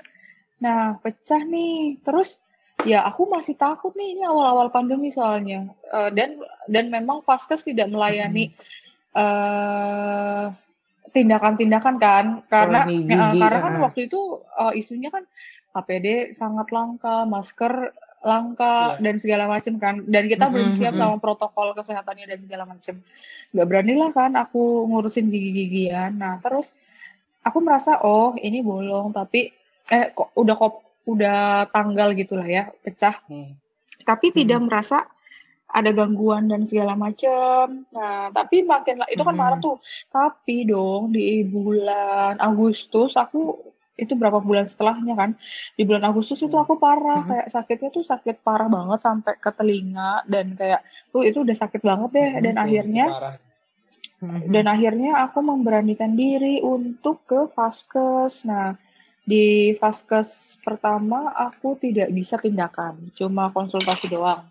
Nah, 0.60 0.80
pecah 1.00 1.40
nih. 1.42 1.98
Terus 2.04 2.38
ya 2.86 3.02
aku 3.08 3.26
masih 3.26 3.58
takut 3.58 3.90
nih 3.98 4.14
ini 4.18 4.22
awal-awal 4.28 4.68
pandemi 4.68 5.08
soalnya. 5.08 5.72
Uh, 5.88 6.12
dan 6.12 6.38
dan 6.68 6.92
memang 6.92 7.24
Vaskes 7.24 7.64
tidak 7.64 7.88
melayani 7.88 8.52
uh, 9.16 10.52
tindakan-tindakan 11.08 11.96
kan 11.96 12.24
karena 12.52 12.84
gigi, 12.84 13.16
uh, 13.16 13.32
karena 13.32 13.58
kan 13.64 13.74
waktu 13.80 14.00
itu 14.06 14.44
uh, 14.54 14.76
isunya 14.76 15.08
kan 15.08 15.24
APD 15.72 16.36
sangat 16.36 16.68
langka, 16.68 17.24
masker 17.24 17.96
langka 18.22 18.98
yeah. 18.98 19.02
dan 19.02 19.14
segala 19.22 19.44
macam 19.46 19.78
kan 19.78 20.02
dan 20.10 20.26
kita 20.26 20.42
mm 20.42 20.50
-hmm, 20.50 20.54
belum 20.54 20.70
siap 20.74 20.92
mm 20.94 20.98
-hmm. 20.98 21.14
sama 21.14 21.16
protokol 21.22 21.68
kesehatannya 21.78 22.26
dan 22.26 22.40
segala 22.42 22.64
macam 22.66 22.94
nggak 23.54 23.66
berani 23.70 23.94
lah 23.94 24.10
kan 24.10 24.32
aku 24.34 24.90
ngurusin 24.90 25.30
gigi-gigian 25.30 26.18
nah 26.18 26.42
terus 26.42 26.74
aku 27.44 27.58
merasa 27.62 28.00
oh 28.02 28.34
ini 28.38 28.62
bolong 28.62 29.14
tapi 29.14 29.50
eh 29.88 30.12
kok 30.12 30.34
udah 30.36 30.54
kok 30.56 30.74
udah 31.08 31.68
tanggal 31.72 32.12
gitulah 32.12 32.44
ya 32.44 32.68
pecah 32.84 33.16
hmm. 33.28 33.56
tapi 34.04 34.30
hmm. 34.30 34.36
tidak 34.36 34.60
merasa 34.64 34.98
ada 35.68 35.92
gangguan 35.92 36.48
dan 36.48 36.64
segala 36.64 36.96
macam. 36.96 37.84
Nah, 37.92 38.32
tapi 38.32 38.64
makin 38.64 39.04
itu 39.12 39.20
kan 39.20 39.36
hmm. 39.36 39.40
marah 39.44 39.58
tuh. 39.60 39.76
Tapi 40.08 40.64
dong 40.64 41.12
di 41.12 41.44
bulan 41.44 42.40
Agustus 42.40 43.20
aku 43.20 43.68
itu 43.98 44.14
berapa 44.14 44.38
bulan 44.38 44.62
setelahnya 44.62 45.18
kan 45.18 45.34
di 45.74 45.82
bulan 45.82 46.06
Agustus 46.06 46.38
itu 46.38 46.54
aku 46.54 46.78
parah 46.78 47.18
hmm. 47.18 47.28
kayak 47.34 47.48
sakitnya 47.50 47.90
tuh 47.90 48.06
sakit 48.06 48.46
parah 48.46 48.70
banget 48.70 49.02
sampai 49.02 49.34
ke 49.42 49.50
telinga 49.50 50.22
dan 50.30 50.54
kayak 50.54 50.86
tuh 51.10 51.26
itu 51.26 51.42
udah 51.42 51.56
sakit 51.58 51.82
banget 51.82 52.10
deh 52.14 52.30
hmm, 52.30 52.42
dan 52.46 52.54
akhirnya 52.62 53.06
parah. 53.10 53.34
Mm-hmm. 54.18 54.50
Dan 54.50 54.64
akhirnya 54.66 55.12
aku 55.22 55.38
memberanikan 55.46 56.18
diri 56.18 56.58
untuk 56.58 57.22
ke 57.22 57.46
Vaskes. 57.54 58.42
Nah, 58.42 58.74
di 59.22 59.76
Vaskes 59.78 60.58
pertama 60.64 61.30
aku 61.36 61.78
tidak 61.78 62.10
bisa 62.10 62.34
tindakan, 62.34 63.12
cuma 63.14 63.52
konsultasi 63.54 64.10
doang. 64.10 64.42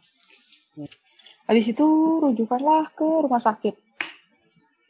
Habis 1.48 1.72
itu 1.72 1.88
rujukanlah 2.22 2.92
ke 2.94 3.08
rumah 3.28 3.42
sakit. 3.42 3.76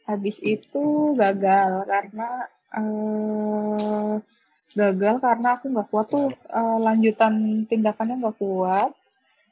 Habis 0.04 0.44
itu 0.44 1.14
gagal 1.16 1.88
karena 1.88 2.28
uh, 2.74 4.16
gagal 4.76 5.14
karena 5.24 5.48
aku 5.56 5.64
nggak 5.72 5.88
kuat 5.88 6.06
tuh 6.12 6.28
uh, 6.52 6.78
lanjutan 6.82 7.64
tindakannya 7.64 8.20
nggak 8.20 8.38
kuat 8.38 8.92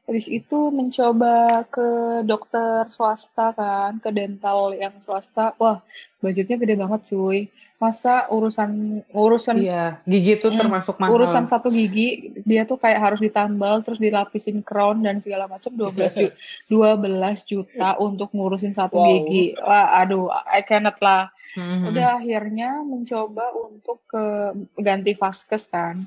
habis 0.06 0.30
itu 0.30 0.70
mencoba 0.70 1.66
ke 1.66 1.88
dokter 2.22 2.86
swasta 2.94 3.50
kan, 3.50 3.98
ke 3.98 4.14
dental 4.14 4.70
yang 4.70 4.94
swasta. 5.02 5.50
Wah, 5.58 5.82
budgetnya 6.22 6.62
gede 6.62 6.78
banget 6.78 7.10
cuy. 7.10 7.50
Masa 7.76 8.24
urusan 8.32 9.02
urusan 9.12 9.60
Iya, 9.60 10.00
gigi 10.08 10.40
itu 10.40 10.48
hmm, 10.48 10.56
termasuk 10.62 10.96
mahal. 10.96 11.18
Urusan 11.18 11.44
satu 11.50 11.68
gigi 11.74 12.32
dia 12.46 12.64
tuh 12.64 12.78
kayak 12.78 13.02
harus 13.02 13.20
ditambal 13.20 13.82
terus 13.82 14.00
dilapisin 14.00 14.62
crown 14.62 15.02
dan 15.02 15.20
segala 15.20 15.50
macam 15.50 15.74
12 15.74 15.92
juta, 15.92 16.32
12 16.70 17.50
juta 17.50 17.88
untuk 18.00 18.30
ngurusin 18.32 18.72
satu 18.72 18.96
wow. 18.96 19.06
gigi. 19.10 19.58
Wah, 19.58 20.00
aduh, 20.06 20.30
I 20.30 20.62
cannot 20.62 21.02
lah. 21.02 21.28
Mm-hmm. 21.58 21.88
Udah 21.90 22.06
akhirnya 22.16 22.70
mencoba 22.80 23.44
untuk 23.58 24.00
ke 24.06 24.54
ganti 24.80 25.12
vaskes 25.18 25.66
kan 25.68 26.06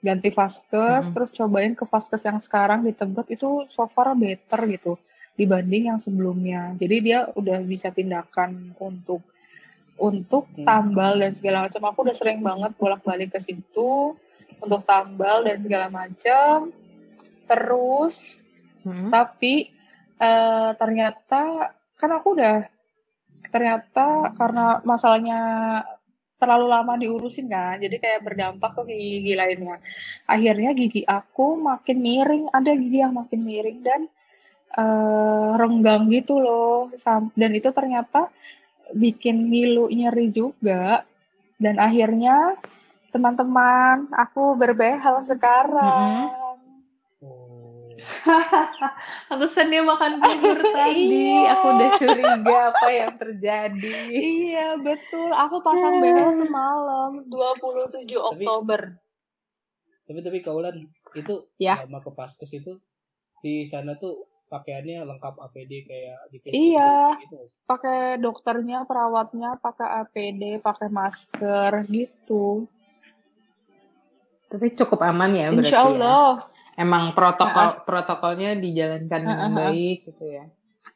ganti 0.00 0.32
vaskes 0.32 1.08
hmm. 1.08 1.12
terus 1.12 1.30
cobain 1.36 1.72
ke 1.76 1.84
vaskes 1.84 2.24
yang 2.24 2.40
sekarang 2.40 2.84
di 2.84 2.96
Tebet 2.96 3.36
itu 3.36 3.68
so 3.68 3.84
far 3.84 4.16
better 4.16 4.60
gitu 4.66 4.96
dibanding 5.36 5.92
yang 5.92 6.00
sebelumnya 6.00 6.72
jadi 6.80 6.96
dia 7.00 7.18
udah 7.36 7.60
bisa 7.64 7.92
tindakan 7.92 8.72
untuk 8.80 9.20
untuk 10.00 10.48
hmm. 10.56 10.64
tambal 10.64 11.20
dan 11.20 11.36
segala 11.36 11.68
macam 11.68 11.82
aku 11.84 11.98
udah 12.08 12.16
sering 12.16 12.40
banget 12.40 12.72
bolak-balik 12.80 13.36
ke 13.36 13.40
situ 13.40 14.16
untuk 14.60 14.82
tambal 14.88 15.44
dan 15.44 15.60
segala 15.60 15.92
macam 15.92 16.72
terus 17.44 18.40
hmm. 18.88 19.12
tapi 19.12 19.68
uh, 20.16 20.72
ternyata 20.80 21.76
kan 22.00 22.10
aku 22.16 22.32
udah 22.40 22.64
ternyata 23.52 24.32
karena 24.36 24.80
masalahnya 24.84 25.40
terlalu 26.40 26.66
lama 26.72 26.96
diurusin 26.96 27.52
kan. 27.52 27.76
Jadi 27.76 28.00
kayak 28.00 28.24
berdampak 28.24 28.72
ke 28.80 28.82
gigi-gigi 28.88 29.34
lainnya. 29.36 29.76
Akhirnya 30.24 30.72
gigi 30.72 31.04
aku 31.04 31.60
makin 31.60 32.00
miring 32.00 32.44
ada 32.48 32.72
gigi 32.72 32.98
yang 33.04 33.12
makin 33.12 33.44
miring 33.44 33.78
dan 33.84 34.00
uh, 34.80 35.60
renggang 35.60 36.08
gitu 36.08 36.40
loh. 36.40 36.88
Dan 37.36 37.50
itu 37.52 37.68
ternyata 37.76 38.32
bikin 38.96 39.52
ngilu 39.52 39.92
nyeri 39.92 40.32
juga. 40.32 41.04
Dan 41.60 41.76
akhirnya 41.76 42.56
teman-teman 43.12 44.08
aku 44.16 44.56
berbehel 44.56 45.20
sekarang. 45.20 45.76
Mm 45.76 46.28
-hmm. 46.32 46.39
Pantesan 49.28 49.68
dia 49.70 49.82
makan 49.84 50.20
bubur 50.20 50.60
tadi. 50.78 51.28
Aku 51.48 51.66
udah 51.76 51.90
curiga 51.98 52.56
apa 52.74 52.88
yang 52.88 53.14
terjadi. 53.16 53.94
Iya, 54.10 54.68
betul. 54.80 55.30
Aku 55.32 55.62
pasang 55.66 56.00
behel 56.02 56.34
semalam 56.36 57.10
27 57.26 58.06
tapi, 58.06 58.14
Oktober. 58.16 58.80
Tapi 60.06 60.18
tapi 60.26 60.38
kaulan 60.42 60.76
itu 61.14 61.34
ya. 61.58 61.80
sama 61.82 62.02
ke 62.02 62.10
Paskes 62.10 62.52
itu 62.54 62.78
di 63.40 63.64
sana 63.64 63.96
tuh 63.96 64.26
pakaiannya 64.50 65.06
lengkap 65.06 65.34
APD 65.38 65.72
kayak 65.86 66.18
di 66.34 66.38
Iya. 66.50 67.14
Gitu. 67.22 67.38
Pakai 67.64 68.18
dokternya, 68.18 68.82
perawatnya 68.82 69.56
pakai 69.62 70.04
APD, 70.04 70.58
pakai 70.58 70.90
masker 70.90 71.86
gitu. 71.86 72.66
Tapi 74.50 74.74
cukup 74.74 75.06
aman 75.06 75.30
ya 75.30 75.46
berarti. 75.54 75.70
Insya 75.70 75.80
Allah. 75.86 76.30
Ya? 76.42 76.49
Emang 76.80 77.12
protokol 77.12 77.66
uh 77.68 77.74
-uh. 77.76 77.84
protokolnya 77.84 78.56
dijalankan 78.56 79.20
dengan 79.20 79.50
uh 79.52 79.52
-uh. 79.52 79.58
baik 79.68 79.98
gitu 80.08 80.24
ya. 80.24 80.44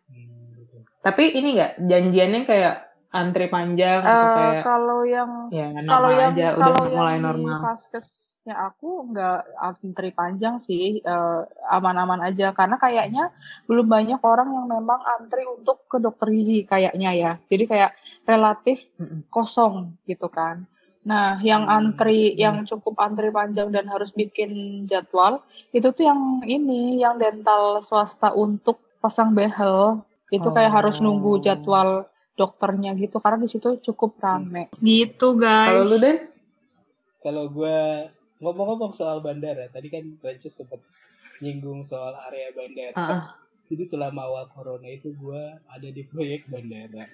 Hmm, 0.08 0.64
Tapi 1.04 1.22
ini 1.36 1.48
enggak 1.52 1.72
janjiannya 1.84 2.40
kayak 2.48 2.74
antri 3.14 3.46
panjang 3.46 4.02
uh, 4.02 4.10
atau 4.10 4.28
kayak 4.34 4.62
kalau 4.66 5.00
yang 5.06 5.30
ya, 5.54 5.70
kalau 5.86 6.10
yang 6.10 6.34
aja, 6.34 6.48
kalau 6.58 6.74
udah 6.74 6.90
yang 6.90 6.98
mulai 6.98 7.18
normal. 7.22 7.58
Vaskesnya 7.62 8.54
aku 8.58 8.88
nggak 9.14 9.40
antri 9.62 10.10
panjang 10.10 10.58
sih 10.58 10.98
aman-aman 11.70 12.26
uh, 12.26 12.28
aja 12.34 12.50
karena 12.50 12.74
kayaknya 12.74 13.30
belum 13.70 13.86
banyak 13.86 14.18
orang 14.18 14.50
yang 14.50 14.66
memang 14.66 14.98
antri 15.20 15.46
untuk 15.46 15.86
ke 15.86 16.02
dokter 16.02 16.34
gigi 16.34 16.66
kayaknya 16.66 17.10
ya. 17.14 17.32
Jadi 17.46 17.64
kayak 17.70 17.94
relatif 18.26 18.82
kosong 19.30 19.94
gitu 20.10 20.26
kan. 20.26 20.66
Nah, 21.04 21.36
yang 21.44 21.68
hmm, 21.68 21.76
antri, 21.76 22.32
hmm. 22.32 22.40
yang 22.40 22.56
cukup 22.64 22.96
antri 22.96 23.28
panjang 23.28 23.68
dan 23.68 23.84
harus 23.92 24.08
bikin 24.10 24.84
jadwal, 24.88 25.44
itu 25.76 25.92
tuh 25.92 26.04
yang 26.08 26.40
ini, 26.48 27.04
yang 27.04 27.20
dental 27.20 27.84
swasta 27.84 28.32
untuk 28.32 28.80
pasang 29.04 29.36
behel. 29.36 30.00
Itu 30.32 30.48
kayak 30.48 30.72
oh. 30.72 30.76
harus 30.80 30.96
nunggu 31.04 31.38
oh. 31.38 31.42
jadwal 31.44 32.08
dokternya 32.34 32.96
gitu, 32.96 33.20
karena 33.20 33.44
di 33.44 33.48
situ 33.52 33.76
cukup 33.84 34.16
rame. 34.18 34.72
Hmm. 34.72 34.80
Gitu, 34.80 35.28
guys. 35.36 35.76
Kalau 35.76 35.84
lu, 35.92 35.96
Den? 36.00 36.16
Kalau 37.20 37.44
gue 37.52 37.78
ngomong-ngomong 38.40 38.92
soal 38.96 39.20
bandara, 39.20 39.68
tadi 39.68 39.92
kan 39.92 40.04
Rances 40.24 40.56
sempat 40.56 40.80
nyinggung 41.44 41.84
soal 41.84 42.16
area 42.32 42.48
bandara. 42.56 42.96
Uh 42.96 43.00
-uh. 43.00 43.24
Jadi 43.68 43.84
selama 43.88 44.28
awal 44.28 44.44
corona 44.52 44.88
itu 44.88 45.12
gue 45.16 45.42
ada 45.68 45.88
di 45.88 46.04
proyek 46.04 46.48
bandara. 46.52 47.08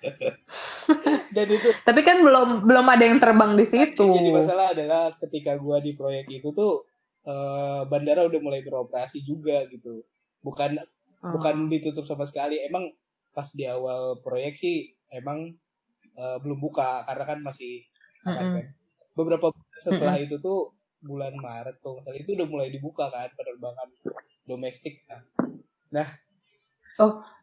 Dan 1.34 1.46
itu 1.46 1.68
Tapi 1.86 2.00
kan 2.02 2.24
belum 2.24 2.66
belum 2.66 2.86
ada 2.88 3.04
yang 3.06 3.18
terbang 3.22 3.54
di 3.54 3.66
situ. 3.68 4.02
yang 4.02 4.18
jadi 4.20 4.30
masalah 4.34 4.66
adalah 4.74 5.02
ketika 5.20 5.54
gua 5.60 5.78
di 5.78 5.94
proyek 5.94 6.26
itu 6.28 6.50
tuh 6.50 6.84
eh, 7.24 7.80
bandara 7.86 8.26
udah 8.26 8.40
mulai 8.42 8.60
beroperasi 8.64 9.22
juga 9.22 9.64
gitu. 9.68 10.02
Bukan 10.42 10.80
Oh. 11.20 11.36
bukan 11.36 11.68
ditutup 11.68 12.08
sama 12.08 12.24
sekali. 12.24 12.56
Emang 12.64 12.96
pas 13.36 13.44
di 13.52 13.68
awal 13.68 14.16
proyek 14.24 14.56
sih 14.56 14.88
emang 15.12 15.52
eh, 16.16 16.36
belum 16.40 16.56
buka 16.56 17.04
karena 17.04 17.24
kan 17.28 17.38
masih 17.44 17.84
aman 18.24 18.40
Mm-mm. 18.40 18.54
kan. 18.56 18.66
Beberapa 19.12 19.46
setelah 19.84 20.16
itu 20.16 20.40
tuh 20.40 20.72
bulan 21.04 21.36
Maret 21.36 21.76
tuh 21.84 22.00
itu 22.16 22.32
udah 22.36 22.48
mulai 22.48 22.72
dibuka 22.72 23.12
kan 23.12 23.28
penerbangan 23.36 23.88
domestik. 24.48 25.04
Nah, 25.92 26.08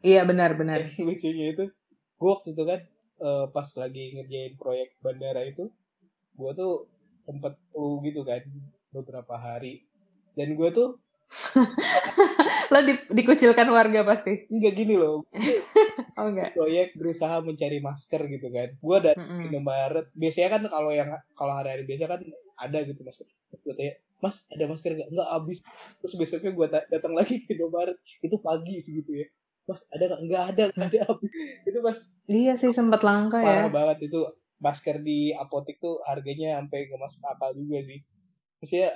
Iya 0.01 0.25
benar-benar. 0.25 0.93
yang 0.97 1.05
lucunya 1.09 1.45
itu 1.53 1.65
gue 2.17 2.29
waktu 2.29 2.49
itu 2.51 2.63
kan 2.63 2.79
eh, 3.17 3.45
pas 3.49 3.69
lagi 3.75 4.03
ngerjain 4.13 4.53
proyek 4.55 4.97
bandara 4.99 5.41
itu 5.41 5.69
gue 6.33 6.51
tuh 6.53 6.85
sempet 7.23 7.53
flu 7.69 7.99
gitu 8.01 8.21
kan 8.21 8.41
beberapa 8.89 9.35
hari. 9.35 9.83
Dan 10.33 10.53
gue 10.53 10.69
tuh 10.69 10.89
Lo 12.71 12.79
di- 12.81 13.03
dikucilkan 13.09 13.67
warga 13.67 14.03
pasti. 14.03 14.47
nggak 14.47 14.73
gini 14.73 14.95
loh. 14.95 15.23
Oh 16.17 16.33
enggak. 16.33 16.57
proyek 16.57 16.97
berusaha 16.97 17.45
mencari 17.45 17.77
masker 17.77 18.25
gitu 18.25 18.49
kan. 18.49 18.73
Gue 18.73 18.97
dari 18.97 19.13
Mm-mm. 19.13 19.53
Indomaret 19.53 20.09
biasanya 20.17 20.49
kan 20.49 20.61
kalau 20.65 20.89
yang 20.89 21.13
kalau 21.37 21.53
hari-hari 21.53 21.85
biasa 21.85 22.09
kan 22.09 22.25
ada 22.57 22.77
gitu 22.81 23.05
masker. 23.05 23.29
Gue 23.61 23.73
tanya 23.77 23.93
mas 24.17 24.49
ada 24.49 24.65
masker 24.65 24.97
nggak? 24.97 25.09
Nggak 25.13 25.29
habis. 25.29 25.61
Terus 26.01 26.13
besoknya 26.17 26.51
gue 26.57 26.67
datang 26.89 27.13
lagi 27.13 27.45
ke 27.45 27.53
Indomaret. 27.53 28.01
Itu 28.17 28.41
pagi 28.41 28.81
segitu 28.81 29.13
ya 29.13 29.27
mas 29.67 29.81
ada 29.91 30.03
nggak? 30.07 30.21
Nggak 30.25 30.43
ada 30.49 30.63
nggak 30.73 30.89
ada 30.89 30.99
habis. 31.11 31.31
Itu 31.69 31.79
pas 31.83 31.97
Iya 32.25 32.53
sih 32.55 32.71
sempat 32.71 33.01
langka 33.03 33.37
parah 33.39 33.67
ya. 33.67 33.71
banget 33.71 34.07
itu. 34.07 34.19
Masker 34.57 35.05
di 35.05 35.29
apotek 35.31 35.77
tuh 35.77 36.01
harganya 36.01 36.57
sampai 36.57 36.89
nggak 36.89 36.97
masuk 36.97 37.21
akal 37.21 37.51
juga 37.53 37.77
sih. 37.85 37.99
Maksudnya 38.57 38.89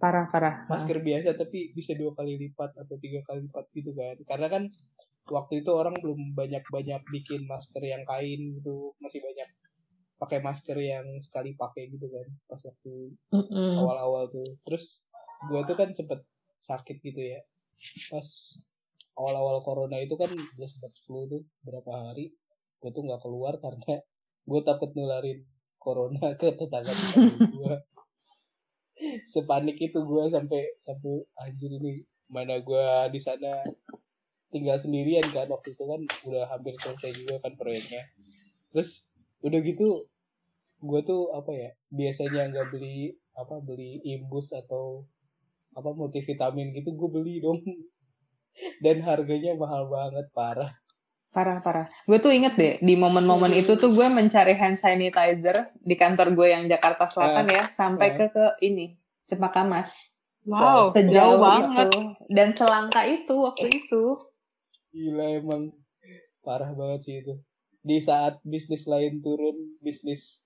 Parah 0.00 0.32
parah. 0.32 0.64
masker 0.64 0.96
biasa 1.00 1.36
tapi 1.36 1.76
bisa 1.76 1.92
dua 1.92 2.16
kali 2.16 2.40
lipat 2.40 2.72
atau 2.72 2.96
tiga 2.96 3.20
kali 3.22 3.44
lipat 3.48 3.64
gitu 3.72 3.92
kan. 3.92 4.16
Karena 4.24 4.46
kan 4.48 4.62
waktu 5.28 5.60
itu 5.60 5.70
orang 5.72 5.96
belum 6.00 6.32
banyak 6.32 6.64
banyak 6.68 7.00
bikin 7.08 7.44
masker 7.44 7.80
yang 7.80 8.04
kain 8.04 8.60
gitu. 8.60 8.92
Masih 9.00 9.20
banyak 9.20 9.48
pakai 10.16 10.40
masker 10.40 10.76
yang 10.76 11.04
sekali 11.20 11.56
pakai 11.56 11.88
gitu 11.88 12.04
kan 12.08 12.28
pas 12.44 12.60
waktu 12.60 12.92
awal-awal 13.76 14.28
tuh. 14.28 14.56
Terus 14.64 15.08
gue 15.48 15.60
tuh 15.64 15.76
kan 15.76 15.88
sempet 15.92 16.20
sakit 16.60 16.96
gitu 17.00 17.20
ya. 17.20 17.40
Pas 18.08 18.28
awal-awal 19.20 19.60
corona 19.60 20.00
itu 20.00 20.16
kan 20.16 20.32
gue 20.32 20.68
sempet 20.68 20.96
flu 21.04 21.28
tuh 21.28 21.44
berapa 21.60 22.08
hari. 22.08 22.32
Gue 22.80 22.90
tuh 22.96 23.04
nggak 23.04 23.20
keluar 23.20 23.60
karena 23.60 24.00
gue 24.50 24.60
takut 24.64 24.90
nularin 24.96 25.44
corona 25.76 26.32
ke 26.40 26.48
tetangga 26.56 26.92
tetangga 26.92 27.36
gue 27.52 27.76
sepanik 29.32 29.76
itu 29.80 29.96
gue 29.96 30.24
sampai 30.28 30.76
sampai 30.80 31.24
anjir 31.40 31.72
ini 31.72 32.04
mana 32.32 32.60
gue 32.60 32.86
di 33.12 33.20
sana 33.20 33.60
tinggal 34.48 34.80
sendirian 34.80 35.24
kan. 35.28 35.44
Waktu 35.52 35.76
itu 35.76 35.84
kan 35.84 36.00
udah 36.32 36.44
hampir 36.48 36.72
selesai 36.80 37.12
juga 37.20 37.44
kan 37.44 37.52
proyeknya. 37.60 38.00
Terus 38.72 39.12
udah 39.44 39.60
gitu 39.60 40.08
gue 40.80 41.00
tuh 41.04 41.28
apa 41.36 41.52
ya 41.52 41.70
biasanya 41.92 42.48
nggak 42.48 42.72
beli 42.72 43.12
apa 43.36 43.60
beli 43.60 44.00
imbus 44.00 44.52
atau 44.56 45.04
apa 45.76 45.92
multivitamin 45.92 46.72
gitu 46.72 46.96
gue 46.96 47.08
beli 47.12 47.44
dong 47.44 47.60
dan 48.84 48.96
harganya 49.02 49.52
mahal 49.56 49.88
banget 49.88 50.26
parah 50.32 50.72
Parah 51.30 51.62
parah. 51.62 51.86
Gue 52.10 52.18
tuh 52.18 52.34
inget 52.34 52.58
deh 52.58 52.74
di 52.82 52.98
momen-momen 52.98 53.54
itu 53.54 53.78
tuh 53.78 53.94
gue 53.94 54.02
mencari 54.10 54.50
hand 54.58 54.82
sanitizer 54.82 55.70
di 55.78 55.94
kantor 55.94 56.34
gue 56.34 56.50
yang 56.50 56.66
Jakarta 56.66 57.06
Selatan 57.06 57.46
ya 57.46 57.70
sampai 57.70 58.18
ke 58.18 58.34
ke 58.34 58.58
ini 58.66 58.98
Cempaka 59.30 59.62
Mas. 59.62 60.10
Wow, 60.42 60.90
Sejauh 60.90 61.38
jauh 61.38 61.38
banget. 61.38 61.86
itu 61.86 62.00
dan 62.34 62.50
selangka 62.50 63.06
itu 63.06 63.34
waktu 63.46 63.70
itu. 63.70 64.18
gila 64.90 65.38
emang 65.38 65.70
parah 66.42 66.74
banget 66.74 67.00
sih 67.06 67.16
itu 67.22 67.38
di 67.86 68.02
saat 68.02 68.42
bisnis 68.42 68.90
lain 68.90 69.22
turun 69.22 69.78
bisnis 69.78 70.42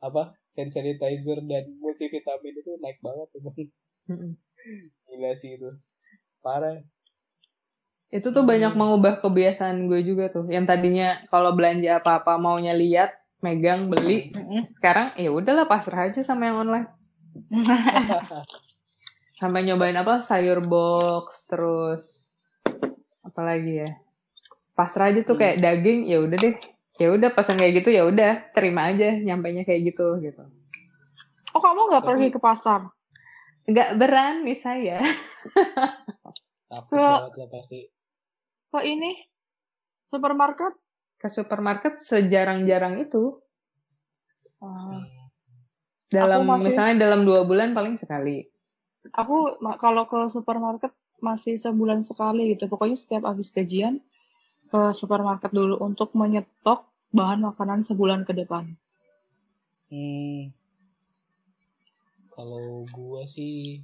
apa 0.00 0.32
hand 0.56 0.72
sanitizer 0.72 1.44
dan 1.44 1.76
multivitamin 1.76 2.56
itu 2.56 2.72
naik 2.80 2.96
banget 3.04 3.28
emang 3.36 3.68
gila 5.12 5.30
sih 5.36 5.60
itu 5.60 5.76
parah 6.40 6.80
Itu 8.10 8.34
tuh 8.34 8.42
banyak 8.42 8.74
mengubah 8.74 9.22
kebiasaan 9.22 9.86
gue 9.86 10.02
juga 10.02 10.26
tuh. 10.34 10.50
Yang 10.50 10.66
tadinya 10.66 11.22
kalau 11.30 11.54
belanja 11.54 12.02
apa-apa 12.02 12.42
maunya 12.42 12.74
lihat, 12.74 13.14
megang, 13.38 13.86
beli. 13.86 14.34
Sekarang 14.66 15.14
ya 15.14 15.30
udahlah 15.30 15.70
pasrah 15.70 16.10
aja 16.10 16.20
sama 16.26 16.50
yang 16.50 16.66
online. 16.66 16.90
Sampai 19.40 19.62
nyobain 19.64 19.94
apa 19.96 20.26
sayur 20.26 20.58
box 20.60 21.46
terus 21.46 22.26
apa 23.22 23.40
lagi 23.46 23.86
ya? 23.86 23.90
Pasrah 24.74 25.14
aja 25.14 25.22
tuh 25.22 25.38
Hmm. 25.38 25.42
kayak 25.46 25.56
daging 25.62 26.10
ya 26.10 26.18
udah 26.18 26.38
deh. 26.38 26.56
Ya 27.00 27.08
udah 27.14 27.30
pesan 27.32 27.56
kayak 27.56 27.80
gitu 27.80 27.94
ya 27.94 28.04
udah 28.04 28.52
terima 28.52 28.92
aja 28.92 29.16
nyampainya 29.16 29.64
kayak 29.64 29.94
gitu 29.94 30.20
gitu. 30.20 30.44
Oh, 31.54 31.62
kamu 31.62 31.94
nggak 31.94 32.04
pergi 32.04 32.28
ke 32.34 32.38
pasar? 32.42 32.90
Nggak 33.64 33.90
berani 33.96 34.54
saya. 34.58 34.98
takut 36.70 36.94
banget 36.94 37.34
lah 37.34 37.48
pasti 37.50 37.88
Ke 38.70 38.86
ini? 38.86 39.18
Supermarket? 40.10 40.74
Ke 41.18 41.28
supermarket 41.28 42.00
sejarang-jarang 42.06 43.02
itu. 43.02 43.38
Ah, 44.62 45.04
Dalam 46.10 46.42
masih- 46.46 46.74
misalnya 46.74 47.06
dalam 47.06 47.22
dua 47.22 47.46
bulan 47.46 47.70
paling 47.70 47.94
sekali. 47.98 48.46
Aku 49.14 49.58
kalau 49.78 50.04
ke 50.10 50.26
supermarket 50.30 50.90
masih 51.22 51.54
sebulan 51.56 52.02
sekali 52.02 52.54
gitu. 52.54 52.66
Pokoknya 52.66 52.98
setiap 52.98 53.30
habis 53.30 53.50
gajian 53.50 54.02
ke 54.70 54.80
supermarket 54.94 55.50
dulu 55.50 55.78
untuk 55.78 56.14
menyetok 56.14 56.86
bahan 57.10 57.42
makanan 57.42 57.86
sebulan 57.86 58.22
ke 58.26 58.34
depan. 58.34 58.74
Hmm. 59.90 60.50
Kalau 62.34 62.86
gua 62.90 63.26
sih 63.26 63.82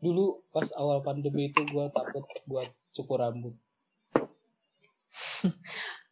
dulu 0.00 0.38
pas 0.52 0.68
awal 0.76 1.00
pandemi 1.00 1.52
itu 1.52 1.64
gua 1.68 1.92
takut 1.92 2.24
buat 2.44 2.68
cukur 2.92 3.20
rambut. 3.20 3.56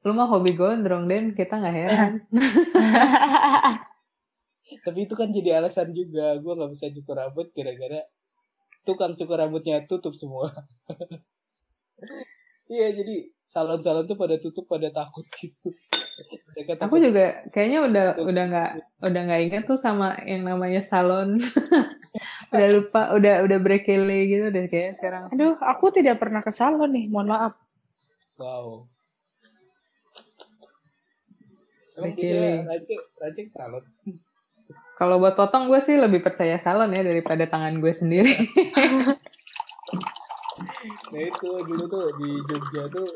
Lu 0.06 0.14
mah 0.14 0.30
hobi 0.30 0.54
gondrong, 0.54 1.10
Den. 1.10 1.34
Kita 1.34 1.58
nggak 1.58 1.76
heran. 1.76 2.12
Tapi 4.86 4.98
itu 5.06 5.14
kan 5.14 5.30
jadi 5.30 5.62
alasan 5.62 5.94
juga 5.94 6.34
gua 6.42 6.58
nggak 6.58 6.72
bisa 6.74 6.86
cukur 6.94 7.18
rambut 7.18 7.50
gara-gara 7.54 8.02
tukang 8.86 9.18
cukur 9.18 9.42
rambutnya 9.42 9.82
tutup 9.86 10.14
semua. 10.14 10.50
Iya, 12.66 12.98
jadi 12.98 13.30
salon-salon 13.46 14.10
tuh 14.10 14.18
pada 14.18 14.42
tutup 14.42 14.66
pada 14.66 14.90
takut 14.90 15.22
gitu. 15.38 15.70
Mereka 16.50 16.82
Aku 16.82 16.98
takut 16.98 17.00
juga 17.06 17.46
kayaknya 17.54 17.78
udah 17.86 18.06
udah 18.26 18.44
nggak 18.50 18.70
udah 19.06 19.20
nggak 19.22 19.40
ingat 19.46 19.62
tuh 19.70 19.78
sama 19.78 20.18
yang 20.26 20.42
namanya 20.42 20.82
salon. 20.82 21.38
udah 22.52 22.68
lupa, 22.74 23.14
udah 23.14 23.46
udah 23.46 23.58
brekele 23.62 24.18
gitu 24.26 24.50
deh 24.50 24.66
kayak 24.66 24.98
sekarang. 24.98 25.30
Aduh, 25.30 25.54
aku 25.62 25.94
tidak 25.94 26.18
pernah 26.18 26.42
ke 26.42 26.50
salon 26.50 26.90
nih, 26.90 27.06
mohon 27.06 27.30
maaf. 27.30 27.54
wow. 28.34 28.82
Oke. 31.96 32.28
rancing, 32.64 33.00
rancing 33.16 33.48
salon. 33.48 33.84
Kalau 34.96 35.20
buat 35.20 35.36
potong 35.36 35.68
gue 35.68 35.80
sih 35.84 35.96
lebih 35.96 36.24
percaya 36.24 36.56
salon 36.56 36.92
ya 36.92 37.04
daripada 37.04 37.44
tangan 37.48 37.80
gue 37.80 37.92
sendiri. 37.92 38.32
Nah 40.86 41.22
itu 41.22 41.50
dulu 41.66 41.84
tuh 41.86 42.06
di 42.16 42.30
Jogja 42.48 42.88
tuh 42.88 43.08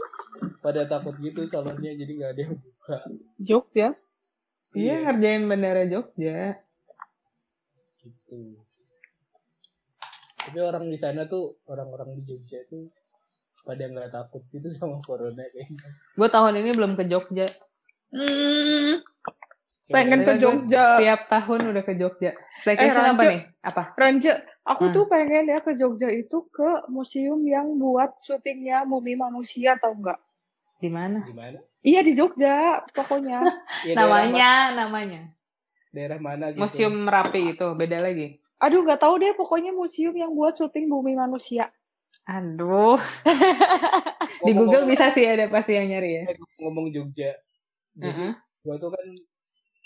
pada 0.60 0.84
takut 0.84 1.14
gitu 1.22 1.46
salonnya 1.48 1.94
jadi 1.96 2.12
nggak 2.12 2.30
ada 2.36 2.40
yang 2.42 2.54
buka. 2.58 2.96
Jogja. 3.40 3.88
Iya 4.76 4.94
ngerjain 5.06 5.44
bandara 5.48 5.84
Jogja. 5.88 6.60
gitu. 8.00 8.60
Tapi 10.40 10.58
orang 10.60 10.88
di 10.88 10.96
sana 10.96 11.28
tuh 11.28 11.60
orang-orang 11.68 12.16
di 12.20 12.22
Jogja 12.24 12.64
tuh 12.68 12.88
pada 13.64 13.84
nggak 13.88 14.10
takut 14.12 14.42
gitu 14.52 14.68
sama 14.72 15.00
corona 15.04 15.44
kayaknya. 15.52 15.88
Gue 16.16 16.28
tahun 16.28 16.60
ini 16.64 16.70
belum 16.76 16.92
ke 16.96 17.04
Jogja. 17.08 17.48
Hmm, 18.10 19.00
Kayak 19.86 19.94
pengen 19.94 20.18
ke 20.22 20.32
Jogja. 20.38 20.84
Tiap 20.98 21.20
tahun 21.30 21.60
udah 21.70 21.82
ke 21.82 21.94
Jogja. 21.94 22.30
Staycation 22.62 23.02
apa 23.06 23.22
Ranja. 23.22 23.26
nih? 23.30 23.40
Apa? 23.62 23.82
Ranja, 23.94 24.32
aku 24.62 24.84
Hmm. 24.86 24.94
tuh 24.94 25.04
pengen 25.06 25.44
ya 25.46 25.58
ke 25.62 25.72
Jogja 25.74 26.08
itu 26.10 26.46
ke 26.50 26.86
museum 26.90 27.38
yang 27.42 27.78
buat 27.78 28.18
syutingnya 28.22 28.82
Mumi 28.82 29.14
Manusia 29.14 29.78
tau 29.78 29.94
nggak? 29.94 30.18
Di 30.78 30.90
mana? 30.90 31.22
Gimana? 31.22 31.58
Iya 31.80 32.00
di 32.02 32.12
Jogja 32.14 32.82
pokoknya. 32.92 33.46
Ya, 33.86 33.96
daerah 33.96 34.28
Namanya, 34.28 34.50
namanya. 34.76 35.20
ma- 35.24 35.34
daerah 35.90 36.18
mana 36.20 36.44
gitu? 36.52 36.60
Museum 36.60 36.94
Merapi 37.06 37.56
itu, 37.56 37.66
beda 37.74 37.98
lagi. 37.98 38.36
Aduh 38.60 38.84
nggak 38.84 39.00
tahu 39.00 39.14
deh 39.16 39.32
pokoknya 39.32 39.72
museum 39.72 40.12
yang 40.12 40.36
buat 40.36 40.52
syuting 40.52 40.90
Bumi 40.90 41.16
Manusia. 41.16 41.72
Aduh, 42.28 43.00
di 44.46 44.52
Google 44.52 44.84
bisa 44.84 45.08
sih 45.10 45.24
ada 45.24 45.48
pasti 45.48 45.72
yang 45.74 45.88
nyari 45.88 46.10
ya. 46.12 46.22
ngomong 46.60 46.92
Jogja. 46.92 47.32
Jadi 47.96 48.34
gue 48.36 48.74
tuh 48.76 48.90
kan 48.92 49.06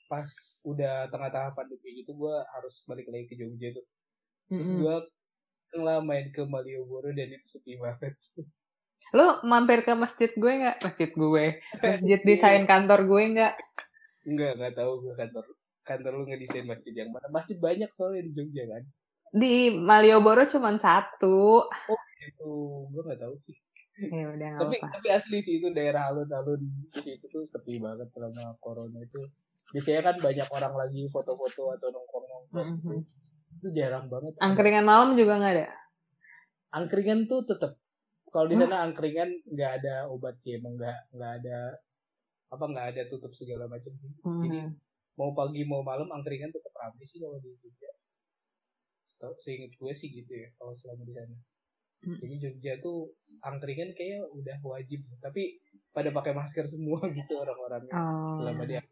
pas 0.04 0.28
udah 0.68 1.08
tengah-tengah 1.08 1.52
pandemi 1.56 2.04
gitu 2.04 2.12
gue 2.12 2.36
harus 2.52 2.84
balik 2.84 3.08
lagi 3.08 3.24
ke 3.30 3.34
Jogja 3.40 3.72
tuh 3.72 3.84
terus 4.52 4.70
Mm-mm. 4.70 4.80
gue 4.82 4.96
lah 5.80 5.98
main 6.04 6.28
ke 6.30 6.44
Malioboro 6.44 7.10
dan 7.10 7.32
itu 7.32 7.46
sepi 7.58 7.80
banget 7.80 8.14
Lo 9.14 9.38
mampir 9.46 9.86
ke 9.86 9.94
masjid 9.94 10.26
gue 10.34 10.52
nggak? 10.58 10.82
Masjid 10.82 11.10
gue. 11.12 11.44
Masjid 11.78 12.20
desain 12.28 12.66
kantor 12.66 13.06
gue 13.06 13.22
nggak? 13.38 13.54
enggak 14.24 14.52
nggak 14.56 14.74
tahu 14.74 14.92
gue 15.04 15.14
kantor 15.14 15.44
kantor 15.84 16.12
lu 16.16 16.24
ngedesain 16.26 16.64
masjid 16.64 16.96
yang 16.96 17.12
mana 17.12 17.28
masjid 17.28 17.60
banyak 17.60 17.92
soalnya 17.92 18.24
di 18.24 18.32
Jogja 18.32 18.64
kan 18.66 18.82
Di 19.34 19.68
Malioboro 19.70 20.48
cuma 20.48 20.72
satu. 20.80 21.68
itu 22.24 22.52
gue 22.88 23.02
nggak 23.04 23.20
tahu 23.20 23.36
sih 23.36 23.52
Ya 23.94 24.26
udah 24.26 24.50
tapi 24.58 24.76
apa. 24.82 24.90
tapi 24.98 25.08
asli 25.14 25.38
sih 25.38 25.62
itu 25.62 25.70
daerah 25.70 26.10
alun-alun 26.10 26.58
di 26.90 26.98
situ 26.98 27.30
tuh 27.30 27.46
sepi 27.46 27.78
banget 27.78 28.10
selama 28.10 28.58
corona 28.58 28.98
itu 28.98 29.22
biasanya 29.70 30.02
kan 30.02 30.16
banyak 30.18 30.48
orang 30.50 30.74
lagi 30.74 31.06
foto-foto 31.14 31.78
atau 31.78 31.88
nongkrong-nongkrong 31.94 32.70
Mhm. 32.82 32.98
itu 33.54 33.68
jarang 33.70 34.10
banget 34.10 34.34
Angkringan 34.42 34.82
malam 34.82 35.14
juga 35.14 35.38
nggak 35.38 35.54
ada. 35.54 35.66
angkringan 36.74 37.30
tuh 37.30 37.46
tetap 37.46 37.78
kalau 38.34 38.50
di 38.50 38.58
sana 38.58 38.82
angkringan 38.82 39.30
nggak 39.46 39.72
ada 39.78 40.10
obat 40.10 40.42
sih 40.42 40.58
emang 40.58 40.74
nggak 40.74 41.14
nggak 41.14 41.32
ada 41.38 41.58
apa 42.50 42.64
nggak 42.66 42.86
ada 42.94 43.02
tutup 43.06 43.30
segala 43.30 43.70
macam 43.70 43.94
sih 43.94 44.10
jadi 44.42 44.58
Mhm. 44.66 44.74
mau 45.14 45.30
pagi 45.38 45.62
mau 45.62 45.86
malam 45.86 46.10
angkringan 46.10 46.50
tetap 46.50 46.74
ramai 46.74 47.06
sih 47.06 47.22
kalau 47.22 47.38
di 47.38 47.54
Jogja 47.62 47.94
seinget 49.38 49.72
gue 49.78 49.92
sih 49.94 50.10
gitu 50.10 50.34
ya 50.34 50.50
kalau 50.58 50.74
selama 50.74 51.06
di 51.06 51.14
sana 51.14 51.38
Hmm. 52.04 52.18
jadi 52.20 52.34
Jogja 52.38 52.72
tuh 52.78 53.10
angkringan 53.40 53.92
kayak 53.92 54.28
udah 54.30 54.56
wajib 54.62 55.00
tapi 55.18 55.56
pada 55.90 56.10
pakai 56.10 56.32
masker 56.32 56.64
semua 56.64 57.00
gitu 57.10 57.32
orang-orangnya 57.34 57.90
Oh. 57.90 58.34
selama 58.34 58.64
dia 58.64 58.84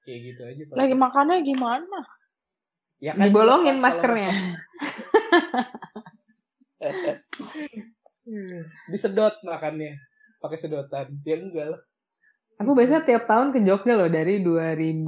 kayak 0.00 0.20
gitu 0.26 0.42
aja 0.42 0.62
Pak. 0.64 0.74
Lagi 0.76 0.94
makannya 0.94 1.36
gimana? 1.40 2.00
ya 2.98 3.12
Dibolongin 3.14 3.74
dilepas 3.74 3.96
kalau 3.96 4.12
maskernya. 4.12 4.32
masker- 6.78 7.20
disedot 8.90 9.34
makannya 9.42 9.96
pakai 10.38 10.56
sedotan 10.56 11.06
ya 11.22 11.36
enggak 11.36 11.66
lah 11.70 11.80
Aku 12.58 12.76
biasanya 12.76 13.02
tiap 13.02 13.24
tahun 13.24 13.56
ke 13.56 13.64
Jogja 13.64 13.96
loh 13.96 14.12
dari 14.12 14.44
2000 14.44 15.00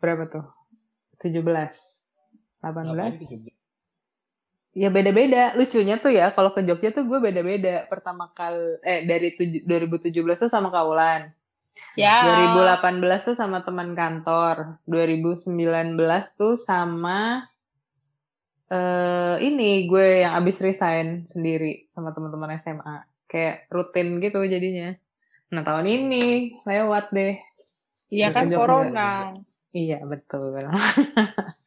berapa 0.00 0.24
tuh? 0.26 0.44
17. 1.20 1.44
18. 1.44 2.64
Ngapain? 2.64 3.12
Ya 4.74 4.90
beda-beda. 4.90 5.54
Lucunya 5.54 6.02
tuh 6.02 6.10
ya 6.10 6.34
kalau 6.34 6.50
ke 6.50 6.66
Jogja 6.66 6.90
tuh 6.90 7.06
gue 7.06 7.18
beda-beda. 7.22 7.86
Pertama 7.86 8.34
kali 8.34 8.82
eh 8.82 9.06
dari 9.06 9.30
tuj- 9.38 9.62
2017 9.62 10.42
tuh 10.42 10.50
sama 10.50 10.74
Kaulan. 10.74 11.30
Ya. 11.94 12.22
2018 12.26 13.22
tuh 13.22 13.36
sama 13.38 13.62
teman 13.62 13.94
kantor. 13.94 14.82
2019 14.90 16.26
tuh 16.34 16.58
sama 16.58 17.46
eh 18.74 19.36
ini 19.46 19.86
gue 19.86 20.26
yang 20.26 20.42
abis 20.42 20.58
resign 20.58 21.22
sendiri 21.30 21.86
sama 21.94 22.10
teman-teman 22.10 22.58
SMA. 22.58 23.06
Kayak 23.30 23.70
rutin 23.70 24.18
gitu 24.18 24.42
jadinya. 24.42 24.90
Nah 25.54 25.62
tahun 25.62 25.86
ini 25.86 26.58
lewat 26.66 27.14
deh. 27.14 27.38
Iya 28.10 28.26
kan 28.34 28.50
corona. 28.50 29.38
Iya 29.70 30.02
betul. 30.02 30.66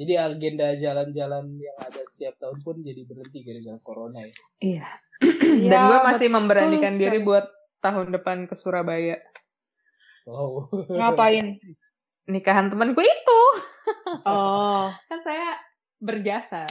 Jadi 0.00 0.16
agenda 0.16 0.72
jalan-jalan 0.80 1.60
yang 1.60 1.76
ada 1.76 2.00
setiap 2.08 2.40
tahun 2.40 2.64
pun 2.64 2.80
jadi 2.80 3.04
berhenti 3.04 3.44
gara-gara 3.44 3.78
corona 3.84 4.24
ya. 4.24 4.32
Iya. 4.64 4.88
Iya, 5.20 5.68
Dan 5.76 5.80
gue 5.92 5.98
masih 6.08 6.28
memberanikan 6.32 6.96
sekali. 6.96 7.04
diri 7.04 7.18
buat 7.20 7.44
tahun 7.84 8.16
depan 8.16 8.48
ke 8.48 8.56
Surabaya. 8.56 9.20
Wow. 10.24 10.72
Ngapain? 10.88 11.60
Nikahan 12.32 12.72
temanku 12.72 13.04
itu. 13.04 13.42
Oh. 14.24 14.88
Kan 15.12 15.20
saya 15.20 15.60
berjasa. 16.00 16.64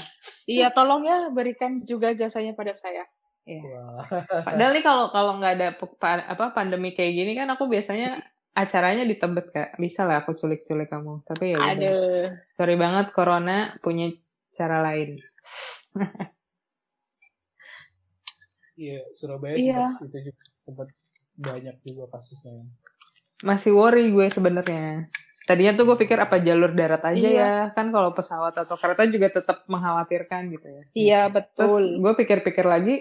Iya, 0.49 0.73
tolong 0.73 1.05
ya 1.05 1.30
berikan 1.30 1.77
juga 1.86 2.17
jasanya 2.17 2.57
pada 2.57 2.73
saya. 2.73 3.05
Wah. 3.45 4.25
Padahal 4.45 4.73
nih 4.73 4.82
kalau 4.82 5.05
kalau 5.13 5.38
nggak 5.38 5.53
ada 5.57 5.67
apa 6.25 6.45
pandemi 6.53 6.93
kayak 6.93 7.13
gini 7.17 7.34
kan 7.34 7.49
aku 7.49 7.65
biasanya 7.65 8.17
acaranya 8.54 9.04
di 9.04 9.16
Tebet 9.16 9.47
kak. 9.50 9.70
Bisa 9.78 10.04
lah 10.04 10.22
aku 10.22 10.36
culik-culik 10.36 10.89
kamu. 10.89 11.24
Tapi 11.24 11.56
ya. 11.56 11.60
Aduh. 11.62 12.34
Sorry 12.56 12.76
banget 12.76 13.12
corona 13.14 13.78
punya 13.80 14.12
cara 14.52 14.82
lain. 14.82 15.16
Iya, 18.80 19.04
Surabaya 19.12 19.56
Iya. 19.60 20.00
sempat 20.00 20.08
itu 20.08 20.18
juga 20.32 20.43
sempat 20.64 20.88
banyak 21.36 21.76
juga 21.84 22.04
kasusnya. 22.08 22.64
Masih 23.43 23.76
worry 23.76 24.08
gue 24.12 24.28
sebenarnya. 24.32 25.12
Tadinya 25.43 25.74
tuh 25.76 25.84
gue 25.89 25.97
pikir 26.00 26.16
apa 26.16 26.39
jalur 26.39 26.72
darat 26.72 27.04
aja 27.04 27.20
Iya. 27.20 27.43
ya. 27.43 27.54
Kan 27.76 27.91
kalau 27.91 28.16
pesawat 28.16 28.56
atau 28.56 28.80
kereta 28.80 29.04
juga 29.12 29.28
tetap 29.36 29.68
mengkhawatirkan 29.68 30.47
gitu 30.56 30.68
ya. 30.68 30.84
Iya, 30.95 31.22
Terus 31.28 31.36
betul. 31.36 31.84
gue 32.00 32.14
pikir-pikir 32.24 32.64
lagi, 32.64 32.95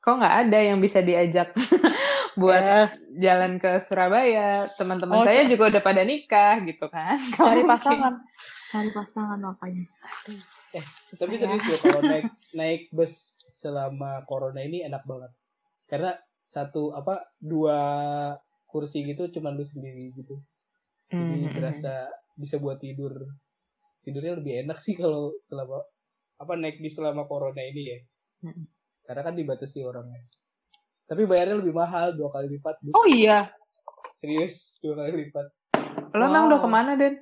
kok 0.00 0.16
nggak 0.16 0.36
ada 0.42 0.58
yang 0.58 0.78
bisa 0.78 1.00
diajak 1.00 1.52
buat 2.40 2.58
Ya, 2.58 2.80
jalan 3.20 3.56
ke 3.56 3.80
Surabaya. 3.80 4.64
Teman-teman 4.72 5.12
Oh, 5.14 5.24
saya 5.24 5.44
juga 5.44 5.68
udah 5.68 5.82
pada 5.82 6.00
nikah 6.00 6.56
gitu 6.62 6.86
kan. 6.86 7.20
Cari 7.36 7.60
mungkin. 7.60 7.68
pasangan. 7.68 8.14
Cari 8.68 8.90
pasangan 8.90 9.38
makanya. 9.38 9.84
Tapi 11.12 11.34
Saya- 11.34 11.52
serius 11.52 11.66
ya 11.66 11.78
kalau 11.78 12.00
naik 12.00 12.24
naik 12.52 12.82
bus 12.90 13.12
selama 13.50 14.22
corona 14.24 14.62
ini 14.62 14.80
enak 14.80 15.02
banget. 15.02 15.32
Karena 15.84 16.14
satu 16.42 16.90
apa 16.90 17.20
dua 17.36 17.78
kursi 18.64 19.02
gitu 19.02 19.28
cuman 19.28 19.54
lu 19.54 19.66
sendiri 19.66 20.14
gitu. 20.14 20.38
Jadi 21.06 21.44
Hmm. 21.44 21.52
berasa 21.52 22.06
bisa 22.32 22.56
buat 22.56 22.78
tidur. 22.78 23.26
Tidurnya 24.00 24.38
lebih 24.38 24.64
enak 24.64 24.78
sih 24.78 24.94
kalau 24.94 25.34
selama 25.42 25.82
apa 26.38 26.52
naik 26.54 26.78
bis 26.78 26.94
selama 26.94 27.26
corona 27.26 27.60
ini 27.60 27.82
ya. 27.84 27.98
Hmm. 28.40 28.64
Karena 29.02 29.22
kan 29.22 29.34
dibatasi 29.34 29.82
orangnya. 29.82 30.20
Tapi 31.04 31.26
bayarnya 31.26 31.58
lebih 31.58 31.72
mahal 31.72 32.14
dua 32.14 32.30
kali 32.30 32.46
lipat. 32.48 32.78
Bus. 32.80 32.94
Oh 32.94 33.04
iya. 33.04 33.50
Serius 34.14 34.78
dua 34.78 34.94
kali 34.96 35.26
lipat. 35.26 35.46
Lo 36.10 36.22
emang 36.22 36.46
udah 36.46 36.58
Wow. 36.58 36.64
ke 36.64 36.70
mana, 36.70 36.92
Den? 36.94 37.14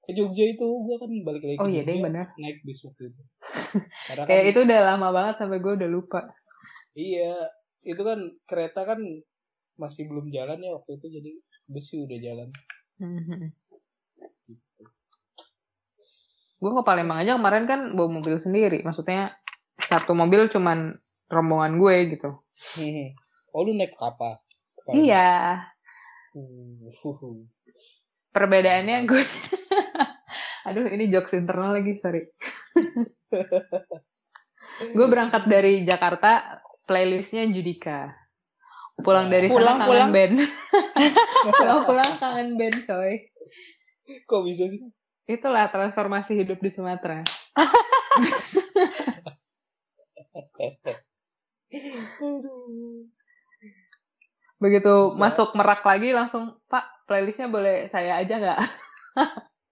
Ke 0.00 0.12
Jogja 0.12 0.44
itu 0.48 0.64
gua 0.64 0.96
kan 0.96 1.10
balik 1.20 1.44
lagi 1.44 1.58
Oh 1.58 1.68
iya, 1.68 1.84
deh 1.84 1.98
bener. 1.98 2.32
naik 2.34 2.62
bis 2.62 2.80
waktu 2.80 3.08
itu. 3.08 3.22
Karena 4.08 4.22
kan 4.22 4.28
Kayak 4.28 4.44
itu 4.48 4.58
udah 4.64 4.78
lama 4.84 5.08
banget 5.12 5.34
sampai 5.36 5.58
gue 5.58 5.72
udah 5.74 5.88
lupa. 5.88 6.20
Iya, 6.92 7.34
itu 7.84 8.00
kan 8.00 8.18
kereta 8.42 8.82
kan 8.82 8.98
masih 9.76 10.08
belum 10.08 10.32
jalan 10.32 10.58
ya 10.58 10.74
waktu 10.74 10.96
itu 10.96 11.06
jadi 11.12 11.30
bus 11.66 11.86
sih 11.86 12.00
udah 12.00 12.18
jalan. 12.18 12.48
gue 16.58 16.70
ke 16.72 16.82
Palembang 16.82 17.22
aja 17.22 17.38
kemarin 17.38 17.64
kan 17.64 17.80
bawa 17.94 18.08
mobil 18.10 18.34
sendiri. 18.36 18.82
Maksudnya 18.82 19.36
satu 19.82 20.14
mobil 20.14 20.50
cuman 20.50 20.98
rombongan 21.30 21.78
gue 21.78 21.96
gitu. 22.18 22.30
Oh 23.54 23.62
lu 23.62 23.74
naik 23.74 23.94
apa? 23.98 24.42
Iya. 24.90 25.62
Uh, 26.34 26.90
Perbedaannya 28.32 29.06
gue 29.08 29.22
Aduh, 30.68 30.84
ini 30.84 31.08
jokes 31.08 31.32
internal 31.32 31.80
lagi, 31.80 31.96
sorry. 31.96 32.28
gue 34.96 35.06
berangkat 35.08 35.48
dari 35.48 35.88
Jakarta, 35.88 36.60
playlistnya 36.84 37.48
Judika. 37.48 38.12
Pulang 39.00 39.32
dari 39.32 39.48
sana 39.48 39.56
Pulang, 39.56 39.76
kangen 39.80 39.88
pulang. 39.88 40.10
band. 40.12 40.36
Pulang-pulang 41.56 42.12
kangen 42.20 42.50
band, 42.60 42.76
coy. 42.84 43.32
Kok 44.28 44.42
bisa 44.44 44.68
sih? 44.68 44.84
Itulah 45.24 45.72
transformasi 45.72 46.36
hidup 46.36 46.60
di 46.60 46.68
Sumatera. 46.68 47.24
Aduh. 47.56 47.80
Begitu 54.58 54.94
Bisa. 55.08 55.18
masuk 55.20 55.54
merak 55.54 55.84
lagi 55.84 56.12
langsung, 56.16 56.56
Pak, 56.66 57.06
playlistnya 57.06 57.48
boleh 57.52 57.86
saya 57.92 58.16
aja 58.18 58.34
nggak? 58.40 58.58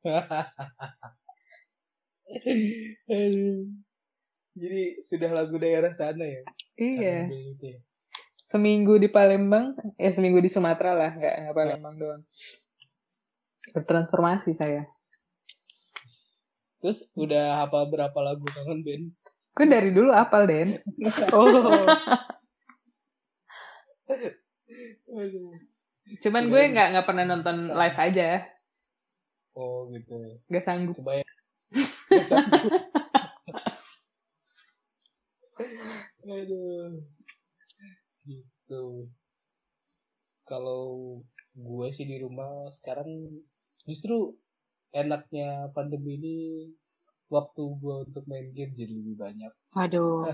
Jadi 4.57 5.05
sudah 5.05 5.31
lagu 5.33 5.59
daerah 5.61 5.93
sana 5.93 6.25
ya? 6.25 6.43
Iya. 6.77 7.29
Ambil 7.29 7.53
itu 7.57 7.67
ya. 7.77 7.81
Seminggu 8.47 8.95
di 9.03 9.11
Palembang, 9.11 9.75
ya 9.99 10.15
seminggu 10.15 10.39
di 10.39 10.47
Sumatera 10.47 10.95
lah, 10.95 11.11
nggak 11.19 11.35
nggak 11.45 11.57
Palembang 11.57 11.99
doang. 11.99 12.23
Bertransformasi 13.75 14.55
saya. 14.55 14.87
Terus 16.79 17.11
udah 17.19 17.67
hafal 17.67 17.91
berapa 17.91 18.15
lagu 18.23 18.47
kangen 18.47 18.87
band? 18.87 19.11
Gue 19.57 19.67
dari 19.67 19.91
dulu 19.91 20.13
apal, 20.13 20.45
Den. 20.45 20.77
Oh. 25.09 25.25
Cuman 26.23 26.53
gue 26.53 26.63
nggak 26.71 26.87
nggak 26.93 27.07
pernah 27.09 27.25
nonton 27.27 27.73
live 27.73 27.99
aja, 27.99 28.45
Oh 29.57 29.89
gitu. 29.89 30.13
nggak 30.53 30.65
sanggup. 30.69 30.95
Coba 31.01 31.13
ya. 31.19 31.27
Nggak 32.13 32.27
sanggup. 32.29 32.69
Aduh. 36.27 37.01
Gitu. 38.27 38.83
kalau 40.47 40.83
gue 41.55 41.89
sih 41.95 42.07
di 42.07 42.19
rumah 42.23 42.67
sekarang 42.71 43.07
justru 43.87 44.35
enaknya 44.95 45.71
pandemi 45.75 46.19
ini 46.19 46.37
waktu 47.27 47.63
gue 47.63 47.95
untuk 48.07 48.25
main 48.31 48.47
game 48.55 48.73
jadi 48.75 48.93
lebih 48.93 49.17
banyak. 49.19 49.53
Aduh. 49.75 50.31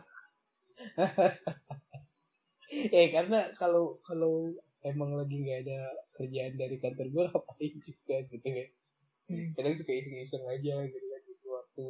eh 2.98 3.08
karena 3.12 3.52
kalau 3.54 4.00
kalau 4.02 4.50
emang 4.82 5.14
lagi 5.14 5.44
nggak 5.44 5.60
ada 5.68 5.80
kerjaan 6.16 6.56
dari 6.56 6.76
kantor 6.80 7.06
gue 7.08 7.24
ngapain 7.30 7.74
juga 7.80 8.16
gitu 8.28 8.48
kan. 8.48 8.68
Kadang 9.56 9.74
suka 9.78 9.92
iseng-iseng 9.96 10.44
aja 10.44 10.74
gitu 10.84 11.06
kan 11.08 11.20
di 11.24 11.34
waktu 11.48 11.86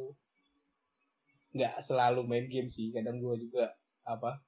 nggak 1.53 1.85
selalu 1.85 2.25
main 2.25 2.49
game 2.49 2.65
sih 2.65 2.89
kadang 2.89 3.21
gue 3.21 3.45
juga 3.45 3.77
apa 4.09 4.41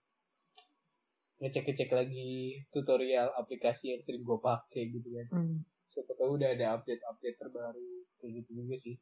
ngecek-ngecek 1.38 1.94
lagi 1.94 2.66
tutorial 2.74 3.30
aplikasi 3.38 3.94
yang 3.94 4.02
sering 4.02 4.26
gue 4.26 4.40
pakai 4.42 4.90
gitu 4.90 5.14
kan 5.14 5.28
Hmm. 5.30 5.58
siapa 5.86 6.18
tahu 6.18 6.42
udah 6.42 6.58
ada 6.58 6.82
update-update 6.82 7.38
terbaru 7.38 8.10
kayak 8.18 8.42
gitu 8.42 8.66
juga 8.66 8.76
sih 8.82 8.98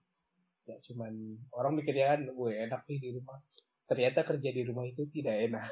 ya 0.64 0.76
cuman 0.82 1.11
orang 1.51 1.74
mikirnya 1.76 2.16
kan 2.16 2.22
gue 2.26 2.51
enak 2.55 2.82
nih 2.88 2.99
di 2.99 3.09
rumah 3.14 3.38
ternyata 3.84 4.24
kerja 4.24 4.49
di 4.49 4.61
rumah 4.64 4.86
itu 4.86 5.03
tidak 5.09 5.36
enak 5.43 5.68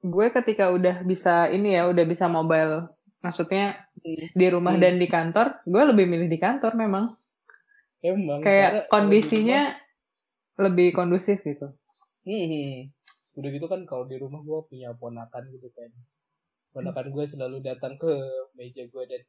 Gue 0.00 0.32
ketika 0.32 0.72
udah 0.72 1.04
bisa 1.04 1.52
ini 1.52 1.76
ya, 1.76 1.84
udah 1.84 2.04
bisa 2.08 2.24
mobile, 2.24 2.88
maksudnya 3.20 3.84
di 4.32 4.46
rumah 4.48 4.72
Hmm. 4.72 4.80
dan 4.80 4.96
di 4.96 5.04
kantor, 5.04 5.60
gue 5.68 5.82
lebih 5.92 6.08
milih 6.08 6.24
di 6.24 6.40
kantor 6.40 6.72
memang. 6.72 7.12
emang 8.00 8.40
Kayak 8.40 8.88
kondisinya 8.88 9.76
lebih 10.56 10.96
kondusif 10.96 11.44
gitu. 11.44 11.76
rumah- 12.24 12.48
Hmm, 12.48 12.88
udah 13.36 13.50
gitu 13.52 13.66
kan 13.68 13.84
kalau 13.84 14.08
di 14.08 14.16
rumah 14.16 14.40
gue 14.40 14.60
punya 14.66 14.96
ponakan 14.96 15.52
gitu 15.52 15.68
kan 15.68 15.92
ponakan 16.72 17.12
gue 17.12 17.24
selalu 17.28 17.60
datang 17.60 18.00
ke 18.00 18.08
meja 18.56 18.88
gue 18.88 19.04
dan 19.04 19.20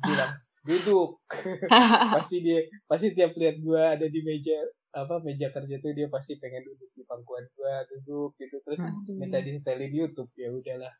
bilang 0.00 0.32
duduk. 0.68 1.24
Pasti 2.14 2.44
dia 2.44 2.60
pasti 2.84 3.16
tiap 3.16 3.32
lihat 3.40 3.56
gue 3.64 3.80
ada 3.80 4.04
di 4.04 4.20
meja 4.20 4.60
apa 4.92 5.16
meja 5.24 5.48
kerja 5.52 5.76
tuh 5.84 5.92
dia 5.92 6.08
pasti 6.08 6.40
pengen 6.40 6.64
duduk 6.64 6.88
di 6.96 7.04
pangkuan 7.08 7.44
gue 7.56 7.74
duduk 7.96 8.36
gitu. 8.36 8.60
Terus 8.60 8.84
Aduh. 8.84 9.16
minta 9.16 9.40
di 9.40 9.56
setelin 9.56 9.92
YouTube. 9.92 10.28
Ya 10.36 10.52
udahlah. 10.52 10.92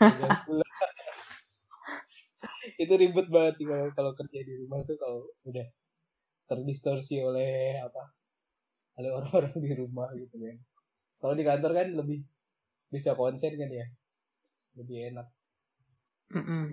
Itu 2.82 2.94
ribet 2.94 3.26
banget 3.32 3.54
sih 3.58 3.66
kalau 3.66 3.88
kalau 3.96 4.12
kerja 4.12 4.38
di 4.44 4.54
rumah 4.60 4.84
tuh 4.84 4.96
kalau 5.00 5.24
udah 5.48 5.66
terdistorsi 6.46 7.24
oleh 7.24 7.80
apa 7.80 8.12
oleh 9.00 9.08
orang-orang 9.08 9.56
di 9.56 9.72
rumah 9.72 10.12
gitu 10.12 10.36
kan. 10.36 10.56
Kalau 11.22 11.34
di 11.38 11.44
kantor 11.46 11.70
kan 11.72 11.88
lebih 11.96 12.20
bisa 12.92 13.16
konsen 13.16 13.56
kan 13.56 13.70
ya. 13.72 13.86
Lebih 14.76 15.14
enak. 15.14 15.26
Mm-mm. 16.32 16.72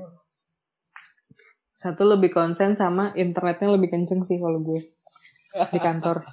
Satu 1.80 2.04
lebih 2.04 2.36
konsen 2.36 2.76
sama 2.76 3.16
internetnya 3.16 3.72
lebih 3.72 3.88
kenceng 3.88 4.28
sih 4.28 4.36
kalau 4.36 4.60
gue 4.60 4.92
di 5.72 5.80
kantor. 5.80 6.28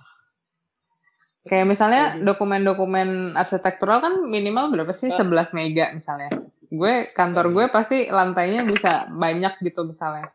Kayak 1.46 1.66
misalnya 1.70 2.18
dokumen-dokumen 2.18 3.38
arsitektural 3.38 4.02
kan 4.02 4.14
minimal 4.26 4.74
berapa 4.74 4.90
sih? 4.90 5.14
11 5.14 5.54
mega 5.54 5.94
misalnya. 5.94 6.34
Gue 6.66 7.06
kantor 7.14 7.54
gue 7.54 7.64
pasti 7.70 8.10
lantainya 8.10 8.66
bisa 8.66 9.06
banyak 9.06 9.62
gitu 9.62 9.86
misalnya. 9.86 10.34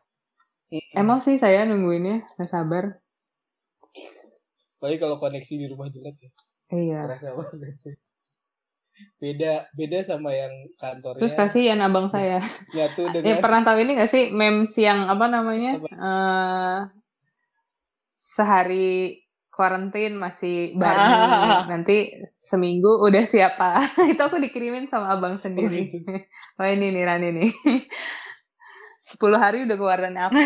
Emang 0.96 1.20
sih 1.20 1.36
saya 1.36 1.68
nungguinnya, 1.68 2.24
nggak 2.40 2.48
sabar. 2.48 2.96
Apalagi 4.80 4.98
kalau 5.04 5.20
koneksi 5.20 5.54
di 5.60 5.68
rumah 5.68 5.92
jelek 5.92 6.16
ya 6.18 6.32
Iya. 6.72 7.00
kerasa 7.06 7.36
banget 7.36 7.76
sih 7.84 7.96
beda 9.18 9.70
beda 9.72 10.00
sama 10.02 10.34
yang 10.34 10.50
kantornya 10.76 11.22
Terus 11.22 11.38
kasihan 11.38 11.80
abang 11.80 12.10
saya. 12.10 12.42
nyatu 12.74 13.02
Ya, 13.06 13.12
dengan 13.22 13.38
pernah 13.40 13.62
tahu 13.62 13.78
ini 13.82 13.92
gak 13.96 14.10
sih 14.10 14.24
memes 14.30 14.74
yang 14.76 15.06
apa 15.08 15.26
namanya? 15.28 15.78
Apa? 15.78 15.88
eh 15.88 16.80
sehari 18.18 19.20
karantin 19.52 20.16
masih 20.16 20.74
baru 20.80 20.98
Ah. 21.12 21.68
nanti 21.68 22.10
seminggu 22.40 23.04
udah 23.04 23.28
siapa 23.28 23.84
itu 24.12 24.18
aku 24.18 24.40
dikirimin 24.40 24.88
sama 24.88 25.12
abang 25.14 25.38
Oh, 25.38 25.44
sendiri 25.44 25.92
gitu. 25.92 26.08
oh 26.58 26.66
ini 26.66 26.90
nih 26.90 27.04
Rani 27.04 27.30
nih 27.36 27.52
10 29.12 29.36
hari 29.36 29.68
udah 29.68 29.76
keluaran 29.76 30.16
api 30.16 30.40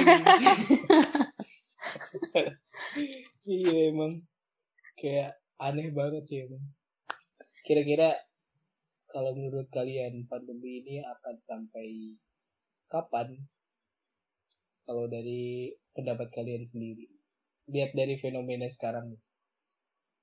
iya 3.46 3.94
emang 3.94 4.26
kayak 4.98 5.38
aneh 5.62 5.94
banget 5.94 6.24
sih 6.26 6.38
emang 6.50 6.64
kira-kira 7.62 8.18
kalau 9.16 9.32
menurut 9.32 9.72
kalian 9.72 10.28
pandemi 10.28 10.84
ini 10.84 11.00
akan 11.00 11.40
sampai 11.40 12.20
kapan? 12.92 13.40
Kalau 14.84 15.08
dari 15.08 15.72
pendapat 15.96 16.36
kalian 16.36 16.68
sendiri. 16.68 17.08
Lihat 17.72 17.96
dari 17.96 18.20
fenomena 18.20 18.68
sekarang. 18.68 19.16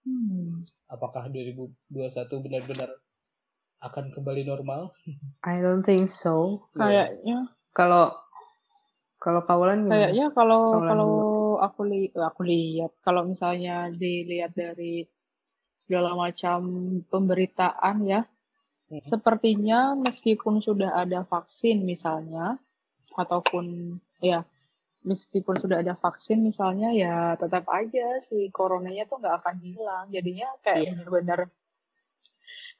Hmm. 0.02 0.66
apakah 0.90 1.30
2021 1.30 1.86
benar-benar 2.42 2.90
akan 3.86 4.10
kembali 4.10 4.42
normal? 4.42 4.90
I 5.46 5.62
don't 5.62 5.86
think 5.86 6.10
so. 6.10 6.66
Kayaknya. 6.74 7.54
Kalau 7.70 8.10
kalau 9.22 9.46
kawalan 9.46 9.86
gimana? 9.86 9.94
Kayaknya 9.94 10.26
kalau 10.34 10.62
kalau 10.82 11.12
aku 11.62 11.80
li 11.86 12.10
aku 12.10 12.42
lihat 12.42 12.92
kalau 13.06 13.30
misalnya 13.30 13.94
dilihat 13.94 14.58
dari 14.58 15.06
segala 15.78 16.18
macam 16.18 16.66
pemberitaan 17.06 18.02
ya. 18.02 18.26
Sepertinya 19.00 19.96
meskipun 19.96 20.60
sudah 20.60 20.92
ada 20.92 21.24
vaksin 21.24 21.80
misalnya 21.80 22.60
ataupun 23.16 23.96
ya 24.20 24.44
meskipun 25.02 25.58
sudah 25.58 25.82
ada 25.82 25.96
vaksin 25.98 26.44
misalnya 26.44 26.92
ya 26.94 27.34
tetap 27.40 27.66
aja 27.72 28.20
si 28.22 28.52
coronanya 28.52 29.08
tuh 29.08 29.18
nggak 29.18 29.36
akan 29.42 29.56
hilang. 29.64 30.06
Jadinya 30.12 30.48
kayak 30.60 30.84
Iya. 30.84 30.90
benar-benar 30.92 31.40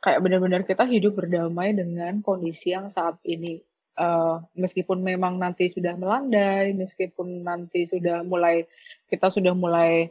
kayak 0.03 0.21
benar-benar 0.23 0.63
kita 0.67 0.85
hidup 0.87 1.15
berdamai 1.19 1.75
dengan 1.75 2.21
kondisi 2.21 2.75
yang 2.75 2.91
saat 2.91 3.19
ini 3.27 3.63
eh, 3.93 4.37
meskipun 4.57 5.05
memang 5.05 5.37
nanti 5.37 5.69
sudah 5.69 5.97
melandai, 5.97 6.73
meskipun 6.73 7.45
nanti 7.45 7.85
sudah 7.85 8.25
mulai 8.25 8.65
kita 9.09 9.29
sudah 9.29 9.53
mulai 9.53 10.09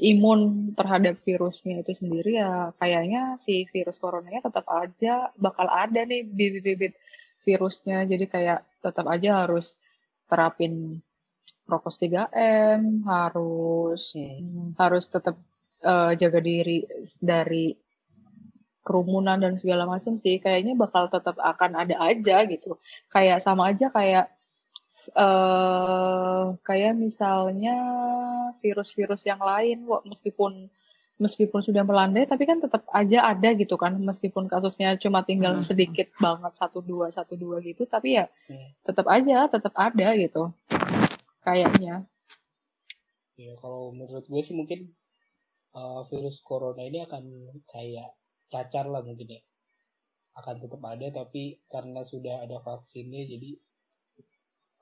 imun 0.00 0.74
terhadap 0.74 1.14
virusnya 1.22 1.86
itu 1.86 1.92
sendiri 1.94 2.42
ya 2.42 2.74
kayaknya 2.82 3.38
si 3.38 3.62
virus 3.70 4.02
coronanya 4.02 4.42
tetap 4.42 4.66
aja 4.66 5.30
bakal 5.38 5.70
ada 5.70 6.02
nih 6.02 6.26
bibit-bibit 6.26 6.98
virusnya. 7.46 8.02
Jadi 8.08 8.24
kayak 8.26 8.64
tetap 8.80 9.06
aja 9.06 9.44
harus 9.44 9.76
terapin 10.26 10.98
prokes 11.68 11.96
3M 12.00 13.04
harus 13.06 14.16
Hmm. 14.16 14.72
harus 14.80 15.04
tetap 15.08 15.36
eh, 15.84 16.12
jaga 16.16 16.40
diri 16.40 16.80
dari 17.20 17.76
kerumunan 18.84 19.40
dan 19.40 19.56
segala 19.56 19.84
macam 19.88 20.16
sih. 20.20 20.40
Kayaknya 20.40 20.74
bakal 20.76 21.08
tetap 21.08 21.36
akan 21.40 21.76
ada 21.76 21.96
aja 22.04 22.44
gitu. 22.48 22.76
Kayak 23.12 23.40
sama 23.44 23.72
aja 23.72 23.88
kayak 23.92 24.33
eh 24.94 26.44
kayak 26.62 26.94
misalnya 26.94 27.76
virus-virus 28.62 29.26
yang 29.26 29.42
lain 29.42 29.84
meskipun 30.06 30.70
meskipun 31.14 31.62
sudah 31.62 31.86
melandai 31.86 32.26
tapi 32.26 32.42
kan 32.42 32.58
tetap 32.58 32.86
aja 32.90 33.30
ada 33.30 33.54
gitu 33.54 33.78
kan 33.78 33.94
meskipun 33.94 34.50
kasusnya 34.50 34.98
cuma 34.98 35.22
tinggal 35.22 35.58
Hmm. 35.58 35.62
sedikit 35.62 36.10
banget 36.18 36.54
satu 36.58 36.82
dua 36.82 37.10
satu 37.10 37.38
dua 37.38 37.62
gitu 37.62 37.86
tapi 37.86 38.18
ya 38.18 38.26
Hmm. 38.50 38.70
tetap 38.82 39.06
aja 39.06 39.46
tetap 39.46 39.74
ada 39.74 40.08
gitu 40.18 40.50
kayaknya 41.42 42.06
Ya 43.34 43.50
kalau 43.58 43.90
menurut 43.90 44.22
gue 44.30 44.42
sih 44.46 44.54
mungkin 44.54 44.94
uh, 45.74 46.06
virus 46.06 46.38
corona 46.38 46.86
ini 46.86 47.02
akan 47.02 47.50
kayak 47.66 48.14
cacar 48.46 48.86
lah 48.86 49.02
mungkin 49.02 49.26
ya. 49.26 49.42
Akan 50.38 50.62
tetap 50.62 50.78
ada 50.86 51.10
tapi 51.10 51.58
karena 51.66 52.06
sudah 52.06 52.46
ada 52.46 52.62
vaksinnya 52.62 53.26
jadi 53.26 53.58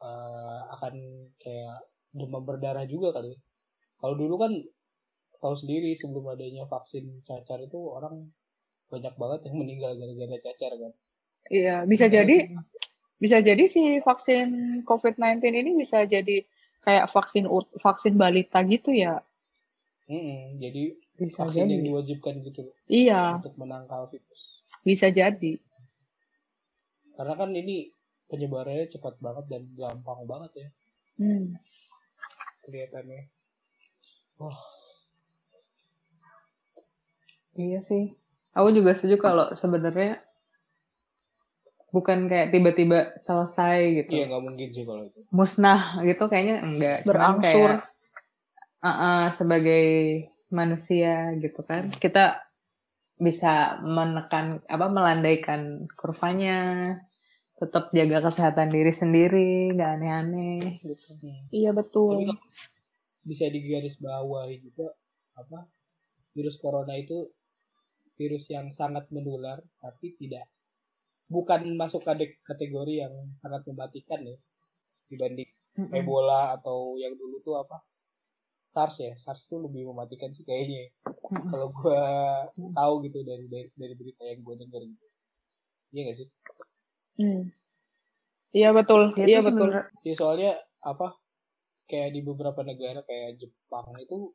uh, 0.03 0.61
akan 0.77 0.95
kayak 1.39 1.79
demam 2.13 2.43
berdarah 2.45 2.85
juga 2.85 3.15
kali. 3.17 3.33
Kalau 4.03 4.15
dulu 4.19 4.35
kan 4.37 4.53
tahu 5.43 5.55
sendiri 5.59 5.91
sebelum 5.95 6.31
adanya 6.35 6.67
vaksin 6.71 7.23
cacar 7.27 7.59
itu 7.63 7.79
orang 7.79 8.31
banyak 8.93 9.15
banget 9.17 9.41
yang 9.49 9.57
meninggal 9.59 9.93
gara-gara 9.97 10.39
cacar 10.39 10.73
kan. 10.77 10.93
iya 11.51 11.83
bisa 11.89 12.07
jadi 12.07 12.47
bisa 13.19 13.39
jadi 13.43 13.65
si 13.67 13.99
vaksin 14.03 14.83
COVID-19 14.87 15.43
ini 15.51 15.71
bisa 15.75 16.07
jadi 16.07 16.47
kayak 16.87 17.07
vaksin 17.11 17.47
vaksin 17.83 18.15
balita 18.15 18.63
gitu 18.63 18.95
ya 18.95 19.19
Mm-mm, 20.07 20.59
jadi 20.63 20.83
bisa 21.19 21.47
vaksin 21.47 21.67
yang 21.67 21.71
jadi 21.79 21.87
diwajibkan 21.89 22.35
gitu 22.47 22.63
iya 22.87 23.39
untuk 23.43 23.55
menangkal 23.59 24.07
virus. 24.13 24.63
bisa 24.87 25.09
jadi 25.11 25.59
Karena 27.13 27.35
kan 27.37 27.51
ini 27.53 27.93
penyebarannya 28.33 28.89
cepat 28.89 29.21
banget 29.21 29.45
dan 29.53 29.63
gampang 29.77 30.25
banget 30.25 30.53
ya. 30.57 30.69
hmm. 31.21 31.53
kelihatannya. 32.65 33.29
Wah, 34.41 34.57
iya 37.55 37.85
sih 37.85 38.17
aku 38.57 38.69
juga 38.73 38.97
setuju 38.97 39.17
kalau 39.21 39.47
sebenarnya 39.53 40.21
bukan 41.93 42.25
kayak 42.25 42.49
tiba-tiba 42.57 43.13
selesai 43.21 43.79
gitu 44.03 44.11
Iya 44.17 44.25
nggak 44.33 44.43
mungkin 44.43 44.69
sih 44.73 44.85
kalau 44.89 45.05
itu. 45.05 45.21
musnah 45.29 46.01
gitu 46.01 46.25
kayaknya 46.25 46.57
enggak 46.65 46.97
Berangsur. 47.05 47.45
kayak 47.45 47.85
uh-uh, 48.81 49.25
sebagai 49.37 49.87
manusia 50.49 51.37
gitu 51.37 51.61
kan 51.61 51.85
kita 52.01 52.41
bisa 53.21 53.77
menekan 53.85 54.65
apa 54.67 54.87
melandaikan 54.89 55.85
kurvanya 55.95 56.57
tetap 57.63 57.95
jaga 57.95 58.19
kesehatan 58.27 58.75
diri 58.75 58.91
sendiri 58.91 59.71
nggak 59.71 59.91
aneh-aneh 60.03 60.83
gitu 60.83 61.15
Iya 61.55 61.71
betul. 61.71 62.27
kalau 62.27 62.35
bisa 63.23 63.47
digaris 63.47 64.03
bawahi 64.03 64.59
juga 64.59 64.91
apa 65.39 65.71
virus 66.35 66.59
corona 66.59 66.99
itu 66.99 67.31
virus 68.19 68.51
yang 68.51 68.75
sangat 68.75 69.07
menular 69.15 69.63
tapi 69.79 70.19
tidak 70.19 70.51
bukan 71.31 71.79
masuk 71.79 72.03
kategori 72.43 72.95
yang 73.07 73.15
sangat 73.39 73.63
mematikan 73.71 74.27
ya 74.27 74.37
dibanding 75.07 75.49
Mm-mm. 75.79 75.95
Ebola 75.95 76.59
atau 76.59 76.99
yang 76.99 77.15
dulu 77.15 77.41
tuh 77.41 77.57
apa 77.63 77.81
SARS 78.75 78.97
ya 79.01 79.13
SARS 79.17 79.47
tuh 79.47 79.63
lebih 79.63 79.87
mematikan 79.89 80.35
sih 80.35 80.43
kayaknya 80.43 80.91
Mm-mm. 81.31 81.47
kalau 81.49 81.71
gua 81.71 82.05
tahu 82.75 83.07
gitu 83.07 83.23
dari 83.23 83.47
dari, 83.47 83.71
dari 83.73 83.95
berita 83.95 84.27
yang 84.27 84.43
gua 84.43 84.59
denger 84.59 84.83
gitu 84.83 85.07
iya 85.95 86.11
gak 86.11 86.17
sih 86.19 86.29
Hmm. 87.17 87.53
Iya 88.53 88.73
betul. 88.73 89.17
Dia 89.17 89.27
Iya 89.29 89.41
betul. 89.41 89.69
sebenernya- 89.73 89.89
ya 90.05 90.15
soalnya 90.15 90.53
apa 90.83 91.17
kayak 91.89 92.11
di 92.13 92.21
beberapa 92.21 92.61
negara 92.63 93.01
kayak 93.05 93.37
Jepang 93.39 93.93
itu 93.97 94.33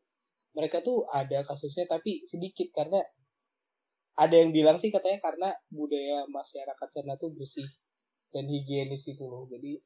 mereka 0.53 0.82
tuh 0.82 1.05
ada 1.09 1.41
kasusnya 1.41 1.86
tapi 1.86 2.25
sedikit 2.25 2.69
karena 2.73 2.97
ada 4.17 4.34
yang 4.34 4.49
bilang 4.49 4.82
sih 4.82 4.89
katanya 4.89 5.21
karena 5.21 5.49
budaya 5.69 6.25
masyarakat 6.25 6.88
sana 6.89 7.13
tuh 7.15 7.30
bersih 7.38 7.65
dan 8.34 8.49
higienis 8.49 9.05
itu 9.05 9.21
loh 9.25 9.45
jadi 9.45 9.78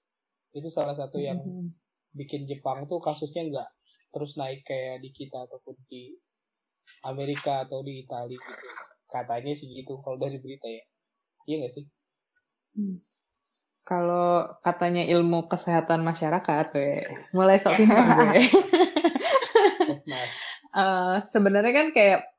itu 0.51 0.67
salah 0.71 0.95
satu 0.95 1.19
yang 1.19 1.39
Mm-mm. 1.39 1.75
bikin 2.15 2.47
Jepang 2.47 2.87
tuh 2.87 3.03
kasusnya 3.03 3.43
nggak 3.47 3.69
terus 4.11 4.39
naik 4.39 4.63
kayak 4.63 5.03
di 5.03 5.11
kita 5.11 5.43
ataupun 5.43 5.75
di 5.87 6.15
Amerika 7.03 7.67
atau 7.67 7.83
di 7.83 8.03
Italia 8.03 8.39
gitu 8.39 8.67
katanya 9.07 9.51
sih 9.51 9.67
gitu 9.71 9.99
kalau 9.99 10.15
dari 10.15 10.39
berita 10.39 10.67
ya 10.67 10.83
iya 11.47 11.55
gak 11.63 11.73
sih 11.75 11.83
Kalau 13.82 14.55
katanya 14.63 15.03
ilmu 15.03 15.51
kesehatan 15.51 16.05
masyarakat, 16.05 16.65
we. 16.78 17.03
mulai 17.36 17.59
sok 17.59 17.76
pintar 17.76 18.05
gue. 18.15 18.47
Yes, 19.91 20.03
Mas. 20.07 20.32
Eh, 20.72 21.15
Sebenarnya 21.28 21.74
kan 21.76 21.88
kayak 21.91 22.32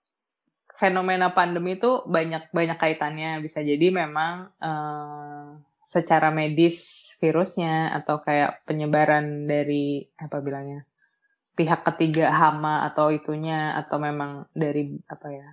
fenomena 0.80 1.36
pandemi 1.36 1.76
itu 1.76 2.00
banyak 2.08 2.48
banyak 2.48 2.78
kaitannya. 2.80 3.44
Bisa 3.44 3.60
jadi 3.60 3.92
memang 3.92 4.48
eh, 4.56 5.48
secara 5.84 6.32
medis 6.32 7.12
virusnya 7.20 7.92
atau 8.00 8.24
kayak 8.24 8.64
penyebaran 8.64 9.44
dari 9.44 10.08
apa 10.16 10.40
bilangnya 10.40 10.88
pihak 11.52 11.84
ketiga 11.84 12.32
hama 12.32 12.88
atau 12.88 13.12
itunya 13.12 13.76
atau 13.76 14.00
memang 14.00 14.48
dari 14.56 14.96
apa 15.04 15.28
ya 15.28 15.48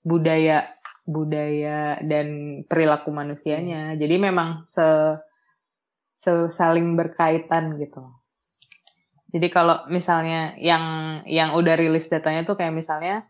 budaya 0.00 0.64
budaya 1.06 2.02
dan 2.02 2.60
perilaku 2.66 3.14
manusianya. 3.14 3.94
Jadi 3.94 4.14
memang 4.18 4.66
se, 4.66 4.84
se- 6.18 6.50
saling 6.50 6.98
berkaitan 6.98 7.78
gitu. 7.78 8.02
Jadi 9.30 9.46
kalau 9.50 9.86
misalnya 9.86 10.58
yang 10.58 11.18
yang 11.26 11.54
udah 11.54 11.74
rilis 11.78 12.10
datanya 12.10 12.42
tuh 12.42 12.58
kayak 12.58 12.74
misalnya 12.74 13.22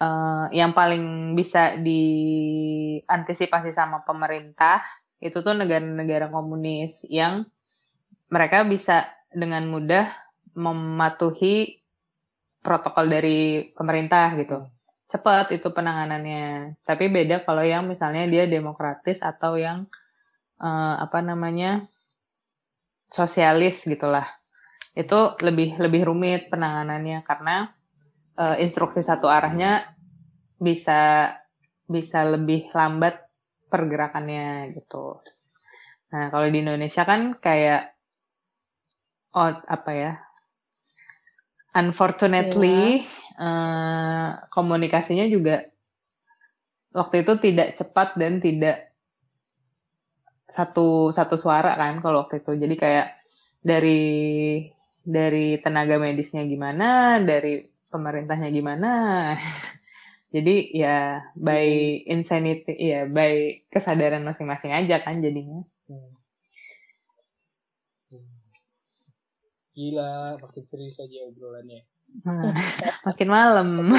eh, 0.00 0.44
yang 0.56 0.72
paling 0.72 1.36
bisa 1.36 1.76
diantisipasi 1.76 3.70
sama 3.76 4.00
pemerintah 4.04 4.80
itu 5.20 5.44
tuh 5.44 5.52
negara-negara 5.52 6.32
komunis 6.32 7.04
yang 7.12 7.44
mereka 8.32 8.64
bisa 8.64 9.12
dengan 9.28 9.68
mudah 9.68 10.08
mematuhi 10.56 11.84
protokol 12.64 13.08
dari 13.08 13.68
pemerintah 13.76 14.32
gitu. 14.40 14.64
Cepat 15.10 15.50
itu 15.50 15.66
penanganannya. 15.74 16.78
Tapi 16.86 17.10
beda 17.10 17.42
kalau 17.42 17.66
yang 17.66 17.90
misalnya 17.90 18.30
dia 18.30 18.46
demokratis 18.46 19.18
atau 19.18 19.58
yang 19.58 19.90
eh, 20.62 20.94
apa 21.02 21.18
namanya 21.18 21.90
sosialis 23.10 23.82
gitulah. 23.82 24.30
Itu 24.94 25.34
lebih 25.42 25.82
lebih 25.82 26.06
rumit 26.06 26.46
penanganannya 26.46 27.26
karena 27.26 27.74
eh, 28.38 28.62
instruksi 28.62 29.02
satu 29.02 29.26
arahnya 29.26 29.90
bisa 30.62 31.34
bisa 31.90 32.22
lebih 32.22 32.70
lambat 32.70 33.18
pergerakannya 33.66 34.70
gitu. 34.78 35.18
Nah, 36.14 36.30
kalau 36.30 36.46
di 36.46 36.62
Indonesia 36.62 37.02
kan 37.02 37.34
kayak 37.34 37.98
oh 39.34 39.58
apa 39.66 39.90
ya? 39.90 40.12
Unfortunately 41.70 43.06
eh, 43.40 44.30
komunikasinya 44.52 45.26
juga 45.26 45.64
waktu 46.92 47.22
itu 47.22 47.32
tidak 47.40 47.68
cepat 47.78 48.18
dan 48.20 48.42
tidak 48.42 48.90
satu 50.50 51.14
satu 51.14 51.38
suara 51.38 51.78
kan 51.78 52.02
kalau 52.02 52.26
waktu 52.26 52.42
itu. 52.42 52.52
Jadi 52.58 52.74
kayak 52.76 53.08
dari 53.62 54.02
dari 55.00 55.58
tenaga 55.62 55.96
medisnya 55.96 56.42
gimana, 56.44 57.18
dari 57.22 57.64
pemerintahnya 57.90 58.50
gimana. 58.50 58.90
Jadi 60.34 60.70
ya 60.78 61.26
by 61.34 61.66
insanity, 62.06 62.78
ya 62.78 63.02
by 63.06 63.66
kesadaran 63.66 64.22
masing-masing 64.22 64.70
aja 64.70 65.02
kan 65.02 65.18
jadinya. 65.18 65.66
Hmm. 65.90 66.14
Gila, 69.74 70.38
makin 70.38 70.64
serius 70.66 71.02
aja 71.02 71.26
obrolannya. 71.26 71.89
Nah, 72.24 72.52
makin 73.06 73.28
malam. 73.28 73.68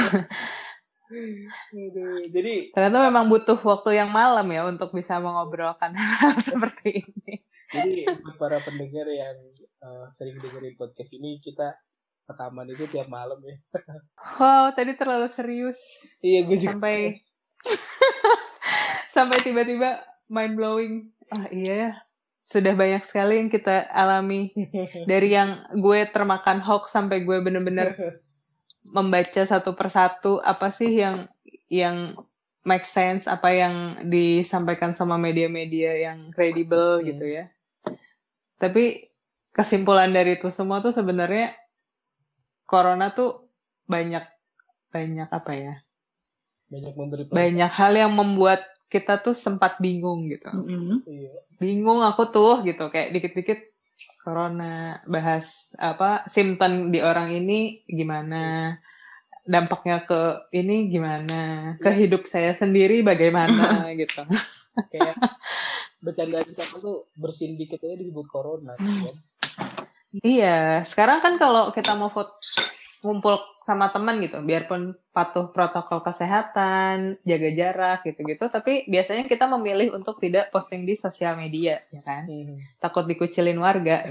Jadi 2.31 2.71
Ternyata 2.71 2.97
memang 3.11 3.27
butuh 3.27 3.59
waktu 3.59 3.99
yang 3.99 4.07
malam 4.07 4.47
ya 4.47 4.63
untuk 4.63 4.95
bisa 4.95 5.19
mengobrolkan 5.19 5.91
hal 5.99 6.39
seperti 6.39 7.03
ini. 7.03 7.43
jadi 7.71 8.03
buat 8.19 8.35
para 8.35 8.59
pendengar 8.59 9.07
yang 9.07 9.35
eh, 9.55 10.05
sering 10.11 10.35
dengerin 10.39 10.75
podcast 10.75 11.15
ini 11.15 11.39
kita 11.39 11.71
rekaman 12.27 12.67
itu 12.67 12.83
tiap 12.87 13.07
malam 13.07 13.39
ya. 13.43 13.55
Wow, 14.35 14.71
tadi 14.75 14.95
terlalu 14.95 15.31
serius 15.31 15.79
Iya, 16.19 16.47
gue 16.47 16.55
juga. 16.55 16.75
sampai 16.75 16.95
sampai 19.15 19.37
tiba-tiba 19.43 20.03
mind 20.27 20.55
blowing. 20.55 20.93
Ah 21.31 21.47
iya 21.47 21.73
ya. 21.75 21.91
Sudah 22.51 22.75
banyak 22.75 23.07
sekali 23.07 23.39
yang 23.39 23.49
kita 23.49 23.87
alami 23.89 24.51
dari 25.07 25.31
yang 25.31 25.63
gue 25.71 26.03
termakan 26.11 26.59
hoax 26.59 26.91
sampai 26.91 27.23
gue 27.23 27.39
bener-bener 27.39 27.95
membaca 28.95 29.41
satu 29.47 29.71
persatu 29.73 30.43
apa 30.43 30.69
sih 30.75 30.99
yang 30.99 31.31
yang 31.71 32.19
make 32.61 32.85
sense 32.85 33.25
apa 33.25 33.49
yang 33.49 34.05
disampaikan 34.11 34.93
sama 34.93 35.15
media-media 35.17 35.97
yang 35.97 36.29
kredibel 36.35 36.99
Hmm. 36.99 37.07
gitu 37.07 37.25
ya. 37.25 37.45
Tapi 38.59 39.09
kesimpulan 39.55 40.11
dari 40.13 40.37
itu 40.37 40.51
semua 40.53 40.83
tuh 40.83 40.93
sebenarnya 40.93 41.55
corona 42.69 43.09
tuh 43.11 43.49
banyak 43.89 44.23
banyak 44.91 45.29
apa 45.31 45.51
ya? 45.55 45.75
Banyak 46.71 46.93
memberi. 46.95 47.21
Banyak 47.31 47.71
hal 47.71 47.93
yang 47.95 48.13
membuat 48.15 48.63
kita 48.91 49.23
tuh 49.23 49.31
sempat 49.31 49.79
bingung 49.79 50.27
gitu. 50.27 50.51
Iya. 51.07 51.31
Bingung 51.57 52.03
aku 52.03 52.27
tuh 52.27 52.67
gitu 52.67 52.91
kayak 52.91 53.15
dikit-dikit 53.15 53.71
corona 54.21 55.01
bahas 55.09 55.71
apa 55.77 56.25
simptom 56.29 56.91
di 56.93 57.01
orang 57.01 57.33
ini 57.33 57.85
gimana 57.85 58.75
dampaknya 59.45 60.05
ke 60.05 60.51
ini 60.53 60.89
gimana 60.89 61.73
ke 61.81 61.89
hidup 61.89 62.29
saya 62.29 62.53
sendiri 62.53 63.01
bagaimana 63.01 63.89
gitu 64.01 64.21
Kayak 64.93 65.17
bercandaan 66.05 66.45
kita 66.45 66.63
tuh 66.77 67.09
bersin 67.17 67.57
dikit 67.57 67.81
aja 67.81 67.97
disebut 67.97 68.25
corona 68.29 68.77
kan. 68.77 69.15
iya 70.21 70.85
sekarang 70.85 71.21
kan 71.21 71.37
kalau 71.41 71.73
kita 71.73 71.97
mau 71.97 72.09
foto 72.09 72.37
ngumpul 73.01 73.41
sama 73.65 73.93
teman 73.93 74.21
gitu. 74.21 74.41
Biarpun 74.41 74.97
patuh 75.13 75.53
protokol 75.53 76.01
kesehatan 76.01 77.21
jaga 77.25 77.49
jarak 77.53 77.99
gitu-gitu. 78.05 78.49
Tapi 78.49 78.89
biasanya 78.89 79.29
kita 79.29 79.45
memilih 79.49 79.93
untuk 79.93 80.17
tidak 80.17 80.49
posting 80.49 80.85
di 80.85 80.97
sosial 80.97 81.37
media 81.37 81.81
ya 81.93 82.01
kan? 82.01 82.25
Hmm. 82.25 82.57
takut 82.81 83.05
dikucilin 83.05 83.57
warga. 83.59 84.05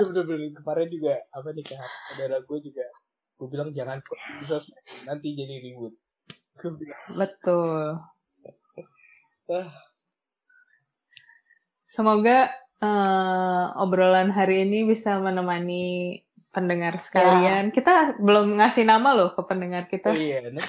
Gitu. 0.00 0.16
Bener-bener 0.16 0.56
kemarin 0.56 0.88
juga 0.88 1.14
apa 1.28 1.48
nih 1.52 1.64
kayak 1.64 1.88
saudara 2.08 2.36
gue 2.40 2.58
juga 2.64 2.84
gue 3.36 3.48
bilang 3.52 3.68
jangan 3.76 4.00
di 4.40 4.44
sosmed 4.48 4.80
nanti 5.04 5.36
jadi 5.36 5.60
ribut. 5.60 5.92
Betul. 7.12 8.00
Ah. 9.50 9.68
Semoga 11.84 12.48
eh, 12.80 13.64
obrolan 13.76 14.32
hari 14.32 14.64
ini 14.64 14.88
bisa 14.88 15.20
menemani 15.20 16.16
pendengar 16.50 16.98
sekalian. 16.98 17.70
Kita 17.70 18.18
belum 18.18 18.58
ngasih 18.58 18.82
nama 18.82 19.14
loh 19.14 19.30
ke 19.32 19.42
pendengar 19.44 19.84
Oh 19.84 19.88
kita. 19.88 20.10
iya, 20.10 20.42
nanti, 20.44 20.66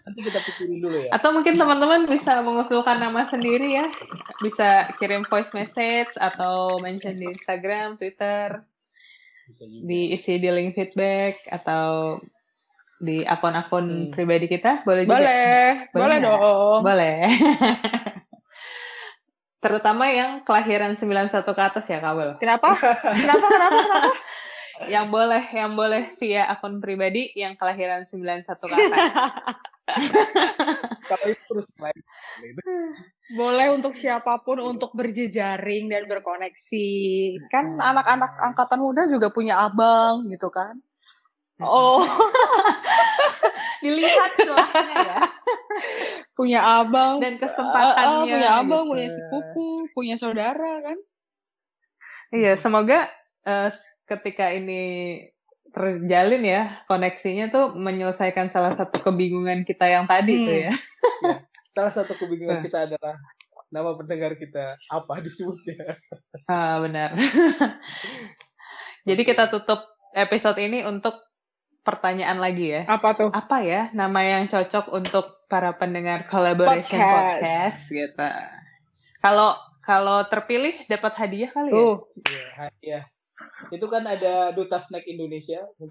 nanti 0.00 0.20
kita 0.22 0.38
pikirin 0.40 0.78
dulu 0.78 0.96
ya. 0.96 1.10
Atau 1.10 1.30
mungkin 1.30 1.54
teman-teman 1.54 2.06
bisa 2.06 2.38
mengusulkan 2.40 2.98
nama 2.98 3.26
sendiri 3.26 3.74
ya. 3.74 3.86
Bisa 4.38 4.68
kirim 4.96 5.22
voice 5.24 5.50
message 5.50 6.14
atau 6.14 6.78
mention 6.78 7.14
di 7.14 7.26
Instagram, 7.28 7.96
Twitter, 7.96 8.62
Bisa 9.44 9.66
juga. 9.66 9.82
diisi 9.84 10.38
di 10.38 10.48
link 10.48 10.72
feedback 10.72 11.42
atau 11.46 12.18
di 12.96 13.20
akun-akun 13.20 13.84
Hmm. 13.84 14.10
pribadi 14.10 14.46
kita. 14.46 14.80
Boleh 14.82 15.02
juga. 15.02 15.18
Boleh, 15.18 15.54
Boleh 15.90 15.90
boleh 15.92 16.16
nggak? 16.16 16.38
dong. 16.38 16.80
Boleh. 16.80 17.16
Terutama 19.58 20.04
yang 20.08 20.44
kelahiran 20.44 20.92
91 20.94 21.32
ke 21.42 21.62
atas 21.64 21.84
ya, 21.84 21.98
Kawel. 21.98 22.36
Kenapa? 22.42 22.76
Kenapa? 22.76 23.46
Kenapa? 23.48 23.78
Kenapa? 23.82 24.12
Yang 24.84 25.06
boleh, 25.06 25.44
yang 25.48 25.72
boleh 25.72 26.02
via 26.16 26.44
akun 26.46 26.78
pribadi 26.78 27.30
yang 27.32 27.54
kelahiran 27.54 28.10
91 28.10 28.42
ke 28.42 28.74
atas. 28.74 29.06
Kalau 31.04 31.26
itu 31.26 31.42
terus 31.46 31.68
main. 31.78 31.94
Boleh 33.30 33.70
untuk 33.70 33.94
siapa 33.94 34.34
pun 34.38 34.58
untuk 34.58 34.90
berjejaring 34.92 35.86
dan 35.86 36.04
berkoneksi. 36.04 36.90
Kan 37.48 37.78
Hmm. 37.78 37.86
anak-anak 37.94 38.30
angkatan 38.42 38.80
muda 38.80 39.06
juga 39.06 39.30
punya 39.30 39.62
abang 39.62 40.26
gitu 40.26 40.50
kan. 40.50 40.74
Oh, 41.56 42.02
Dilihat 43.78 44.34
celahnya 44.34 44.96
ya. 44.98 45.16
punya 46.34 46.60
abang. 46.82 47.22
Dan 47.22 47.34
Ah, 47.34 47.38
ah, 47.38 47.46
kesempatannya. 47.46 48.32
punya 48.34 48.50
abang, 48.58 48.82
gitu. 48.82 48.90
punya 48.90 49.08
sepupu, 49.08 49.66
punya 49.94 50.14
saudara 50.18 50.82
kan. 50.82 50.98
Iya, 52.34 52.58
semoga 52.58 53.06
eh, 53.44 53.70
ketika 54.04 54.50
ini 54.50 54.80
terjalin 55.70 56.42
ya, 56.42 56.62
koneksinya 56.86 57.50
tuh 57.50 57.74
menyelesaikan 57.74 58.46
salah 58.46 58.72
satu 58.72 59.02
kebingungan 59.02 59.66
kita 59.66 59.90
yang 59.90 60.06
tadi 60.06 60.32
Hmm. 60.38 60.46
tuh 60.46 60.56
ya. 60.60 60.72
Salah 61.74 61.90
satu 61.90 62.14
kebingungan 62.14 62.62
kita 62.62 62.86
adalah 62.86 63.18
nama 63.68 63.90
pendengar 63.98 64.38
kita 64.38 64.78
apa 64.86 65.14
disebutnya. 65.24 65.98
Ah, 66.46 66.78
benar. 66.78 67.10
Jadi 69.08 69.22
kita 69.22 69.50
tutup 69.50 69.82
episode 70.14 70.56
ini 70.62 70.86
untuk 70.86 71.18
pertanyaan 71.82 72.38
lagi 72.38 72.70
ya. 72.70 72.82
Apa 72.86 73.12
tuh? 73.12 73.28
Apa 73.34 73.60
ya 73.60 73.90
nama 73.92 74.22
yang 74.22 74.46
cocok 74.46 74.88
untuk 74.88 75.44
para 75.50 75.74
pendengar 75.74 76.24
collaboration 76.30 76.96
Podcast. 76.96 77.42
podcast, 77.42 77.78
gitu. 77.90 78.28
Kalau 79.20 79.52
kalau 79.84 80.24
terpilih 80.24 80.86
dapat 80.88 81.12
hadiah 81.18 81.50
kali 81.52 81.68
ya. 81.68 81.84
Iya, 82.24 82.46
hadiah. 82.56 83.04
Itu 83.72 83.86
kan 83.88 84.04
ada 84.04 84.52
Duta 84.52 84.80
Snack 84.80 85.06
Indonesia. 85.06 85.64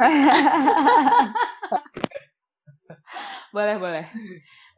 boleh, 3.56 3.76
boleh. 3.80 4.06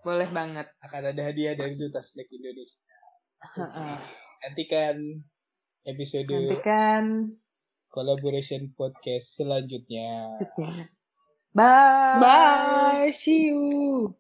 Boleh 0.06 0.30
banget. 0.30 0.68
Akan 0.86 1.02
ada 1.10 1.22
hadiah 1.26 1.58
dari 1.58 1.74
Duta 1.76 2.00
Snack 2.06 2.30
Indonesia. 2.30 2.80
Heeh. 3.58 3.98
Nantikan 4.46 4.96
episode 5.86 6.30
Nanti 6.30 6.58
kan 6.62 7.06
collaboration 7.90 8.70
podcast 8.76 9.40
selanjutnya. 9.40 10.36
Bye. 11.56 12.20
Bye, 12.20 13.10
see 13.16 13.48
you. 13.48 14.12